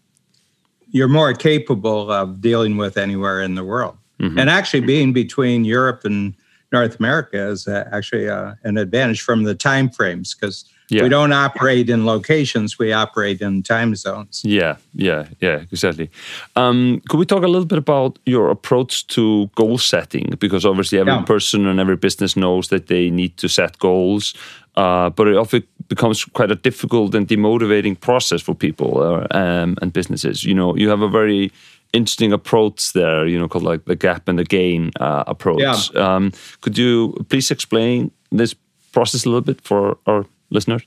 you're 0.89 1.09
more 1.09 1.33
capable 1.33 2.09
of 2.09 2.39
dealing 2.39 2.77
with 2.77 2.97
anywhere 2.97 3.41
in 3.41 3.55
the 3.55 3.63
world, 3.63 3.97
mm-hmm. 4.21 4.39
and 4.39 4.49
actually 4.49 4.81
being 4.81 5.11
between 5.11 5.65
Europe 5.65 6.05
and 6.05 6.33
North 6.71 6.99
America 6.99 7.49
is 7.49 7.67
actually 7.67 8.29
uh, 8.29 8.55
an 8.63 8.77
advantage 8.77 9.21
from 9.21 9.43
the 9.43 9.55
time 9.55 9.89
frames 9.89 10.35
because 10.35 10.65
yeah. 10.89 11.03
We 11.03 11.09
don't 11.09 11.33
operate 11.33 11.89
in 11.89 12.05
locations, 12.05 12.79
we 12.79 12.93
operate 12.93 13.41
in 13.41 13.61
time 13.61 13.93
zones. 13.95 14.41
Yeah, 14.45 14.77
yeah, 14.93 15.27
yeah, 15.41 15.63
exactly. 15.69 16.09
Um, 16.55 17.01
could 17.09 17.17
we 17.17 17.25
talk 17.25 17.43
a 17.43 17.47
little 17.47 17.65
bit 17.65 17.77
about 17.77 18.19
your 18.25 18.49
approach 18.49 19.05
to 19.07 19.49
goal 19.55 19.77
setting? 19.77 20.35
Because 20.39 20.65
obviously, 20.65 20.99
every 20.99 21.13
yeah. 21.13 21.23
person 21.23 21.67
and 21.67 21.79
every 21.79 21.97
business 21.97 22.37
knows 22.37 22.69
that 22.69 22.87
they 22.87 23.09
need 23.09 23.35
to 23.37 23.49
set 23.49 23.77
goals, 23.79 24.33
uh, 24.77 25.09
but 25.09 25.27
it 25.27 25.35
often 25.35 25.63
becomes 25.89 26.23
quite 26.23 26.51
a 26.51 26.55
difficult 26.55 27.13
and 27.15 27.27
demotivating 27.27 27.99
process 27.99 28.41
for 28.41 28.55
people 28.55 29.01
uh, 29.01 29.27
um, 29.31 29.77
and 29.81 29.91
businesses. 29.91 30.45
You 30.45 30.53
know, 30.53 30.73
you 30.77 30.89
have 30.89 31.01
a 31.01 31.09
very 31.09 31.51
interesting 31.93 32.33
approach 32.33 32.93
there, 32.93 33.25
you 33.25 33.39
know, 33.39 33.47
called 33.47 33.63
like 33.63 33.85
the 33.85 33.95
gap 33.95 34.27
and 34.27 34.39
the 34.39 34.43
gain 34.43 34.91
uh, 34.99 35.23
approach. 35.27 35.61
Yeah. 35.61 36.15
Um, 36.15 36.31
could 36.61 36.77
you 36.77 37.25
please 37.29 37.51
explain 37.51 38.11
this 38.31 38.55
process 38.91 39.25
a 39.25 39.29
little 39.29 39.41
bit 39.41 39.61
for 39.61 39.97
our 40.05 40.25
listeners? 40.49 40.83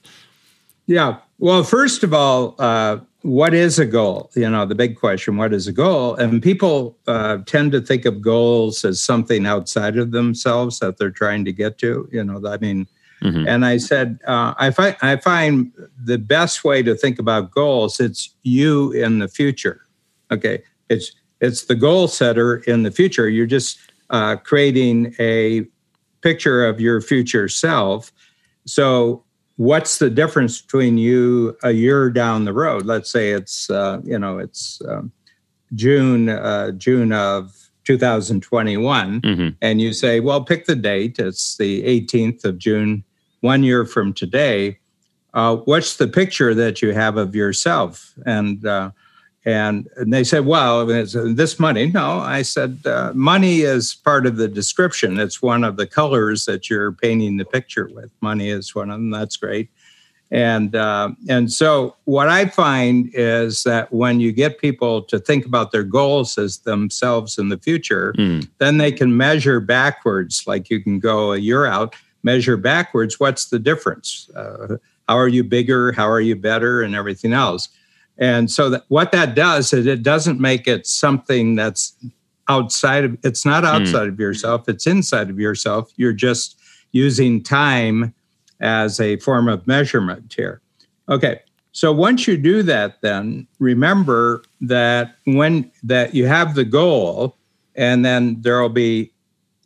Yeah. 0.86 1.18
Well, 1.38 1.62
first 1.62 2.02
of 2.02 2.12
all, 2.12 2.54
uh, 2.58 2.98
what 3.22 3.54
is 3.54 3.78
a 3.78 3.86
goal? 3.86 4.30
You 4.34 4.48
know, 4.50 4.66
the 4.66 4.74
big 4.74 4.96
question, 4.96 5.36
what 5.36 5.52
is 5.52 5.66
a 5.66 5.72
goal? 5.72 6.14
And 6.16 6.42
people 6.42 6.98
uh, 7.06 7.38
tend 7.46 7.72
to 7.72 7.80
think 7.80 8.04
of 8.04 8.20
goals 8.20 8.84
as 8.84 9.02
something 9.02 9.46
outside 9.46 9.98
of 9.98 10.10
themselves 10.10 10.78
that 10.80 10.98
they're 10.98 11.10
trying 11.10 11.44
to 11.44 11.52
get 11.52 11.78
to. 11.78 12.08
You 12.10 12.24
know, 12.24 12.40
I 12.46 12.56
mean, 12.58 12.86
mm-hmm. 13.22 13.46
and 13.46 13.64
I 13.64 13.76
said, 13.76 14.18
uh, 14.26 14.54
I, 14.58 14.70
find, 14.70 14.96
I 15.02 15.16
find 15.16 15.72
the 16.02 16.18
best 16.18 16.64
way 16.64 16.82
to 16.82 16.94
think 16.94 17.18
about 17.18 17.50
goals, 17.50 18.00
it's 18.00 18.34
you 18.42 18.92
in 18.92 19.18
the 19.18 19.28
future. 19.28 19.82
Okay. 20.30 20.62
It's, 20.90 21.12
it's 21.40 21.64
the 21.64 21.74
goal 21.74 22.06
setter 22.08 22.56
in 22.66 22.82
the 22.82 22.90
future. 22.90 23.28
You're 23.28 23.46
just 23.46 23.78
uh, 24.10 24.36
creating 24.36 25.14
a 25.18 25.64
picture 26.20 26.66
of 26.66 26.80
your 26.80 27.00
future 27.00 27.48
self. 27.48 28.12
So 28.66 29.24
what's 29.56 29.98
the 29.98 30.10
difference 30.10 30.60
between 30.60 30.98
you 30.98 31.56
a 31.62 31.72
year 31.72 32.10
down 32.10 32.44
the 32.44 32.52
road? 32.52 32.86
Let's 32.86 33.10
say 33.10 33.30
it's 33.30 33.68
uh, 33.70 34.00
you 34.04 34.18
know 34.18 34.38
it's 34.38 34.80
um, 34.88 35.12
June 35.74 36.28
uh, 36.28 36.72
June 36.72 37.12
of 37.12 37.54
2021, 37.84 39.20
mm-hmm. 39.20 39.48
and 39.60 39.80
you 39.80 39.92
say, 39.92 40.20
well, 40.20 40.42
pick 40.44 40.66
the 40.66 40.76
date. 40.76 41.18
It's 41.18 41.56
the 41.56 41.82
18th 41.82 42.44
of 42.44 42.58
June, 42.58 43.04
one 43.40 43.62
year 43.62 43.84
from 43.84 44.12
today. 44.12 44.78
Uh, 45.34 45.56
what's 45.56 45.96
the 45.96 46.08
picture 46.08 46.54
that 46.54 46.82
you 46.82 46.92
have 46.92 47.16
of 47.16 47.34
yourself? 47.34 48.14
And 48.26 48.64
uh, 48.66 48.90
and, 49.44 49.88
and 49.96 50.12
they 50.12 50.22
said, 50.22 50.44
well, 50.44 50.84
this 50.84 51.58
money. 51.58 51.86
No, 51.88 52.18
I 52.18 52.42
said, 52.42 52.80
uh, 52.84 53.12
money 53.14 53.62
is 53.62 53.94
part 53.94 54.26
of 54.26 54.36
the 54.36 54.48
description. 54.48 55.18
It's 55.18 55.40
one 55.40 55.64
of 55.64 55.76
the 55.76 55.86
colors 55.86 56.44
that 56.44 56.68
you're 56.68 56.92
painting 56.92 57.38
the 57.38 57.46
picture 57.46 57.88
with. 57.92 58.10
Money 58.20 58.50
is 58.50 58.74
one 58.74 58.90
of 58.90 58.98
them. 58.98 59.10
That's 59.10 59.38
great. 59.38 59.70
And, 60.30 60.76
uh, 60.76 61.10
and 61.28 61.50
so 61.50 61.96
what 62.04 62.28
I 62.28 62.46
find 62.46 63.10
is 63.14 63.64
that 63.64 63.92
when 63.92 64.20
you 64.20 64.30
get 64.30 64.60
people 64.60 65.02
to 65.02 65.18
think 65.18 65.44
about 65.46 65.72
their 65.72 65.82
goals 65.82 66.38
as 66.38 66.58
themselves 66.58 67.38
in 67.38 67.48
the 67.48 67.58
future, 67.58 68.14
mm. 68.16 68.48
then 68.58 68.76
they 68.76 68.92
can 68.92 69.16
measure 69.16 69.58
backwards. 69.58 70.44
Like 70.46 70.70
you 70.70 70.80
can 70.80 71.00
go 71.00 71.32
a 71.32 71.38
year 71.38 71.66
out, 71.66 71.96
measure 72.22 72.56
backwards. 72.56 73.18
What's 73.18 73.46
the 73.46 73.58
difference? 73.58 74.30
Uh, 74.36 74.76
how 75.08 75.16
are 75.16 75.28
you 75.28 75.42
bigger? 75.42 75.90
How 75.92 76.08
are 76.08 76.20
you 76.20 76.36
better? 76.36 76.82
And 76.82 76.94
everything 76.94 77.32
else. 77.32 77.70
And 78.20 78.50
so 78.50 78.68
that, 78.68 78.84
what 78.88 79.12
that 79.12 79.34
does 79.34 79.72
is 79.72 79.86
it 79.86 80.02
doesn't 80.02 80.38
make 80.38 80.68
it 80.68 80.86
something 80.86 81.56
that's 81.56 81.96
outside 82.48 83.04
of 83.04 83.18
it's 83.24 83.46
not 83.46 83.64
hmm. 83.64 83.70
outside 83.70 84.08
mm. 84.08 84.12
of 84.12 84.20
yourself, 84.20 84.68
it's 84.68 84.86
inside 84.86 85.30
of 85.30 85.40
yourself. 85.40 85.90
You're 85.96 86.12
just 86.12 86.60
using 86.92 87.42
time 87.42 88.14
as 88.60 89.00
a 89.00 89.16
form 89.18 89.48
of 89.48 89.66
measurement 89.66 90.34
here. 90.36 90.60
Okay. 91.08 91.40
So 91.72 91.92
once 91.92 92.26
you 92.26 92.36
do 92.36 92.62
that 92.64 93.00
then 93.00 93.46
remember 93.58 94.42
that 94.60 95.14
when 95.24 95.70
that 95.84 96.14
you 96.14 96.26
have 96.26 96.54
the 96.54 96.64
goal 96.64 97.36
and 97.76 98.04
then 98.04 98.42
there'll 98.42 98.68
be 98.68 99.12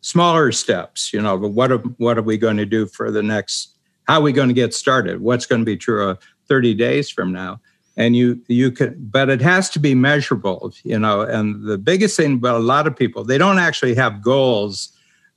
smaller 0.03 0.53
steps, 0.53 1.13
you 1.13 1.21
know, 1.21 1.37
what 1.37 1.73
are, 1.73 1.79
what 1.97 2.19
are 2.19 2.23
we 2.23 2.37
going 2.37 2.59
to 2.59 2.67
do 2.67 2.87
for 2.87 3.11
the 3.11 3.23
next 3.23 3.71
how 4.07 4.19
are 4.19 4.23
we 4.23 4.33
going 4.33 4.49
to 4.49 4.55
get 4.55 4.75
started? 4.75 5.23
What's 5.23 5.47
going 5.47 5.63
to 5.63 5.65
be 5.65 5.79
true 5.79 6.11
of 6.11 6.19
30 6.47 6.75
days 6.75 7.09
from 7.09 7.33
now? 7.33 7.59
And 7.97 8.17
you 8.17 8.41
you 8.49 8.71
can 8.71 8.95
but 8.99 9.29
it 9.29 9.41
has 9.41 9.71
to 9.71 9.79
be 9.79 9.95
measurable 9.95 10.73
you 10.83 10.99
know 10.99 11.21
and 11.21 11.65
the 11.65 11.79
biggest 11.79 12.17
thing 12.17 12.35
about 12.35 12.57
a 12.57 12.65
lot 12.65 12.87
of 12.87 12.97
people 12.97 13.25
they 13.25 13.39
don't 13.39 13.59
actually 13.59 13.95
have 13.95 14.23
goals. 14.23 14.91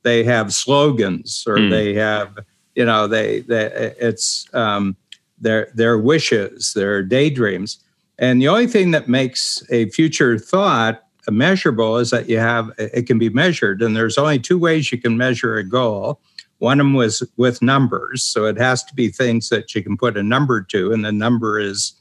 They 0.03 0.23
have 0.23 0.53
slogans 0.53 1.43
or 1.47 1.57
mm. 1.57 1.69
they 1.69 1.93
have 1.95 2.39
you 2.75 2.85
know 2.85 3.07
they, 3.07 3.41
they 3.41 3.93
it's 3.99 4.47
um, 4.53 4.95
their 5.39 5.69
their 5.75 5.97
wishes 5.97 6.73
their 6.73 7.03
daydreams. 7.03 7.79
And 8.19 8.41
the 8.41 8.47
only 8.47 8.67
thing 8.67 8.91
that 8.91 9.07
makes 9.07 9.63
a 9.69 9.89
future 9.89 10.39
thought 10.39 11.03
measurable 11.29 11.97
is 11.97 12.09
that 12.11 12.29
you 12.29 12.39
have 12.39 12.71
it 12.77 13.05
can 13.05 13.19
be 13.19 13.29
measured. 13.29 13.81
And 13.81 13.95
there's 13.95 14.17
only 14.17 14.39
two 14.39 14.57
ways 14.57 14.91
you 14.91 14.97
can 14.99 15.17
measure 15.17 15.57
a 15.57 15.63
goal. 15.63 16.21
One 16.59 16.79
of 16.79 16.85
them 16.85 16.93
was 16.93 17.21
with 17.35 17.61
numbers. 17.61 18.23
So 18.23 18.45
it 18.45 18.57
has 18.57 18.83
to 18.85 18.95
be 18.95 19.09
things 19.09 19.49
that 19.49 19.75
you 19.75 19.83
can 19.83 19.97
put 19.97 20.17
a 20.17 20.23
number 20.23 20.61
to 20.61 20.91
and 20.93 21.03
the 21.03 21.11
number 21.11 21.59
is 21.59 21.93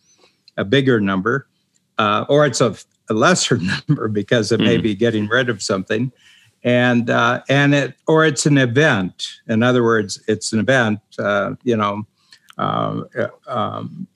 a 0.57 0.65
bigger 0.65 1.01
number, 1.01 1.47
uh, 1.99 2.25
or 2.29 2.47
it's 2.47 2.61
a, 2.61 2.77
a, 3.11 3.15
lesser 3.15 3.59
number 3.89 4.09
because 4.09 4.53
it 4.53 4.61
mm. 4.61 4.65
may 4.65 4.77
hmm. 4.77 4.83
be 4.83 4.95
getting 4.95 5.27
rid 5.29 5.49
of 5.49 5.63
something, 5.63 6.13
and 6.65 7.11
uh, 7.11 7.43
and 7.49 7.75
it 7.75 7.95
or 8.07 8.25
it's 8.25 8.47
an 8.47 8.59
event. 8.59 9.27
In 9.49 9.63
other 9.63 9.83
words, 9.83 10.23
it's 10.29 10.53
an 10.53 10.61
event. 10.61 11.01
Uh, 11.19 11.55
you 11.63 11.77
know, 11.77 12.07
uh, 12.59 13.03
um, 13.47 14.07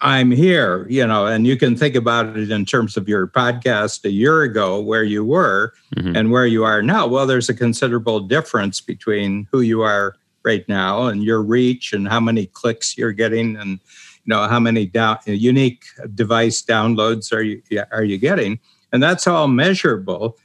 I'm 0.00 0.30
here. 0.30 0.86
You 0.88 1.06
know, 1.06 1.26
and 1.26 1.46
you 1.46 1.56
can 1.56 1.76
think 1.76 1.94
about 1.94 2.36
it 2.36 2.50
in 2.50 2.64
terms 2.64 2.96
of 2.96 3.08
your 3.08 3.26
podcast 3.26 4.04
a 4.04 4.10
year 4.10 4.42
ago, 4.42 4.80
where 4.80 5.04
you 5.04 5.24
were, 5.24 5.74
mm-hmm. 5.96 6.16
and 6.16 6.30
where 6.30 6.46
you 6.46 6.64
are 6.64 6.82
now. 6.82 7.06
Well, 7.06 7.26
there's 7.26 7.48
a 7.48 7.54
considerable 7.54 8.20
difference 8.20 8.80
between 8.80 9.46
who 9.50 9.60
you 9.60 9.82
are 9.82 10.16
right 10.44 10.66
now 10.68 11.06
and 11.06 11.22
your 11.22 11.42
reach 11.42 11.92
and 11.92 12.08
how 12.08 12.20
many 12.20 12.46
clicks 12.46 12.96
you're 12.96 13.12
getting 13.12 13.56
and 13.56 13.80
you 14.24 14.34
know 14.34 14.46
how 14.46 14.60
many 14.60 14.86
down, 14.86 15.18
unique 15.26 15.84
device 16.14 16.62
downloads 16.62 17.32
are 17.32 17.42
you 17.42 17.62
are 17.92 18.04
you 18.04 18.18
getting 18.18 18.58
and 18.92 19.02
that's 19.02 19.26
all 19.26 19.48
measurable 19.48 20.36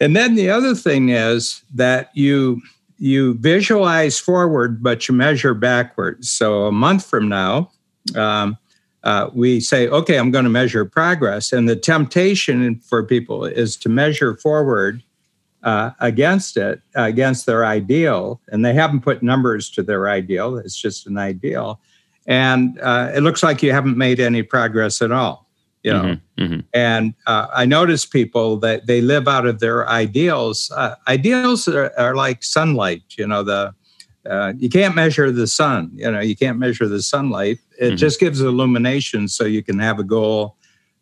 and 0.00 0.14
then 0.14 0.34
the 0.34 0.50
other 0.50 0.74
thing 0.74 1.08
is 1.10 1.62
that 1.74 2.10
you 2.14 2.60
you 2.98 3.34
visualize 3.34 4.18
forward 4.18 4.82
but 4.82 5.08
you 5.08 5.14
measure 5.14 5.54
backwards 5.54 6.30
so 6.30 6.66
a 6.66 6.72
month 6.72 7.04
from 7.04 7.28
now 7.28 7.70
um, 8.14 8.56
uh, 9.06 9.30
we 9.32 9.60
say, 9.60 9.86
okay, 9.86 10.18
I'm 10.18 10.32
going 10.32 10.44
to 10.44 10.50
measure 10.50 10.84
progress. 10.84 11.52
And 11.52 11.68
the 11.68 11.76
temptation 11.76 12.80
for 12.80 13.04
people 13.04 13.44
is 13.44 13.76
to 13.76 13.88
measure 13.88 14.34
forward 14.34 15.00
uh, 15.62 15.92
against 16.00 16.56
it, 16.56 16.82
against 16.96 17.46
their 17.46 17.64
ideal. 17.64 18.40
And 18.48 18.64
they 18.64 18.74
haven't 18.74 19.02
put 19.02 19.22
numbers 19.22 19.70
to 19.70 19.84
their 19.84 20.08
ideal, 20.08 20.56
it's 20.56 20.76
just 20.76 21.06
an 21.06 21.18
ideal. 21.18 21.80
And 22.26 22.78
uh, 22.80 23.12
it 23.14 23.20
looks 23.20 23.42
like 23.42 23.62
you 23.62 23.72
haven't 23.72 23.96
made 23.96 24.20
any 24.20 24.42
progress 24.42 25.00
at 25.00 25.12
all. 25.12 25.46
You 25.82 25.92
know, 25.92 26.02
mm-hmm, 26.02 26.42
mm-hmm. 26.42 26.60
and 26.74 27.14
uh, 27.28 27.46
I 27.54 27.64
notice 27.64 28.04
people 28.04 28.56
that 28.56 28.88
they 28.88 29.00
live 29.00 29.28
out 29.28 29.46
of 29.46 29.60
their 29.60 29.88
ideals. 29.88 30.68
Uh, 30.74 30.96
ideals 31.06 31.68
are, 31.68 31.92
are 31.96 32.16
like 32.16 32.42
sunlight. 32.42 33.02
You 33.16 33.28
know, 33.28 33.44
the 33.44 33.72
uh, 34.28 34.54
you 34.58 34.68
can't 34.68 34.96
measure 34.96 35.30
the 35.30 35.46
sun. 35.46 35.92
You 35.94 36.10
know, 36.10 36.18
you 36.18 36.34
can't 36.34 36.58
measure 36.58 36.88
the 36.88 37.02
sunlight. 37.02 37.58
It 37.78 37.84
mm-hmm. 37.84 37.96
just 37.96 38.18
gives 38.18 38.40
illumination 38.40 39.28
so 39.28 39.44
you 39.44 39.62
can 39.62 39.78
have 39.78 40.00
a 40.00 40.04
goal 40.04 40.56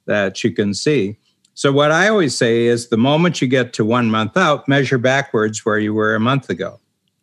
that 0.04 0.44
you 0.44 0.52
can 0.52 0.74
see. 0.74 1.16
So 1.54 1.72
what 1.72 1.90
I 1.90 2.08
always 2.08 2.36
say 2.36 2.66
is 2.66 2.88
the 2.88 2.98
moment 2.98 3.40
you 3.40 3.48
get 3.48 3.72
to 3.74 3.84
one 3.84 4.10
month 4.10 4.36
out, 4.36 4.68
measure 4.68 4.98
backwards 4.98 5.64
where 5.64 5.78
you 5.78 5.94
were 5.94 6.14
a 6.14 6.20
month 6.20 6.50
ago. 6.50 6.80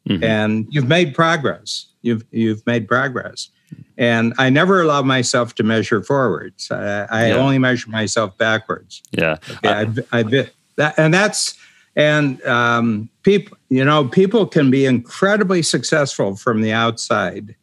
Mm-hmm. 0.10 0.24
And 0.24 0.68
you've 0.72 0.88
made 0.88 1.14
progress. 1.14 1.86
You've 2.02 2.26
you've 2.32 2.66
made 2.66 2.88
progress. 2.88 3.50
And 3.98 4.34
I 4.38 4.50
never 4.50 4.82
allow 4.82 5.02
myself 5.04 5.54
to 5.56 5.64
measure 5.64 6.02
forwards. 6.02 6.72
I, 6.72 7.08
I 7.10 7.28
yeah. 7.28 7.36
only 7.36 7.60
measure 7.60 7.90
myself 7.90 8.38
backwards. 8.38 9.04
Yeah. 9.12 9.38
Okay, 9.58 9.70
I, 10.12 10.20
I, 10.20 10.24
that, 10.78 10.98
and 10.98 11.14
that's 11.14 11.56
and 11.96 12.44
um, 12.46 13.10
people, 13.24 13.58
you 13.70 13.84
know, 13.84 14.08
people 14.08 14.46
can 14.46 14.72
be 14.72 14.86
incredibly 14.86 15.62
successful 15.62 16.36
from 16.36 16.62
the 16.62 16.72
outside. 16.72 17.56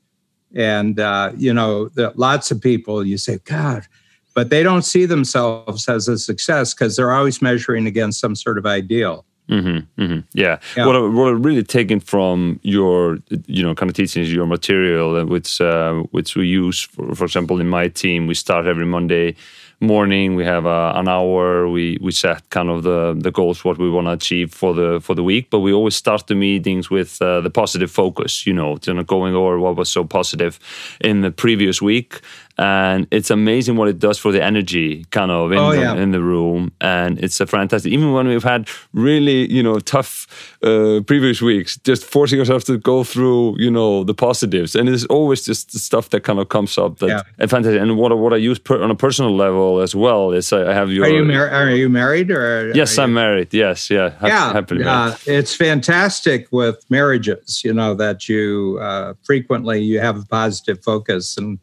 And, 0.54 0.98
uh, 1.00 1.32
you 1.36 1.52
know, 1.52 1.88
the, 1.88 2.12
lots 2.16 2.50
of 2.50 2.61
people, 2.61 3.04
you 3.04 3.18
say, 3.18 3.38
God, 3.44 3.86
but 4.34 4.50
they 4.50 4.62
don't 4.62 4.82
see 4.82 5.06
themselves 5.06 5.88
as 5.88 6.09
a 6.09 6.18
success 6.18 6.74
because 6.74 6.96
they're 6.96 7.12
always 7.12 7.42
measuring 7.42 7.86
against 7.86 8.20
some 8.20 8.34
sort 8.34 8.59
of 8.59 8.66
ideal. 8.66 9.24
Mm-hmm, 9.49 10.03
mm-hmm. 10.03 10.20
Yeah. 10.34 10.59
yeah. 10.76 10.86
What, 10.86 10.96
I, 10.96 11.01
what 11.01 11.28
I 11.28 11.30
really 11.30 11.62
taken 11.62 12.01
from 12.01 12.61
your, 12.62 13.18
you 13.46 13.62
know, 13.62 13.74
kind 13.74 13.88
of 13.88 13.96
teaching 13.96 14.22
is 14.22 14.32
your 14.32 14.46
material, 14.46 15.24
which 15.24 15.61
uh, 15.61 15.94
which 16.11 16.36
we 16.36 16.46
use, 16.46 16.82
for, 16.82 17.14
for 17.14 17.24
example, 17.24 17.61
in 17.61 17.68
my 17.68 17.88
team, 17.88 18.26
we 18.26 18.34
start 18.34 18.66
every 18.66 18.86
Monday 18.86 19.36
morning 19.80 20.34
we 20.34 20.44
have 20.44 20.66
uh, 20.66 20.92
an 20.96 21.07
hour 21.07 21.68
we 21.68 21.99
we 22.01 22.11
set 22.11 22.49
kind 22.51 22.68
of 22.68 22.82
the 22.82 23.14
the 23.16 23.30
goals 23.30 23.64
what 23.64 23.78
we 23.78 23.88
want 23.88 24.09
to 24.09 24.11
achieve 24.11 24.53
for 24.53 24.74
the 24.74 25.01
for 25.01 25.14
the 25.14 25.22
week 25.22 25.51
but 25.51 25.61
we 25.61 25.72
always 25.72 25.94
start 25.94 26.26
the 26.26 26.34
meetings 26.34 26.90
with 26.90 27.22
uh, 27.22 27.40
the 27.40 27.51
positive 27.51 27.90
focus 27.90 28.44
you 28.44 28.53
know, 28.53 28.76
you 28.84 28.92
know 28.92 29.05
going 29.05 29.36
over 29.36 29.59
what 29.61 29.76
was 29.76 29.88
so 29.88 30.03
positive 30.03 30.59
in 31.01 31.20
the 31.20 31.30
previous 31.30 31.80
week 31.80 32.20
and 32.59 33.06
it's 33.12 33.30
amazing 33.30 33.76
what 33.76 33.86
it 33.86 34.00
does 34.00 34.18
for 34.18 34.32
the 34.32 34.42
energy 34.42 35.04
kind 35.11 35.30
of 35.30 35.52
in, 35.52 35.59
oh, 35.59 35.70
the, 35.70 35.80
yeah. 35.80 35.94
in 35.94 36.11
the 36.11 36.20
room. 36.20 36.72
And 36.80 37.18
it's 37.22 37.40
a 37.40 37.46
fantastic 37.46 37.92
even 37.92 38.12
when 38.12 38.26
we've 38.26 38.42
had 38.42 38.68
really 38.92 39.50
you 39.50 39.62
know 39.62 39.78
tough 39.78 40.26
uh, 40.62 41.00
previous 41.06 41.40
weeks 41.40 41.76
just 41.78 42.04
forcing 42.04 42.40
ourselves 42.40 42.64
to 42.64 42.76
go 42.76 43.04
through 43.04 43.56
you 43.59 43.70
know 43.70 44.02
the 44.02 44.14
positives. 44.14 44.74
And 44.74 44.88
it's 44.88 45.04
always 45.06 45.44
just 45.44 45.72
the 45.72 45.78
stuff 45.78 46.11
that 46.11 46.24
kind 46.24 46.40
of 46.40 46.48
comes 46.48 46.76
up 46.76 46.98
that 46.98 47.09
yeah. 47.09 47.22
and 47.38 47.48
fantastic. 47.48 47.80
And 47.80 47.96
what, 47.96 48.16
what 48.18 48.32
I 48.32 48.36
use 48.36 48.59
per, 48.59 48.82
on 48.82 48.90
a 48.90 48.96
personal 48.96 49.34
level 49.34 49.80
as 49.80 49.94
well 49.94 50.32
is 50.32 50.52
I 50.52 50.72
have 50.72 50.90
your 50.90 51.04
are 51.04 51.11
you, 51.11 51.24
mar- 51.24 51.50
are 51.50 51.70
you 51.70 51.88
married 51.88 52.30
or 52.30 52.72
yes 52.74 52.98
I'm 52.98 53.14
married. 53.14 53.54
Yes 53.54 53.88
yeah. 53.88 54.14
Yeah 54.20 54.52
happily 54.52 54.84
uh, 54.84 55.14
it's 55.26 55.54
fantastic 55.54 56.48
with 56.50 56.84
marriages 56.90 57.62
you 57.64 57.72
know 57.72 57.94
that 57.94 58.28
you 58.28 58.78
uh, 58.80 59.14
frequently 59.22 59.80
you 59.80 60.00
have 60.00 60.18
a 60.18 60.26
positive 60.26 60.82
focus 60.82 61.36
and 61.36 61.59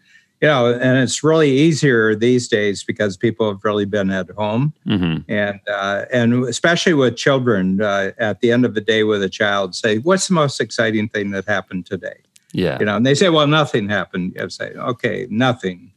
you 0.45 0.51
know, 0.51 0.71
and 0.71 0.99
it's 0.99 1.23
really 1.23 1.49
easier 1.49 2.13
these 2.13 2.47
days 2.47 2.83
because 2.83 3.17
people 3.17 3.49
have 3.49 3.65
really 3.65 3.85
been 3.85 4.11
at 4.11 4.29
home, 4.29 4.73
mm-hmm. 4.85 5.19
and 5.27 5.59
uh, 5.67 6.05
and 6.13 6.43
especially 6.43 6.93
with 6.93 7.15
children, 7.15 7.81
uh, 7.81 8.11
at 8.19 8.41
the 8.41 8.51
end 8.51 8.63
of 8.63 8.75
the 8.75 8.81
day 8.81 9.03
with 9.03 9.23
a 9.23 9.29
child, 9.29 9.73
say, 9.73 9.97
"What's 9.97 10.27
the 10.27 10.35
most 10.35 10.61
exciting 10.61 11.09
thing 11.09 11.31
that 11.31 11.45
happened 11.45 11.87
today?" 11.87 12.17
Yeah, 12.51 12.77
you 12.77 12.85
know, 12.85 12.95
and 12.95 13.07
they 13.07 13.15
say, 13.15 13.29
"Well, 13.29 13.47
nothing 13.47 13.89
happened." 13.89 14.33
You 14.35 14.47
say, 14.51 14.73
"Okay, 14.73 15.25
nothing." 15.31 15.91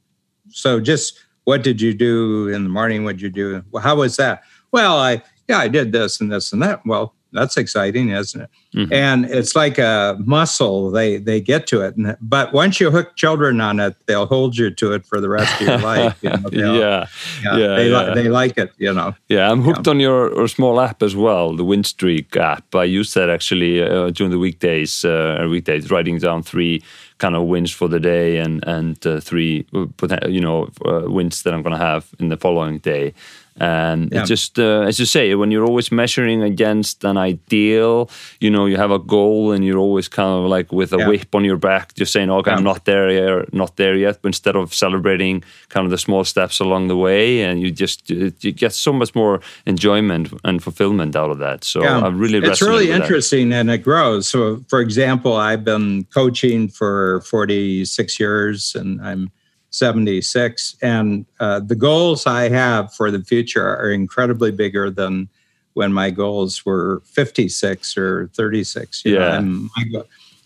So 0.49 0.81
just 0.81 1.23
what 1.45 1.63
did 1.63 1.83
you 1.83 1.93
do 1.93 2.49
in 2.49 2.63
the 2.65 2.71
morning? 2.71 3.05
What 3.05 3.17
did 3.17 3.23
you 3.23 3.31
do? 3.31 3.63
Well, 3.71 3.83
how 3.83 3.97
was 3.97 4.17
that? 4.17 4.45
Well, 4.73 4.97
I 4.97 5.23
yeah, 5.47 5.59
I 5.59 5.69
did 5.69 5.93
this 5.93 6.23
and 6.23 6.33
this 6.33 6.55
and 6.55 6.63
that. 6.63 6.87
Well, 6.87 7.15
that's 7.33 7.57
exciting, 7.57 8.11
isn't 8.11 8.43
it? 8.43 8.51
Mm-hmm. 8.75 8.93
And 8.93 9.25
it's 9.27 9.55
like 9.55 9.79
a 9.79 10.17
muscle; 10.21 10.91
they 10.91 11.19
they 11.19 11.41
get 11.41 11.67
to 11.69 11.83
it. 11.83 11.97
And, 11.97 12.17
but 12.21 12.53
once 12.53 12.81
you 12.81 12.91
hook 12.91 13.17
children 13.17 13.61
on 13.61 13.81
it, 13.81 13.97
they'll 14.07 14.27
hold 14.27 14.57
you 14.57 14.71
to 14.71 14.93
it 14.93 15.07
for 15.07 15.21
the 15.21 15.29
rest 15.29 15.61
of 15.61 15.67
your 15.67 15.79
life. 15.93 16.19
You 16.23 16.31
know, 16.31 16.49
yeah, 16.53 17.07
yeah, 17.43 17.57
yeah, 17.57 17.77
they, 17.77 17.91
yeah. 17.91 18.09
Li- 18.09 18.15
they 18.15 18.29
like 18.29 18.59
it. 18.59 18.73
You 18.79 18.93
know. 18.93 19.15
Yeah, 19.29 19.51
I'm 19.51 19.63
hooked 19.63 19.87
yeah. 19.87 19.91
on 19.91 20.01
your, 20.01 20.35
your, 20.35 20.49
small 20.49 20.81
app 20.81 21.03
as 21.03 21.15
well, 21.15 21.55
the 21.55 21.65
Winstreak 21.65 22.37
app. 22.37 22.75
I 22.75 22.85
use 22.85 23.15
that 23.15 23.31
actually 23.31 23.83
uh, 23.83 24.11
during 24.11 24.31
the 24.31 24.39
weekdays. 24.39 25.05
Uh, 25.05 25.47
weekdays, 25.51 25.91
writing 25.91 26.19
down 26.19 26.43
three 26.43 26.83
kind 27.19 27.35
of 27.35 27.45
wins 27.45 27.73
for 27.73 27.89
the 27.89 28.01
day 28.01 28.39
and 28.39 28.65
and 28.67 29.07
uh, 29.07 29.21
three 29.21 29.67
uh, 29.75 30.29
you 30.29 30.41
know 30.41 30.69
uh, 30.87 31.03
wins 31.07 31.43
that 31.43 31.53
I'm 31.53 31.63
going 31.63 31.77
to 31.79 31.85
have 31.85 32.09
in 32.19 32.29
the 32.29 32.37
following 32.37 32.79
day 32.79 33.13
and 33.61 34.13
yeah. 34.13 34.21
it's 34.21 34.29
just 34.29 34.59
uh, 34.59 34.83
as 34.83 34.99
you 34.99 35.07
say 35.07 35.35
when 35.35 35.51
you're 35.51 35.65
always 35.65 35.91
measuring 35.91 36.43
against 36.43 37.05
an 37.05 37.17
ideal 37.17 38.11
you 38.41 38.51
know 38.51 38.67
you 38.67 38.77
have 38.77 38.91
a 38.91 38.99
goal 38.99 39.53
and 39.53 39.65
you're 39.65 39.79
always 39.79 40.09
kind 40.09 40.29
of 40.29 40.49
like 40.49 40.73
with 40.73 40.93
a 40.93 40.99
yeah. 40.99 41.09
whip 41.09 41.35
on 41.35 41.45
your 41.45 41.57
back 41.57 41.95
just 41.95 42.13
saying 42.13 42.31
okay 42.31 42.51
yeah. 42.51 42.57
i'm 42.57 42.65
not 42.65 42.85
there 42.85 43.11
yet 43.11 43.53
not 43.53 43.77
there 43.77 43.97
yet 43.97 44.19
but 44.23 44.29
instead 44.29 44.57
of 44.57 44.73
celebrating 44.73 45.43
kind 45.69 45.85
of 45.85 45.91
the 45.91 45.99
small 45.99 46.25
steps 46.25 46.61
along 46.61 46.89
the 46.89 46.97
way 46.97 47.43
and 47.43 47.61
you 47.61 47.71
just 47.71 48.09
you 48.09 48.31
get 48.31 48.73
so 48.73 48.93
much 48.93 49.15
more 49.15 49.41
enjoyment 49.67 50.33
and 50.45 50.63
fulfillment 50.63 51.17
out 51.17 51.31
of 51.31 51.39
that 51.39 51.65
so 51.65 51.83
i 51.83 52.09
really 52.09 52.39
it's 52.39 52.63
really 52.63 52.91
interesting 52.91 53.49
that. 53.49 53.61
and 53.61 53.71
it 53.71 53.79
grows 53.79 54.29
so 54.29 54.63
for 54.69 54.81
example 54.81 55.35
i've 55.35 55.65
been 55.65 56.05
coaching 56.15 56.69
for 56.69 57.21
46 57.23 58.21
years 58.21 58.75
and 58.75 59.01
i'm 59.03 59.31
76. 59.71 60.77
And 60.83 61.27
uh, 61.41 61.61
the 61.61 61.75
goals 61.75 62.27
I 62.27 62.49
have 62.49 62.93
for 62.95 63.11
the 63.11 63.23
future 63.23 63.67
are 63.67 63.91
incredibly 63.91 64.51
bigger 64.51 64.91
than 64.91 65.29
when 65.75 65.93
my 65.93 66.11
goals 66.11 66.65
were 66.65 67.03
56 67.05 67.97
or 67.97 68.31
36. 68.35 69.05
You 69.05 69.15
yeah. 69.15 69.41
Know, 69.41 70.05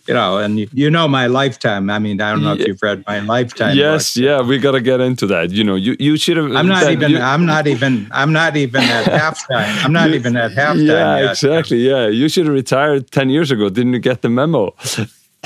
you 0.08 0.14
know, 0.14 0.38
and 0.38 0.58
you 0.58 0.90
know 0.90 1.06
my 1.06 1.26
lifetime. 1.28 1.88
I 1.88 1.98
mean, 2.00 2.20
I 2.20 2.32
don't 2.32 2.42
know 2.42 2.54
if 2.54 2.66
you've 2.66 2.82
read 2.82 3.04
my 3.06 3.20
lifetime. 3.20 3.76
Yes, 3.76 4.14
book. 4.14 4.24
yeah, 4.24 4.40
we 4.40 4.58
got 4.58 4.72
to 4.72 4.80
get 4.80 5.00
into 5.00 5.28
that. 5.28 5.50
You 5.52 5.62
know, 5.62 5.76
you 5.76 5.96
you 6.00 6.16
should 6.16 6.36
have. 6.36 6.50
I'm 6.56 6.66
not 6.66 6.90
even. 6.90 7.12
You, 7.12 7.18
I'm 7.18 7.46
not 7.46 7.68
even. 7.68 8.08
I'm 8.10 8.32
not 8.32 8.56
even 8.56 8.82
at 8.82 9.04
halftime. 9.22 9.84
I'm 9.84 9.92
not 9.92 10.10
even 10.10 10.36
at 10.36 10.52
halftime. 10.52 10.86
Yeah, 10.86 11.18
yet. 11.18 11.30
exactly. 11.30 11.88
Yeah, 11.88 12.08
you 12.08 12.28
should 12.28 12.46
have 12.46 12.54
retired 12.54 13.12
ten 13.12 13.30
years 13.30 13.52
ago. 13.52 13.68
Didn't 13.68 13.92
you 13.92 14.00
get 14.00 14.22
the 14.22 14.28
memo? 14.28 14.74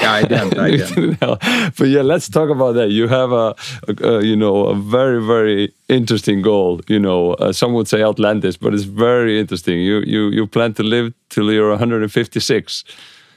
Yeah, 0.01 0.13
I 0.13 0.23
did. 0.25 0.59
I 0.59 0.71
did. 0.77 1.19
but 1.21 1.89
yeah, 1.89 2.03
let's 2.03 2.29
talk 2.29 2.51
about 2.51 2.73
that. 2.73 2.91
You 2.91 3.09
have 3.09 3.33
a, 3.33 3.55
a, 3.89 4.09
a, 4.09 4.25
you 4.25 4.37
know, 4.37 4.67
a 4.67 4.75
very, 4.75 5.25
very 5.25 5.73
interesting 5.89 6.43
goal. 6.43 6.81
You 6.87 6.99
know, 6.99 7.33
uh, 7.35 7.53
some 7.53 7.73
would 7.75 7.89
say 7.89 8.03
outlandish, 8.03 8.59
but 8.59 8.75
it's 8.75 8.85
very 8.85 9.41
interesting. 9.41 9.81
You 9.81 10.01
you 10.01 10.29
you 10.29 10.47
plan 10.47 10.75
to 10.75 10.83
live 10.83 11.15
till 11.31 11.51
you're 11.51 11.71
156. 11.71 12.85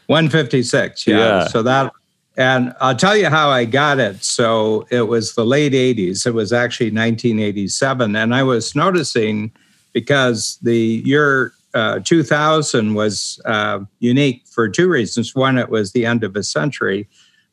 156. 0.07 1.07
Yeah. 1.07 1.17
yeah. 1.17 1.47
So 1.47 1.63
that, 1.63 1.93
and 2.35 2.73
I'll 2.81 2.95
tell 2.95 3.15
you 3.15 3.29
how 3.29 3.49
I 3.49 3.65
got 3.65 3.99
it. 3.99 4.23
So 4.23 4.85
it 4.89 5.07
was 5.07 5.35
the 5.35 5.45
late 5.45 5.73
80s. 5.73 6.25
It 6.25 6.33
was 6.33 6.51
actually 6.51 6.87
1987, 6.87 8.15
and 8.15 8.35
I 8.35 8.43
was 8.43 8.75
noticing 8.75 9.51
because 9.93 10.57
the 10.61 11.01
year 11.05 11.53
uh, 11.73 11.99
2000 11.99 12.93
was 12.93 13.39
uh, 13.45 13.79
unique 13.99 14.43
for 14.47 14.67
two 14.67 14.89
reasons. 14.89 15.35
One, 15.35 15.57
it 15.57 15.69
was 15.69 15.91
the 15.91 16.05
end 16.05 16.23
of 16.23 16.35
a 16.35 16.43
century, 16.43 17.07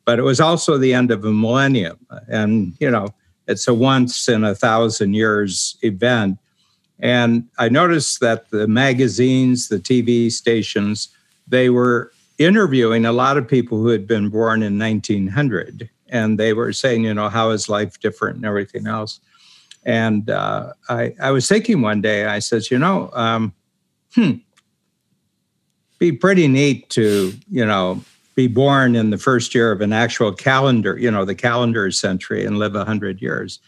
but 0.05 0.19
it 0.19 0.23
was 0.23 0.39
also 0.39 0.77
the 0.77 0.93
end 0.93 1.11
of 1.11 1.23
a 1.23 1.31
millennium. 1.31 1.97
And, 2.27 2.73
you 2.79 2.89
know, 2.89 3.09
it's 3.47 3.67
a 3.67 3.73
once 3.73 4.27
in 4.27 4.43
a 4.43 4.55
thousand 4.55 5.13
years 5.13 5.77
event. 5.81 6.39
And 6.99 7.47
I 7.59 7.69
noticed 7.69 8.19
that 8.21 8.49
the 8.49 8.67
magazines, 8.67 9.67
the 9.67 9.79
TV 9.79 10.31
stations, 10.31 11.09
they 11.47 11.69
were 11.69 12.11
interviewing 12.37 13.05
a 13.05 13.11
lot 13.11 13.37
of 13.37 13.47
people 13.47 13.77
who 13.77 13.89
had 13.89 14.07
been 14.07 14.29
born 14.29 14.63
in 14.63 14.77
1900. 14.79 15.89
And 16.09 16.39
they 16.39 16.53
were 16.53 16.73
saying, 16.73 17.03
you 17.03 17.13
know, 17.13 17.29
how 17.29 17.51
is 17.51 17.69
life 17.69 17.99
different 17.99 18.37
and 18.37 18.45
everything 18.45 18.87
else. 18.87 19.19
And 19.83 20.29
uh, 20.29 20.73
I, 20.89 21.15
I 21.21 21.31
was 21.31 21.47
thinking 21.47 21.81
one 21.81 22.01
day, 22.01 22.25
I 22.25 22.39
said, 22.39 22.69
you 22.69 22.77
know, 22.77 23.09
um, 23.13 23.53
hmm, 24.17 24.31
be 25.99 26.11
pretty 26.11 26.47
neat 26.47 26.89
to, 26.91 27.33
you 27.49 27.65
know, 27.65 28.01
be 28.35 28.47
born 28.47 28.95
in 28.95 29.09
the 29.09 29.17
first 29.17 29.55
year 29.55 29.71
of 29.71 29.81
an 29.81 29.93
actual 29.93 30.31
calendar, 30.31 30.97
you 30.97 31.09
know, 31.09 31.25
the 31.25 31.35
calendar 31.35 31.89
century 31.91 32.45
and 32.45 32.59
live 32.59 32.73
100 32.73 33.21
years. 33.21 33.59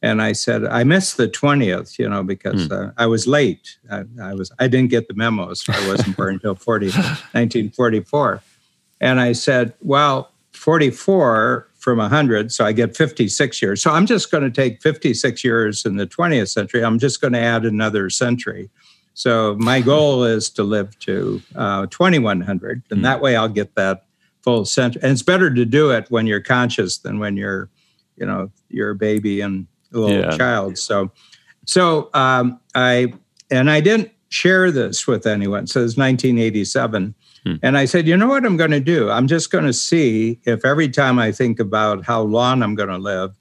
And 0.00 0.20
I 0.20 0.32
said, 0.32 0.64
I 0.64 0.82
missed 0.84 1.16
the 1.16 1.28
20th, 1.28 1.98
you 1.98 2.08
know, 2.08 2.22
because 2.22 2.66
hmm. 2.66 2.72
uh, 2.72 2.90
I 2.98 3.06
was 3.06 3.26
late. 3.26 3.78
I, 3.90 4.04
I, 4.20 4.34
was, 4.34 4.52
I 4.58 4.66
didn't 4.66 4.90
get 4.90 5.08
the 5.08 5.14
memo, 5.14 5.54
so 5.54 5.72
I 5.72 5.88
wasn't 5.88 6.16
born 6.16 6.34
until 6.34 6.54
40, 6.54 6.86
1944. 6.90 8.42
And 9.00 9.20
I 9.20 9.32
said, 9.32 9.74
well, 9.80 10.30
44 10.52 11.68
from 11.78 11.98
100, 11.98 12.52
so 12.52 12.64
I 12.64 12.72
get 12.72 12.96
56 12.96 13.62
years. 13.62 13.82
So 13.82 13.90
I'm 13.90 14.06
just 14.06 14.30
going 14.30 14.44
to 14.44 14.50
take 14.50 14.80
56 14.82 15.42
years 15.42 15.84
in 15.84 15.96
the 15.96 16.06
20th 16.06 16.50
century. 16.50 16.84
I'm 16.84 16.98
just 16.98 17.20
going 17.20 17.32
to 17.32 17.40
add 17.40 17.64
another 17.64 18.08
century. 18.10 18.70
So 19.14 19.56
my 19.58 19.80
goal 19.80 20.24
is 20.24 20.48
to 20.50 20.62
live 20.62 20.98
to 21.00 21.42
uh, 21.54 21.86
2100, 21.86 22.82
and 22.90 23.00
mm. 23.00 23.02
that 23.02 23.20
way 23.20 23.36
I'll 23.36 23.48
get 23.48 23.74
that 23.74 24.04
full 24.42 24.64
century. 24.64 25.02
And 25.02 25.12
it's 25.12 25.22
better 25.22 25.52
to 25.52 25.64
do 25.64 25.90
it 25.90 26.06
when 26.10 26.26
you're 26.26 26.40
conscious 26.40 26.98
than 26.98 27.18
when 27.18 27.36
you're, 27.36 27.68
you 28.16 28.26
know, 28.26 28.50
you're 28.68 28.90
a 28.90 28.94
baby 28.94 29.40
and 29.40 29.66
a 29.92 29.98
little 29.98 30.20
yeah. 30.22 30.36
child. 30.36 30.78
So, 30.78 31.10
so 31.66 32.10
um, 32.14 32.58
I 32.74 33.12
and 33.50 33.70
I 33.70 33.80
didn't 33.80 34.10
share 34.30 34.70
this 34.70 35.06
with 35.06 35.26
anyone. 35.26 35.66
So 35.66 35.80
it's 35.80 35.96
1987. 35.96 37.14
Hmm. 37.44 37.54
And 37.62 37.76
I 37.76 37.84
said, 37.84 38.08
you 38.08 38.16
know 38.16 38.28
what 38.28 38.44
I'm 38.46 38.56
going 38.56 38.70
to 38.70 38.80
do? 38.80 39.10
I'm 39.10 39.26
just 39.26 39.50
going 39.50 39.64
to 39.64 39.72
see 39.72 40.40
if 40.44 40.64
every 40.64 40.88
time 40.88 41.18
I 41.18 41.32
think 41.32 41.60
about 41.60 42.04
how 42.04 42.22
long 42.22 42.62
I'm 42.62 42.74
going 42.74 42.88
to 42.88 42.98
live, 42.98 43.36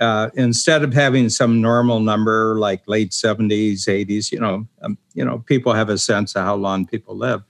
uh, 0.00 0.30
instead 0.34 0.82
of 0.82 0.92
having 0.92 1.28
some 1.28 1.60
normal 1.60 2.00
number 2.00 2.58
like 2.58 2.82
late 2.86 3.10
70s, 3.10 3.86
80s, 3.86 4.30
you 4.30 4.40
know, 4.40 4.66
um, 4.82 4.98
you 5.14 5.24
know, 5.24 5.38
people 5.40 5.72
have 5.72 5.88
a 5.88 5.98
sense 5.98 6.34
of 6.34 6.44
how 6.44 6.54
long 6.54 6.86
people 6.86 7.16
live. 7.16 7.42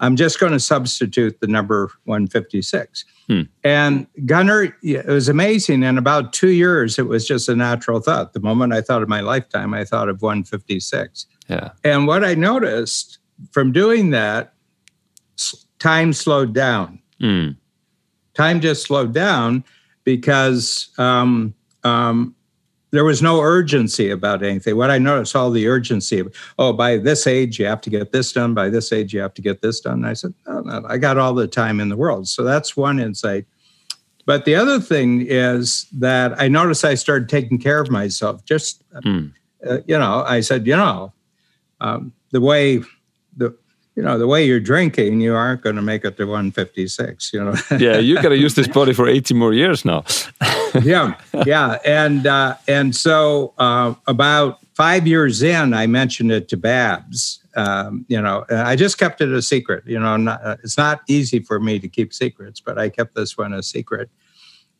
I'm 0.00 0.16
just 0.16 0.40
going 0.40 0.52
to 0.52 0.60
substitute 0.60 1.40
the 1.40 1.46
number 1.46 1.90
156. 2.04 3.04
Hmm. 3.28 3.42
And 3.62 4.06
Gunnar, 4.26 4.76
it 4.82 5.06
was 5.06 5.28
amazing. 5.28 5.82
In 5.82 5.96
about 5.96 6.32
two 6.32 6.50
years, 6.50 6.98
it 6.98 7.06
was 7.06 7.26
just 7.26 7.48
a 7.48 7.54
natural 7.54 8.00
thought. 8.00 8.32
The 8.32 8.40
moment 8.40 8.72
I 8.72 8.80
thought 8.80 9.02
of 9.02 9.08
my 9.08 9.20
lifetime, 9.20 9.72
I 9.72 9.84
thought 9.84 10.08
of 10.08 10.20
156. 10.20 11.26
Yeah. 11.48 11.70
And 11.84 12.06
what 12.06 12.24
I 12.24 12.34
noticed 12.34 13.18
from 13.52 13.72
doing 13.72 14.10
that 14.10 14.54
time 15.78 16.12
slowed 16.12 16.54
down. 16.54 17.00
Mm. 17.20 17.56
Time 18.34 18.60
just 18.60 18.84
slowed 18.84 19.12
down 19.12 19.64
because 20.04 20.88
um, 20.98 21.54
um, 21.84 22.34
there 22.90 23.04
was 23.04 23.20
no 23.20 23.40
urgency 23.40 24.10
about 24.10 24.42
anything. 24.42 24.76
What 24.76 24.90
I 24.90 24.98
noticed, 24.98 25.34
all 25.34 25.50
the 25.50 25.66
urgency 25.66 26.20
of, 26.20 26.32
oh, 26.58 26.72
by 26.72 26.96
this 26.96 27.26
age, 27.26 27.58
you 27.58 27.66
have 27.66 27.80
to 27.80 27.90
get 27.90 28.12
this 28.12 28.32
done. 28.32 28.54
By 28.54 28.70
this 28.70 28.92
age, 28.92 29.12
you 29.12 29.20
have 29.20 29.34
to 29.34 29.42
get 29.42 29.62
this 29.62 29.80
done. 29.80 29.94
And 29.94 30.06
I 30.06 30.12
said, 30.12 30.32
no, 30.46 30.60
no, 30.60 30.84
I 30.88 30.98
got 30.98 31.18
all 31.18 31.34
the 31.34 31.48
time 31.48 31.80
in 31.80 31.88
the 31.88 31.96
world. 31.96 32.28
So 32.28 32.44
that's 32.44 32.76
one 32.76 33.00
insight. 33.00 33.46
But 34.26 34.44
the 34.44 34.54
other 34.54 34.78
thing 34.80 35.26
is 35.28 35.86
that 35.92 36.40
I 36.40 36.46
noticed 36.46 36.84
I 36.84 36.94
started 36.94 37.28
taking 37.28 37.58
care 37.58 37.80
of 37.80 37.90
myself. 37.90 38.44
Just, 38.44 38.84
mm. 38.92 39.32
uh, 39.66 39.78
you 39.86 39.98
know, 39.98 40.24
I 40.26 40.40
said, 40.40 40.64
you 40.66 40.76
know, 40.76 41.12
um, 41.80 42.12
the 42.30 42.40
way 42.40 42.80
the 43.36 43.56
you 43.96 44.02
know, 44.02 44.18
the 44.18 44.26
way 44.26 44.44
you're 44.44 44.60
drinking, 44.60 45.20
you 45.20 45.34
aren't 45.34 45.62
going 45.62 45.76
to 45.76 45.82
make 45.82 46.04
it 46.04 46.16
to 46.16 46.24
156. 46.24 47.32
You 47.32 47.44
know. 47.44 47.54
yeah, 47.78 47.98
you 47.98 48.16
got 48.16 48.30
to 48.30 48.36
use 48.36 48.54
this 48.54 48.66
body 48.66 48.92
for 48.92 49.06
80 49.06 49.34
more 49.34 49.52
years 49.52 49.84
now. 49.84 50.04
yeah, 50.82 51.14
yeah, 51.46 51.78
and 51.84 52.26
uh, 52.26 52.56
and 52.66 52.94
so 52.94 53.54
uh, 53.58 53.94
about 54.06 54.58
five 54.74 55.06
years 55.06 55.42
in, 55.42 55.72
I 55.74 55.86
mentioned 55.86 56.32
it 56.32 56.48
to 56.48 56.56
Babs. 56.56 57.40
Um, 57.56 58.04
you 58.08 58.20
know, 58.20 58.44
I 58.50 58.74
just 58.74 58.98
kept 58.98 59.20
it 59.20 59.32
a 59.32 59.40
secret. 59.40 59.84
You 59.86 60.00
know, 60.00 60.16
not, 60.16 60.44
uh, 60.44 60.56
it's 60.64 60.76
not 60.76 61.02
easy 61.08 61.38
for 61.38 61.60
me 61.60 61.78
to 61.78 61.88
keep 61.88 62.12
secrets, 62.12 62.60
but 62.60 62.78
I 62.78 62.88
kept 62.88 63.14
this 63.14 63.38
one 63.38 63.52
a 63.52 63.62
secret. 63.62 64.10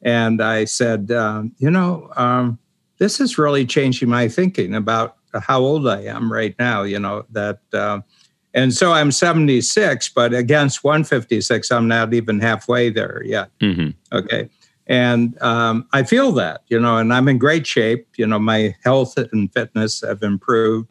And 0.02 0.42
I 0.42 0.64
said, 0.64 1.12
um, 1.12 1.52
you 1.58 1.70
know, 1.70 2.10
um, 2.16 2.58
this 2.98 3.20
is 3.20 3.38
really 3.38 3.64
changing 3.64 4.08
my 4.08 4.26
thinking 4.26 4.74
about 4.74 5.16
how 5.40 5.60
old 5.60 5.88
I 5.88 6.02
am 6.02 6.32
right 6.32 6.54
now. 6.58 6.82
You 6.82 6.98
know 6.98 7.24
that 7.30 7.60
uh, 7.72 8.00
and 8.54 8.72
so 8.72 8.92
I'm 8.92 9.10
76, 9.10 10.08
but 10.10 10.32
against 10.32 10.84
156, 10.84 11.70
I'm 11.72 11.88
not 11.88 12.14
even 12.14 12.38
halfway 12.38 12.88
there 12.88 13.20
yet. 13.24 13.50
Mm-hmm. 13.58 13.90
Okay. 14.16 14.48
And 14.86 15.40
um, 15.42 15.88
I 15.92 16.04
feel 16.04 16.30
that, 16.32 16.62
you 16.68 16.78
know, 16.78 16.98
and 16.98 17.12
I'm 17.12 17.26
in 17.26 17.38
great 17.38 17.66
shape. 17.66 18.06
You 18.16 18.26
know, 18.26 18.38
my 18.38 18.76
health 18.84 19.16
and 19.16 19.52
fitness 19.52 20.02
have 20.02 20.22
improved 20.22 20.90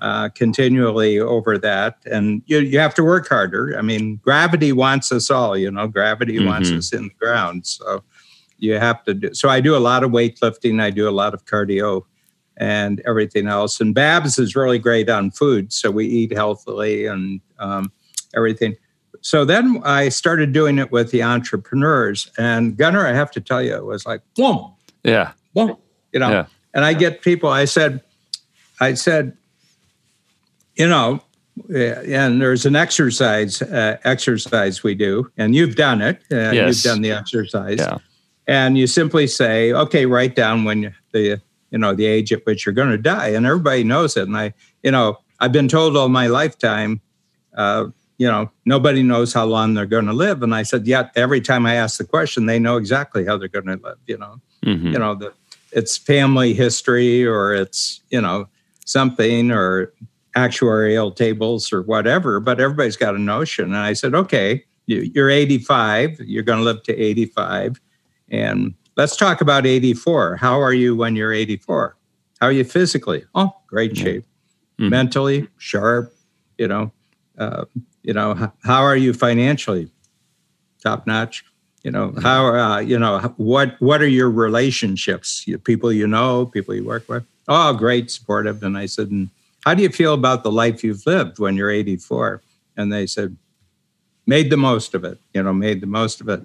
uh, 0.00 0.30
continually 0.30 1.20
over 1.20 1.56
that. 1.58 1.98
And 2.06 2.42
you, 2.46 2.58
you 2.58 2.78
have 2.80 2.94
to 2.94 3.04
work 3.04 3.28
harder. 3.28 3.76
I 3.78 3.82
mean, 3.82 4.16
gravity 4.16 4.72
wants 4.72 5.12
us 5.12 5.30
all, 5.30 5.56
you 5.56 5.70
know, 5.70 5.86
gravity 5.86 6.38
mm-hmm. 6.38 6.46
wants 6.46 6.70
us 6.70 6.92
in 6.92 7.04
the 7.04 7.14
ground. 7.20 7.66
So 7.66 8.02
you 8.58 8.78
have 8.78 9.04
to 9.04 9.14
do. 9.14 9.32
So 9.32 9.48
I 9.48 9.60
do 9.60 9.76
a 9.76 9.78
lot 9.78 10.02
of 10.02 10.10
weightlifting, 10.10 10.80
I 10.82 10.90
do 10.90 11.08
a 11.08 11.10
lot 11.10 11.34
of 11.34 11.44
cardio 11.44 12.02
and 12.58 13.00
everything 13.06 13.46
else. 13.48 13.80
And 13.80 13.94
Babs 13.94 14.38
is 14.38 14.56
really 14.56 14.78
great 14.78 15.10
on 15.10 15.30
food, 15.30 15.72
so 15.72 15.90
we 15.90 16.06
eat 16.06 16.32
healthily 16.32 17.06
and 17.06 17.40
um, 17.58 17.92
everything. 18.34 18.76
So 19.20 19.44
then 19.44 19.82
I 19.84 20.08
started 20.08 20.52
doing 20.52 20.78
it 20.78 20.92
with 20.92 21.10
the 21.10 21.22
entrepreneurs, 21.22 22.30
and 22.38 22.76
Gunnar, 22.76 23.06
I 23.06 23.12
have 23.12 23.30
to 23.32 23.40
tell 23.40 23.62
you, 23.62 23.74
it 23.74 23.84
was 23.84 24.06
like 24.06 24.20
boom, 24.34 24.72
yeah, 25.02 25.32
boom, 25.54 25.76
you 26.12 26.20
know. 26.20 26.30
Yeah. 26.30 26.46
And 26.74 26.84
I 26.84 26.92
get 26.92 27.22
people. 27.22 27.48
I 27.48 27.64
said, 27.64 28.02
I 28.80 28.94
said, 28.94 29.36
you 30.76 30.86
know, 30.86 31.20
and 31.74 32.40
there's 32.40 32.66
an 32.66 32.76
exercise 32.76 33.62
uh, 33.62 33.96
exercise 34.04 34.82
we 34.82 34.94
do, 34.94 35.30
and 35.36 35.54
you've 35.54 35.74
done 35.74 36.02
it. 36.02 36.22
Uh, 36.30 36.52
yes. 36.52 36.84
You've 36.84 36.94
done 36.94 37.02
the 37.02 37.12
exercise. 37.12 37.78
Yeah. 37.78 37.98
And 38.46 38.78
you 38.78 38.86
simply 38.86 39.26
say, 39.26 39.72
okay, 39.72 40.06
write 40.06 40.36
down 40.36 40.64
when 40.64 40.94
the 41.12 41.40
you 41.70 41.78
know 41.78 41.94
the 41.94 42.06
age 42.06 42.32
at 42.32 42.44
which 42.46 42.64
you're 42.64 42.74
going 42.74 42.90
to 42.90 42.98
die 42.98 43.28
and 43.28 43.46
everybody 43.46 43.84
knows 43.84 44.16
it 44.16 44.26
and 44.26 44.36
i 44.36 44.52
you 44.82 44.90
know 44.90 45.18
i've 45.40 45.52
been 45.52 45.68
told 45.68 45.96
all 45.96 46.08
my 46.08 46.26
lifetime 46.26 47.00
uh, 47.56 47.86
you 48.18 48.26
know 48.26 48.50
nobody 48.64 49.02
knows 49.02 49.32
how 49.32 49.44
long 49.44 49.74
they're 49.74 49.86
going 49.86 50.06
to 50.06 50.12
live 50.12 50.42
and 50.42 50.54
i 50.54 50.62
said 50.62 50.86
yet 50.86 51.10
every 51.16 51.40
time 51.40 51.66
i 51.66 51.74
ask 51.74 51.98
the 51.98 52.04
question 52.04 52.46
they 52.46 52.58
know 52.58 52.76
exactly 52.76 53.24
how 53.24 53.36
they're 53.36 53.48
going 53.48 53.66
to 53.66 53.78
live 53.82 53.98
you 54.06 54.16
know 54.16 54.40
mm-hmm. 54.64 54.88
you 54.88 54.98
know 54.98 55.14
the, 55.14 55.32
it's 55.72 55.96
family 55.96 56.54
history 56.54 57.26
or 57.26 57.54
it's 57.54 58.00
you 58.10 58.20
know 58.20 58.48
something 58.84 59.50
or 59.50 59.92
actuarial 60.36 61.14
tables 61.14 61.72
or 61.72 61.82
whatever 61.82 62.40
but 62.40 62.60
everybody's 62.60 62.96
got 62.96 63.14
a 63.14 63.18
notion 63.18 63.66
and 63.66 63.76
i 63.76 63.92
said 63.92 64.14
okay 64.14 64.64
you, 64.86 65.10
you're 65.14 65.30
85 65.30 66.20
you're 66.20 66.42
going 66.42 66.58
to 66.58 66.64
live 66.64 66.82
to 66.84 66.96
85 66.96 67.80
and 68.30 68.74
Let's 68.96 69.14
talk 69.14 69.42
about 69.42 69.66
84. 69.66 70.36
How 70.36 70.60
are 70.60 70.72
you 70.72 70.96
when 70.96 71.16
you're 71.16 71.32
84? 71.32 71.96
How 72.40 72.46
are 72.46 72.52
you 72.52 72.64
physically? 72.64 73.24
Oh, 73.34 73.54
great 73.66 73.96
shape. 73.96 74.24
Mm-hmm. 74.78 74.88
Mentally, 74.88 75.48
sharp. 75.58 76.14
You 76.58 76.68
know, 76.68 76.92
uh, 77.38 77.66
you 78.02 78.14
know. 78.14 78.52
How 78.64 78.82
are 78.82 78.96
you 78.96 79.12
financially? 79.12 79.90
Top 80.82 81.06
notch. 81.06 81.44
You 81.82 81.90
know 81.90 82.14
how. 82.22 82.54
Uh, 82.54 82.78
you 82.78 82.98
know 82.98 83.18
what? 83.36 83.76
What 83.80 84.00
are 84.00 84.08
your 84.08 84.30
relationships? 84.30 85.46
You, 85.46 85.58
people 85.58 85.92
you 85.92 86.06
know, 86.06 86.46
people 86.46 86.74
you 86.74 86.84
work 86.84 87.08
with. 87.08 87.24
Oh, 87.48 87.74
great, 87.74 88.10
supportive. 88.10 88.62
And 88.62 88.76
I 88.76 88.86
said, 88.86 89.10
and 89.10 89.28
how 89.64 89.74
do 89.74 89.82
you 89.82 89.90
feel 89.90 90.14
about 90.14 90.42
the 90.42 90.50
life 90.50 90.82
you've 90.82 91.06
lived 91.06 91.38
when 91.38 91.54
you're 91.56 91.70
84? 91.70 92.42
And 92.76 92.92
they 92.92 93.06
said, 93.06 93.36
made 94.26 94.50
the 94.50 94.56
most 94.56 94.94
of 94.94 95.04
it. 95.04 95.18
You 95.32 95.42
know, 95.42 95.52
made 95.52 95.80
the 95.80 95.86
most 95.86 96.20
of 96.20 96.28
it. 96.28 96.42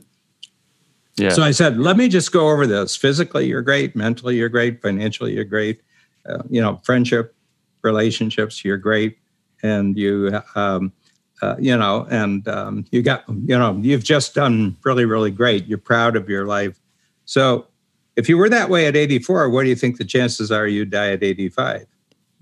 Yeah. 1.17 1.29
So 1.29 1.43
I 1.43 1.51
said, 1.51 1.77
let 1.77 1.97
me 1.97 2.07
just 2.07 2.31
go 2.31 2.49
over 2.49 2.65
this. 2.65 2.95
Physically, 2.95 3.47
you're 3.47 3.61
great. 3.61 3.95
Mentally, 3.95 4.37
you're 4.37 4.49
great. 4.49 4.81
Financially, 4.81 5.33
you're 5.33 5.43
great. 5.43 5.81
Uh, 6.25 6.43
you 6.49 6.61
know, 6.61 6.79
friendship, 6.83 7.35
relationships, 7.81 8.63
you're 8.63 8.77
great. 8.77 9.17
And 9.63 9.97
you, 9.97 10.41
um, 10.55 10.93
uh, 11.41 11.55
you 11.59 11.75
know, 11.75 12.07
and 12.09 12.47
um, 12.47 12.85
you 12.91 13.01
got, 13.01 13.23
you 13.27 13.57
know, 13.57 13.77
you've 13.81 14.03
just 14.03 14.33
done 14.35 14.77
really, 14.83 15.05
really 15.05 15.31
great. 15.31 15.65
You're 15.65 15.77
proud 15.77 16.15
of 16.15 16.29
your 16.29 16.45
life. 16.45 16.79
So 17.25 17.67
if 18.15 18.29
you 18.29 18.37
were 18.37 18.49
that 18.49 18.69
way 18.69 18.87
at 18.87 18.95
84, 18.95 19.49
what 19.49 19.63
do 19.63 19.69
you 19.69 19.75
think 19.75 19.97
the 19.97 20.05
chances 20.05 20.51
are 20.51 20.67
you 20.67 20.85
die 20.85 21.11
at 21.11 21.23
85? 21.23 21.85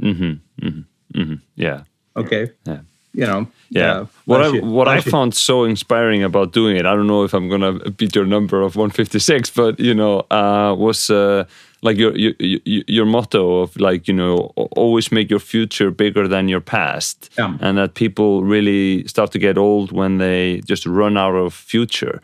Mm-hmm. 0.01 0.23
Mm-hmm. 0.65 1.19
mm-hmm. 1.19 1.35
Yeah. 1.55 1.83
Okay. 2.15 2.51
Yeah 2.65 2.81
you 3.19 3.25
know. 3.25 3.47
Yeah. 3.69 3.91
Uh, 3.91 4.05
what 4.25 4.41
I 4.41 4.49
what 4.59 4.87
I 4.87 5.01
found 5.01 5.35
so 5.35 5.63
inspiring 5.63 6.23
about 6.23 6.53
doing 6.53 6.77
it, 6.77 6.85
I 6.85 6.95
don't 6.95 7.07
know 7.07 7.23
if 7.23 7.33
I'm 7.33 7.49
gonna 7.49 7.73
beat 7.91 8.15
your 8.15 8.25
number 8.25 8.61
of 8.61 8.75
156, 8.75 9.49
but 9.51 9.79
you 9.79 9.93
know, 9.93 10.25
uh, 10.31 10.73
was 10.77 11.09
uh, 11.09 11.43
like 11.81 11.97
your, 11.97 12.15
your 12.17 12.33
your 12.39 13.05
motto 13.05 13.59
of 13.59 13.75
like 13.77 14.07
you 14.07 14.13
know 14.13 14.35
always 14.75 15.11
make 15.11 15.29
your 15.29 15.39
future 15.39 15.91
bigger 15.91 16.27
than 16.27 16.47
your 16.47 16.61
past, 16.61 17.29
yeah. 17.37 17.57
and 17.59 17.77
that 17.77 17.93
people 17.93 18.43
really 18.43 19.05
start 19.07 19.31
to 19.31 19.39
get 19.39 19.57
old 19.57 19.91
when 19.91 20.17
they 20.17 20.61
just 20.65 20.85
run 20.85 21.17
out 21.17 21.35
of 21.35 21.53
future. 21.53 22.21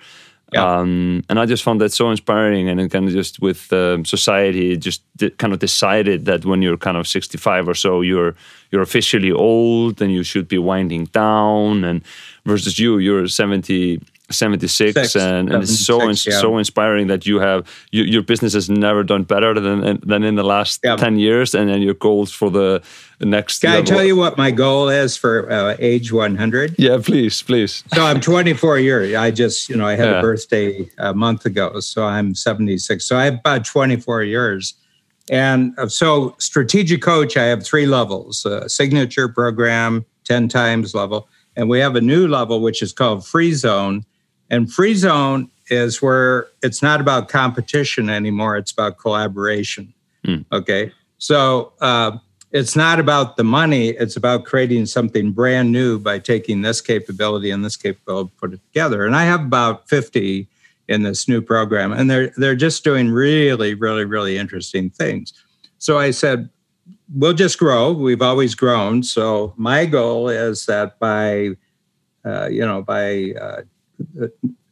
Yeah. 0.53 0.77
Um, 0.77 1.23
and 1.27 1.39
I 1.39 1.45
just 1.45 1.63
found 1.63 1.81
that 1.81 1.91
so 1.91 2.09
inspiring, 2.11 2.69
and 2.69 2.79
it 2.79 2.89
kind 2.89 3.07
of 3.07 3.13
just 3.13 3.41
with 3.41 3.73
um, 3.73 4.05
society, 4.05 4.77
just 4.77 5.01
kind 5.37 5.53
of 5.53 5.59
decided 5.59 6.25
that 6.25 6.45
when 6.45 6.61
you're 6.61 6.77
kind 6.77 6.97
of 6.97 7.07
65 7.07 7.67
or 7.67 7.73
so, 7.73 8.01
you're 8.01 8.35
you're 8.71 8.81
officially 8.81 9.31
old 9.31 10.01
and 10.01 10.11
you 10.11 10.23
should 10.23 10.47
be 10.47 10.57
winding 10.57 11.05
down. 11.05 11.83
And 11.83 12.03
versus 12.45 12.77
you, 12.77 12.99
you're 12.99 13.27
78 13.27 14.03
76 14.30 14.93
Six, 14.93 15.15
and, 15.15 15.51
and 15.51 15.63
it's 15.63 15.80
so 15.86 15.99
76, 15.99 16.34
yeah. 16.36 16.41
so 16.41 16.57
inspiring 16.57 17.07
that 17.07 17.26
you 17.26 17.39
have 17.39 17.67
you, 17.91 18.03
your 18.03 18.21
business 18.23 18.53
has 18.53 18.69
never 18.69 19.03
done 19.03 19.23
better 19.23 19.53
than 19.59 19.99
than 20.03 20.23
in 20.23 20.36
the 20.36 20.43
last 20.43 20.80
Yeah. 20.84 20.95
10 20.95 21.17
years 21.19 21.53
and 21.55 21.69
then 21.69 21.82
your 21.82 21.93
goals 21.93 22.32
for 22.32 22.49
the 22.49 22.82
next 23.21 23.61
Can 23.61 23.71
I 23.71 23.82
tell 23.82 24.03
you 24.03 24.15
what 24.15 24.38
my 24.38 24.51
goal 24.51 24.89
is 24.89 25.15
for 25.17 25.49
uh, 25.51 25.76
age 25.80 26.11
100? 26.11 26.76
yeah 26.78 26.97
please 26.97 27.41
please 27.43 27.84
So 27.93 28.03
I'm 28.03 28.19
24 28.19 28.80
years. 28.80 29.15
I 29.15 29.32
just, 29.32 29.69
you 29.69 29.76
know, 29.78 29.86
I 29.88 29.95
had 29.95 30.09
Yeah. 30.09 30.19
a 30.19 30.21
birthday 30.21 30.89
a 30.97 31.13
month 31.13 31.45
ago, 31.45 31.80
so 31.80 32.03
I'm 32.03 32.34
76. 32.36 33.05
So 33.05 33.17
I 33.17 33.26
have 33.26 33.36
about 33.36 33.65
24 33.65 34.23
years. 34.23 34.73
And 35.30 35.73
uh, 35.80 35.88
so 35.88 36.36
strategic 36.39 37.01
coach, 37.01 37.36
I 37.38 37.45
have 37.45 37.63
three 37.65 37.88
levels: 37.88 38.45
uh, 38.45 38.67
signature 38.67 39.28
program, 39.28 40.05
10 40.26 40.49
times 40.49 40.93
level, 40.93 41.28
and 41.55 41.67
we 41.69 41.80
have 41.80 41.95
a 41.95 42.01
new 42.01 42.28
level 42.28 42.61
which 42.61 42.82
is 42.84 42.93
called 42.93 43.26
free 43.26 43.53
zone. 43.53 44.03
And 44.49 44.71
free 44.71 44.95
zone 44.95 45.49
is 45.69 46.01
where 46.01 46.47
it's 46.61 46.81
not 46.81 47.01
about 47.01 47.29
competition 47.29 48.09
anymore; 48.09 48.57
it's 48.57 48.71
about 48.71 48.97
collaboration. 48.97 49.93
Mm. 50.25 50.45
Okay, 50.51 50.91
so. 51.17 51.73
Uh, 51.81 52.17
it's 52.51 52.73
not 52.73 53.01
about 53.01 53.35
the 53.35 53.43
money 53.43 53.89
it's 53.89 54.15
about 54.15 54.45
creating 54.45 54.85
something 54.85 55.31
brand 55.33 55.71
new 55.73 55.99
by 55.99 56.17
taking 56.17 56.61
this 56.61 56.79
capability 56.79 57.51
and 57.51 57.65
this 57.65 57.75
capability 57.75 58.31
put 58.39 58.53
it 58.53 58.61
together 58.71 59.05
and 59.05 59.15
i 59.15 59.25
have 59.25 59.41
about 59.41 59.89
50 59.89 60.47
in 60.87 61.03
this 61.03 61.27
new 61.27 61.41
program 61.41 61.91
and 61.91 62.09
they're 62.09 62.31
they're 62.37 62.55
just 62.55 62.83
doing 62.83 63.09
really 63.09 63.73
really 63.73 64.05
really 64.05 64.37
interesting 64.37 64.89
things 64.89 65.33
so 65.79 65.99
i 65.99 66.11
said 66.11 66.49
we'll 67.13 67.33
just 67.33 67.59
grow 67.59 67.91
we've 67.91 68.21
always 68.21 68.55
grown 68.55 69.03
so 69.03 69.53
my 69.57 69.85
goal 69.85 70.29
is 70.29 70.65
that 70.65 70.97
by 70.99 71.49
uh, 72.23 72.47
you 72.47 72.65
know 72.65 72.81
by 72.81 73.33
uh, 73.39 73.61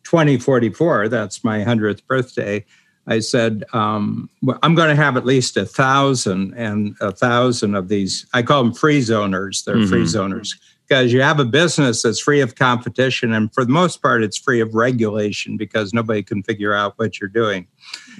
2044 0.03 1.09
that's 1.09 1.43
my 1.43 1.59
100th 1.59 2.05
birthday 2.07 2.63
I 3.05 3.19
said, 3.19 3.65
um, 3.73 4.29
well, 4.41 4.57
I'm 4.63 4.75
going 4.75 4.89
to 4.89 4.95
have 4.95 5.17
at 5.17 5.25
least 5.25 5.57
a 5.57 5.65
thousand 5.65 6.53
and 6.53 6.95
a 7.01 7.11
thousand 7.11 7.75
of 7.75 7.89
these. 7.89 8.25
I 8.33 8.43
call 8.43 8.63
them 8.63 8.73
free 8.73 9.01
zoners. 9.01 9.65
They're 9.65 9.85
free 9.87 10.03
zoners 10.03 10.51
because 10.87 11.11
you 11.11 11.21
have 11.21 11.39
a 11.39 11.45
business 11.45 12.03
that's 12.03 12.19
free 12.19 12.39
of 12.39 12.55
competition. 12.55 13.33
And 13.33 13.53
for 13.53 13.65
the 13.65 13.71
most 13.71 14.01
part, 14.01 14.23
it's 14.23 14.37
free 14.37 14.61
of 14.61 14.73
regulation 14.73 15.57
because 15.57 15.93
nobody 15.93 16.23
can 16.23 16.43
figure 16.43 16.73
out 16.73 16.93
what 16.97 17.19
you're 17.19 17.29
doing. 17.29 17.67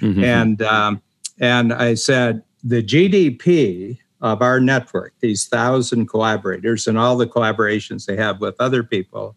Mhm. 0.00 0.22
And, 0.22 0.62
um, 0.62 1.02
and 1.40 1.72
I 1.72 1.94
said, 1.94 2.42
the 2.62 2.82
GDP 2.82 3.98
of 4.20 4.40
our 4.42 4.60
network, 4.60 5.12
these 5.20 5.46
thousand 5.46 6.06
collaborators 6.06 6.86
and 6.86 6.98
all 6.98 7.16
the 7.16 7.26
collaborations 7.26 8.06
they 8.06 8.16
have 8.16 8.40
with 8.40 8.54
other 8.58 8.82
people. 8.82 9.36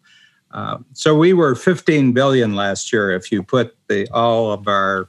Um, 0.52 0.84
so 0.94 1.14
we 1.14 1.32
were 1.34 1.54
15 1.54 2.12
billion 2.12 2.54
last 2.56 2.92
year 2.92 3.10
if 3.10 3.30
you 3.30 3.42
put 3.42 3.76
the 3.88 4.08
all 4.12 4.50
of 4.52 4.66
our 4.66 5.08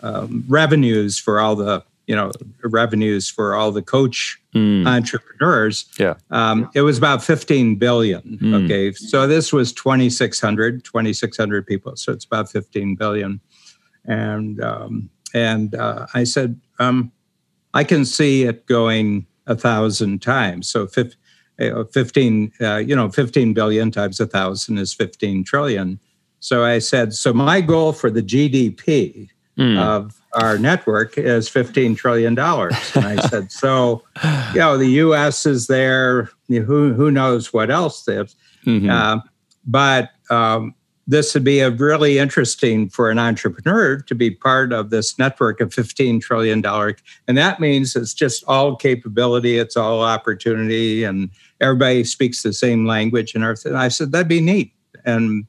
um, 0.00 0.44
revenues 0.48 1.18
for 1.18 1.40
all 1.40 1.54
the 1.56 1.82
you 2.06 2.16
know 2.16 2.32
revenues 2.64 3.28
for 3.28 3.54
all 3.54 3.70
the 3.72 3.82
coach 3.82 4.36
Mm. 4.52 4.84
entrepreneurs. 4.84 5.84
Yeah. 5.96 6.14
Um, 6.32 6.68
it 6.74 6.80
was 6.80 6.98
about 6.98 7.22
15 7.22 7.76
billion. 7.76 8.20
Mm. 8.42 8.64
okay 8.64 8.90
so 8.92 9.28
this 9.28 9.52
was 9.52 9.72
2600 9.72 10.82
2600 10.84 11.64
people 11.66 11.94
so 11.94 12.10
it's 12.12 12.24
about 12.24 12.50
15 12.50 12.96
billion. 12.96 13.40
And 14.06 14.60
um, 14.62 15.10
and 15.34 15.74
uh, 15.76 16.06
i 16.14 16.24
said 16.24 16.58
um, 16.80 17.12
i 17.74 17.84
can 17.84 18.04
see 18.04 18.42
it 18.44 18.66
going 18.66 19.26
a 19.46 19.54
thousand 19.54 20.20
times. 20.22 20.68
So 20.68 20.86
fif- 20.86 21.14
uh, 21.14 21.18
15 21.92 22.52
uh, 22.60 22.76
you 22.76 22.96
know 22.96 23.10
15 23.10 23.52
billion 23.54 23.90
times 23.90 24.18
a 24.20 24.26
thousand 24.26 24.78
is 24.78 24.94
15 24.94 25.44
trillion 25.44 25.98
so 26.40 26.64
i 26.64 26.78
said 26.78 27.12
so 27.14 27.32
my 27.32 27.60
goal 27.60 27.92
for 27.92 28.10
the 28.10 28.22
gdp 28.22 29.28
Mm. 29.58 29.78
of 29.78 30.18
our 30.32 30.56
network 30.56 31.18
is 31.18 31.50
$15 31.50 31.94
trillion. 31.94 32.38
And 32.38 33.04
I 33.04 33.16
said, 33.28 33.52
so, 33.52 34.02
you 34.54 34.60
know, 34.60 34.78
the 34.78 34.88
US 35.02 35.44
is 35.44 35.66
there. 35.66 36.30
Who, 36.48 36.94
who 36.94 37.10
knows 37.10 37.52
what 37.52 37.70
else 37.70 38.04
there's. 38.04 38.36
Mhm. 38.64 38.88
Uh, 38.90 39.20
but 39.66 40.10
um, 40.30 40.74
this 41.10 41.34
would 41.34 41.42
be 41.42 41.58
a 41.58 41.70
really 41.70 42.18
interesting 42.18 42.88
for 42.88 43.10
an 43.10 43.18
entrepreneur 43.18 43.98
to 43.98 44.14
be 44.14 44.30
part 44.30 44.72
of 44.72 44.90
this 44.90 45.18
network 45.18 45.60
of 45.60 45.70
$15 45.70 46.20
trillion. 46.20 46.64
And 47.26 47.36
that 47.36 47.58
means 47.58 47.96
it's 47.96 48.14
just 48.14 48.44
all 48.46 48.76
capability, 48.76 49.58
it's 49.58 49.76
all 49.76 50.02
opportunity, 50.02 51.02
and 51.02 51.30
everybody 51.60 52.04
speaks 52.04 52.44
the 52.44 52.52
same 52.52 52.86
language 52.86 53.34
and 53.34 53.42
everything. 53.42 53.74
I 53.74 53.88
said, 53.88 54.12
that'd 54.12 54.28
be 54.28 54.40
neat. 54.40 54.72
And 55.04 55.46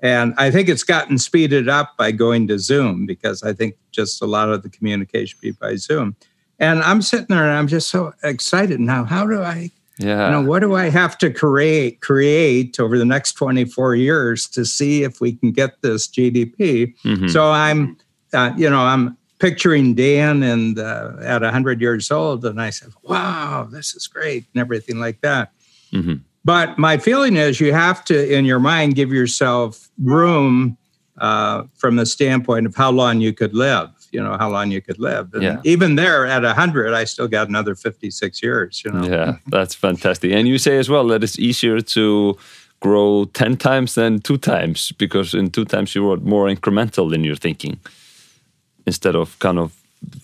and 0.00 0.34
I 0.36 0.50
think 0.50 0.68
it's 0.68 0.82
gotten 0.82 1.16
speeded 1.16 1.68
up 1.68 1.96
by 1.96 2.10
going 2.10 2.46
to 2.48 2.58
Zoom 2.58 3.06
because 3.06 3.42
I 3.42 3.54
think 3.54 3.76
just 3.90 4.20
a 4.20 4.26
lot 4.26 4.50
of 4.50 4.62
the 4.62 4.68
communication 4.68 5.38
be 5.40 5.52
by 5.52 5.76
Zoom. 5.76 6.14
And 6.58 6.82
I'm 6.82 7.00
sitting 7.00 7.26
there 7.30 7.44
and 7.44 7.56
I'm 7.56 7.68
just 7.68 7.88
so 7.88 8.12
excited 8.22 8.80
now. 8.80 9.04
How 9.04 9.26
do 9.26 9.42
I 9.42 9.70
yeah 9.98 10.26
you 10.26 10.32
know 10.32 10.42
what 10.48 10.60
do 10.60 10.74
i 10.74 10.88
have 10.90 11.16
to 11.18 11.30
create 11.30 12.00
create 12.00 12.80
over 12.80 12.98
the 12.98 13.04
next 13.04 13.32
24 13.34 13.94
years 13.94 14.48
to 14.48 14.64
see 14.64 15.02
if 15.04 15.20
we 15.20 15.32
can 15.32 15.52
get 15.52 15.80
this 15.82 16.08
gdp 16.08 16.92
Mhm. 17.04 17.30
so 17.30 17.50
i'm 17.52 17.96
uh, 18.32 18.50
you 18.56 18.68
know 18.68 18.80
i'm 18.80 19.16
picturing 19.38 19.94
dan 19.94 20.42
and 20.42 20.78
uh, 20.78 21.12
at 21.22 21.42
100 21.42 21.80
years 21.80 22.10
old 22.10 22.44
and 22.44 22.60
i 22.60 22.70
said 22.70 22.90
wow 23.02 23.68
this 23.70 23.94
is 23.94 24.06
great 24.08 24.44
and 24.54 24.60
everything 24.60 24.98
like 24.98 25.20
that 25.20 25.52
Mhm. 25.92 26.20
but 26.44 26.76
my 26.78 26.98
feeling 26.98 27.36
is 27.36 27.60
you 27.60 27.72
have 27.72 28.04
to 28.06 28.34
in 28.36 28.44
your 28.44 28.58
mind 28.60 28.96
give 28.96 29.12
yourself 29.12 29.88
room 30.02 30.76
uh, 31.18 31.62
from 31.76 31.94
the 31.94 32.04
standpoint 32.06 32.66
of 32.66 32.74
how 32.74 32.90
long 32.90 33.20
you 33.20 33.32
could 33.32 33.54
live 33.54 33.88
you 34.14 34.22
know 34.22 34.36
how 34.38 34.50
long 34.50 34.70
you 34.72 34.80
could 34.86 34.98
live 34.98 35.26
and 35.34 35.42
Yeah. 35.42 35.72
even 35.72 35.96
there 35.96 36.26
at 36.26 36.42
100 36.42 36.94
i 37.02 37.04
still 37.06 37.28
got 37.28 37.48
another 37.48 37.74
56 37.74 38.42
years 38.42 38.82
you 38.84 38.92
know 38.92 39.04
Yeah, 39.10 39.36
that's 39.50 39.74
fantastic. 39.74 40.32
And 40.32 40.46
you 40.48 40.58
say 40.58 40.78
as 40.78 40.88
well 40.88 41.06
that 41.08 41.22
it's 41.22 41.38
easier 41.38 41.80
to 41.80 42.36
grow 42.80 43.24
10 43.32 43.56
times 43.56 43.94
than 43.94 44.20
two 44.20 44.36
times 44.38 44.92
because 44.98 45.38
in 45.38 45.50
two 45.50 45.64
times 45.64 45.94
you 45.94 46.10
are 46.12 46.20
more 46.20 46.54
incremental 46.54 47.12
in 47.14 47.24
your 47.24 47.36
thinking 47.36 47.78
instead 48.86 49.14
of 49.16 49.38
kind 49.38 49.58
of, 49.58 49.70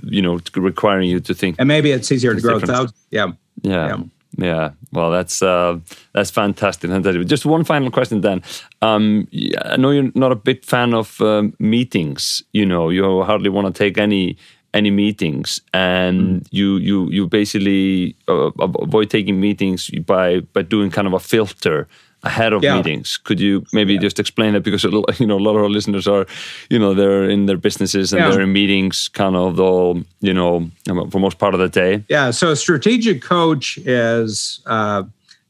you 0.04 0.22
know, 0.22 0.38
requiring 0.56 1.08
you 1.10 1.20
to 1.20 1.34
think. 1.34 1.56
and 1.58 1.68
maybe 1.68 1.90
it's 1.90 2.12
easier 2.12 2.34
to 2.34 2.40
grow 2.40 2.58
thousands. 2.60 2.92
Yeah. 3.10 3.32
Yeah. 3.62 3.86
Yeah. 3.88 4.02
Yeah. 4.36 4.70
Well, 4.92 5.10
that's 5.10 5.42
uh, 5.42 5.78
that's 6.12 6.30
fantastic. 6.30 6.90
fantastic. 6.90 7.26
Just 7.26 7.44
one 7.44 7.64
final 7.64 7.90
question, 7.90 8.20
then. 8.20 8.42
Um, 8.80 9.28
I 9.64 9.76
know 9.76 9.90
you're 9.90 10.12
not 10.14 10.32
a 10.32 10.36
big 10.36 10.64
fan 10.64 10.94
of 10.94 11.20
um, 11.20 11.54
meetings. 11.58 12.42
You 12.52 12.66
know, 12.66 12.90
you 12.90 13.22
hardly 13.22 13.50
want 13.50 13.74
to 13.74 13.78
take 13.78 13.98
any 13.98 14.36
any 14.72 14.90
meetings, 14.90 15.60
and 15.74 16.46
you 16.50 16.76
you 16.76 17.10
you 17.10 17.26
basically 17.26 18.16
uh, 18.28 18.50
avoid 18.60 19.10
taking 19.10 19.40
meetings 19.40 19.90
by 20.06 20.40
by 20.52 20.62
doing 20.62 20.90
kind 20.90 21.06
of 21.06 21.12
a 21.12 21.18
filter 21.20 21.88
ahead 22.22 22.52
of 22.52 22.62
Yeah. 22.62 22.76
meetings. 22.76 23.16
Could 23.16 23.40
you 23.40 23.64
maybe 23.72 23.96
just 23.98 24.18
explain 24.18 24.52
that 24.54 24.62
because 24.62 24.84
you 25.20 25.26
know 25.26 25.38
a 25.38 25.44
lot 25.46 25.56
of 25.56 25.62
our 25.62 25.70
listeners 25.70 26.06
are, 26.06 26.26
you 26.68 26.78
know, 26.78 26.94
they're 26.94 27.28
in 27.30 27.46
their 27.46 27.56
businesses 27.56 28.12
and 28.12 28.20
Yeah. 28.20 28.30
they're 28.30 28.42
in 28.42 28.52
meetings, 28.52 29.08
kind 29.08 29.36
of 29.36 29.56
the 29.56 30.04
you 30.20 30.34
know 30.34 30.70
for 31.10 31.18
most 31.18 31.38
part 31.38 31.54
of 31.54 31.60
the 31.60 31.68
day. 31.68 32.04
Yeah. 32.08 32.30
So 32.32 32.50
a 32.50 32.56
strategic 32.56 33.22
coach 33.22 33.78
is 33.86 34.60
uh, 34.66 35.04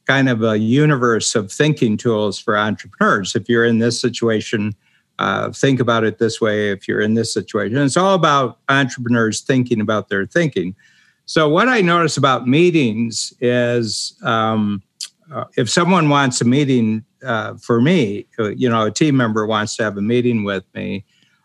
kind 0.07 0.29
of 0.29 0.43
a 0.43 0.59
universe 0.59 1.35
of 1.35 1.51
thinking 1.53 1.97
tools 1.97 2.39
for 2.39 2.57
entrepreneurs. 2.57 3.35
If 3.35 3.49
you're 3.49 3.65
in 3.65 3.79
this 3.79 4.01
situation, 4.01 4.75
uh, 5.19 5.51
think 5.53 5.81
about 5.81 6.05
it 6.05 6.19
this 6.19 6.41
way. 6.41 6.71
If 6.71 6.89
you're 6.89 7.01
in 7.01 7.15
this 7.15 7.33
situation, 7.33 7.77
it's 7.79 7.97
all 7.97 8.15
about 8.15 8.59
entrepreneurs 8.69 9.41
thinking 9.41 9.81
about 9.81 10.09
their 10.09 10.25
thinking. 10.27 10.75
So 11.27 11.49
what 11.49 11.69
I 11.69 11.81
notice 11.81 12.17
about 12.17 12.49
meetings 12.49 13.33
is 13.41 14.15
um, 14.23 14.83
uh, 15.33 15.45
if 15.57 15.71
someone 15.71 16.09
wants 16.09 16.41
a 16.41 16.45
meeting 16.45 17.05
uh, 17.25 17.55
for 17.55 17.81
me, 17.81 18.27
uh, 18.39 18.51
you 18.51 18.69
know, 18.69 18.87
a 18.87 18.91
team 18.91 19.17
member 19.17 19.47
wants 19.47 19.77
to 19.77 19.85
have 19.85 19.97
a 19.97 20.03
meeting 20.03 20.45
with 20.45 20.65
me, 20.75 21.05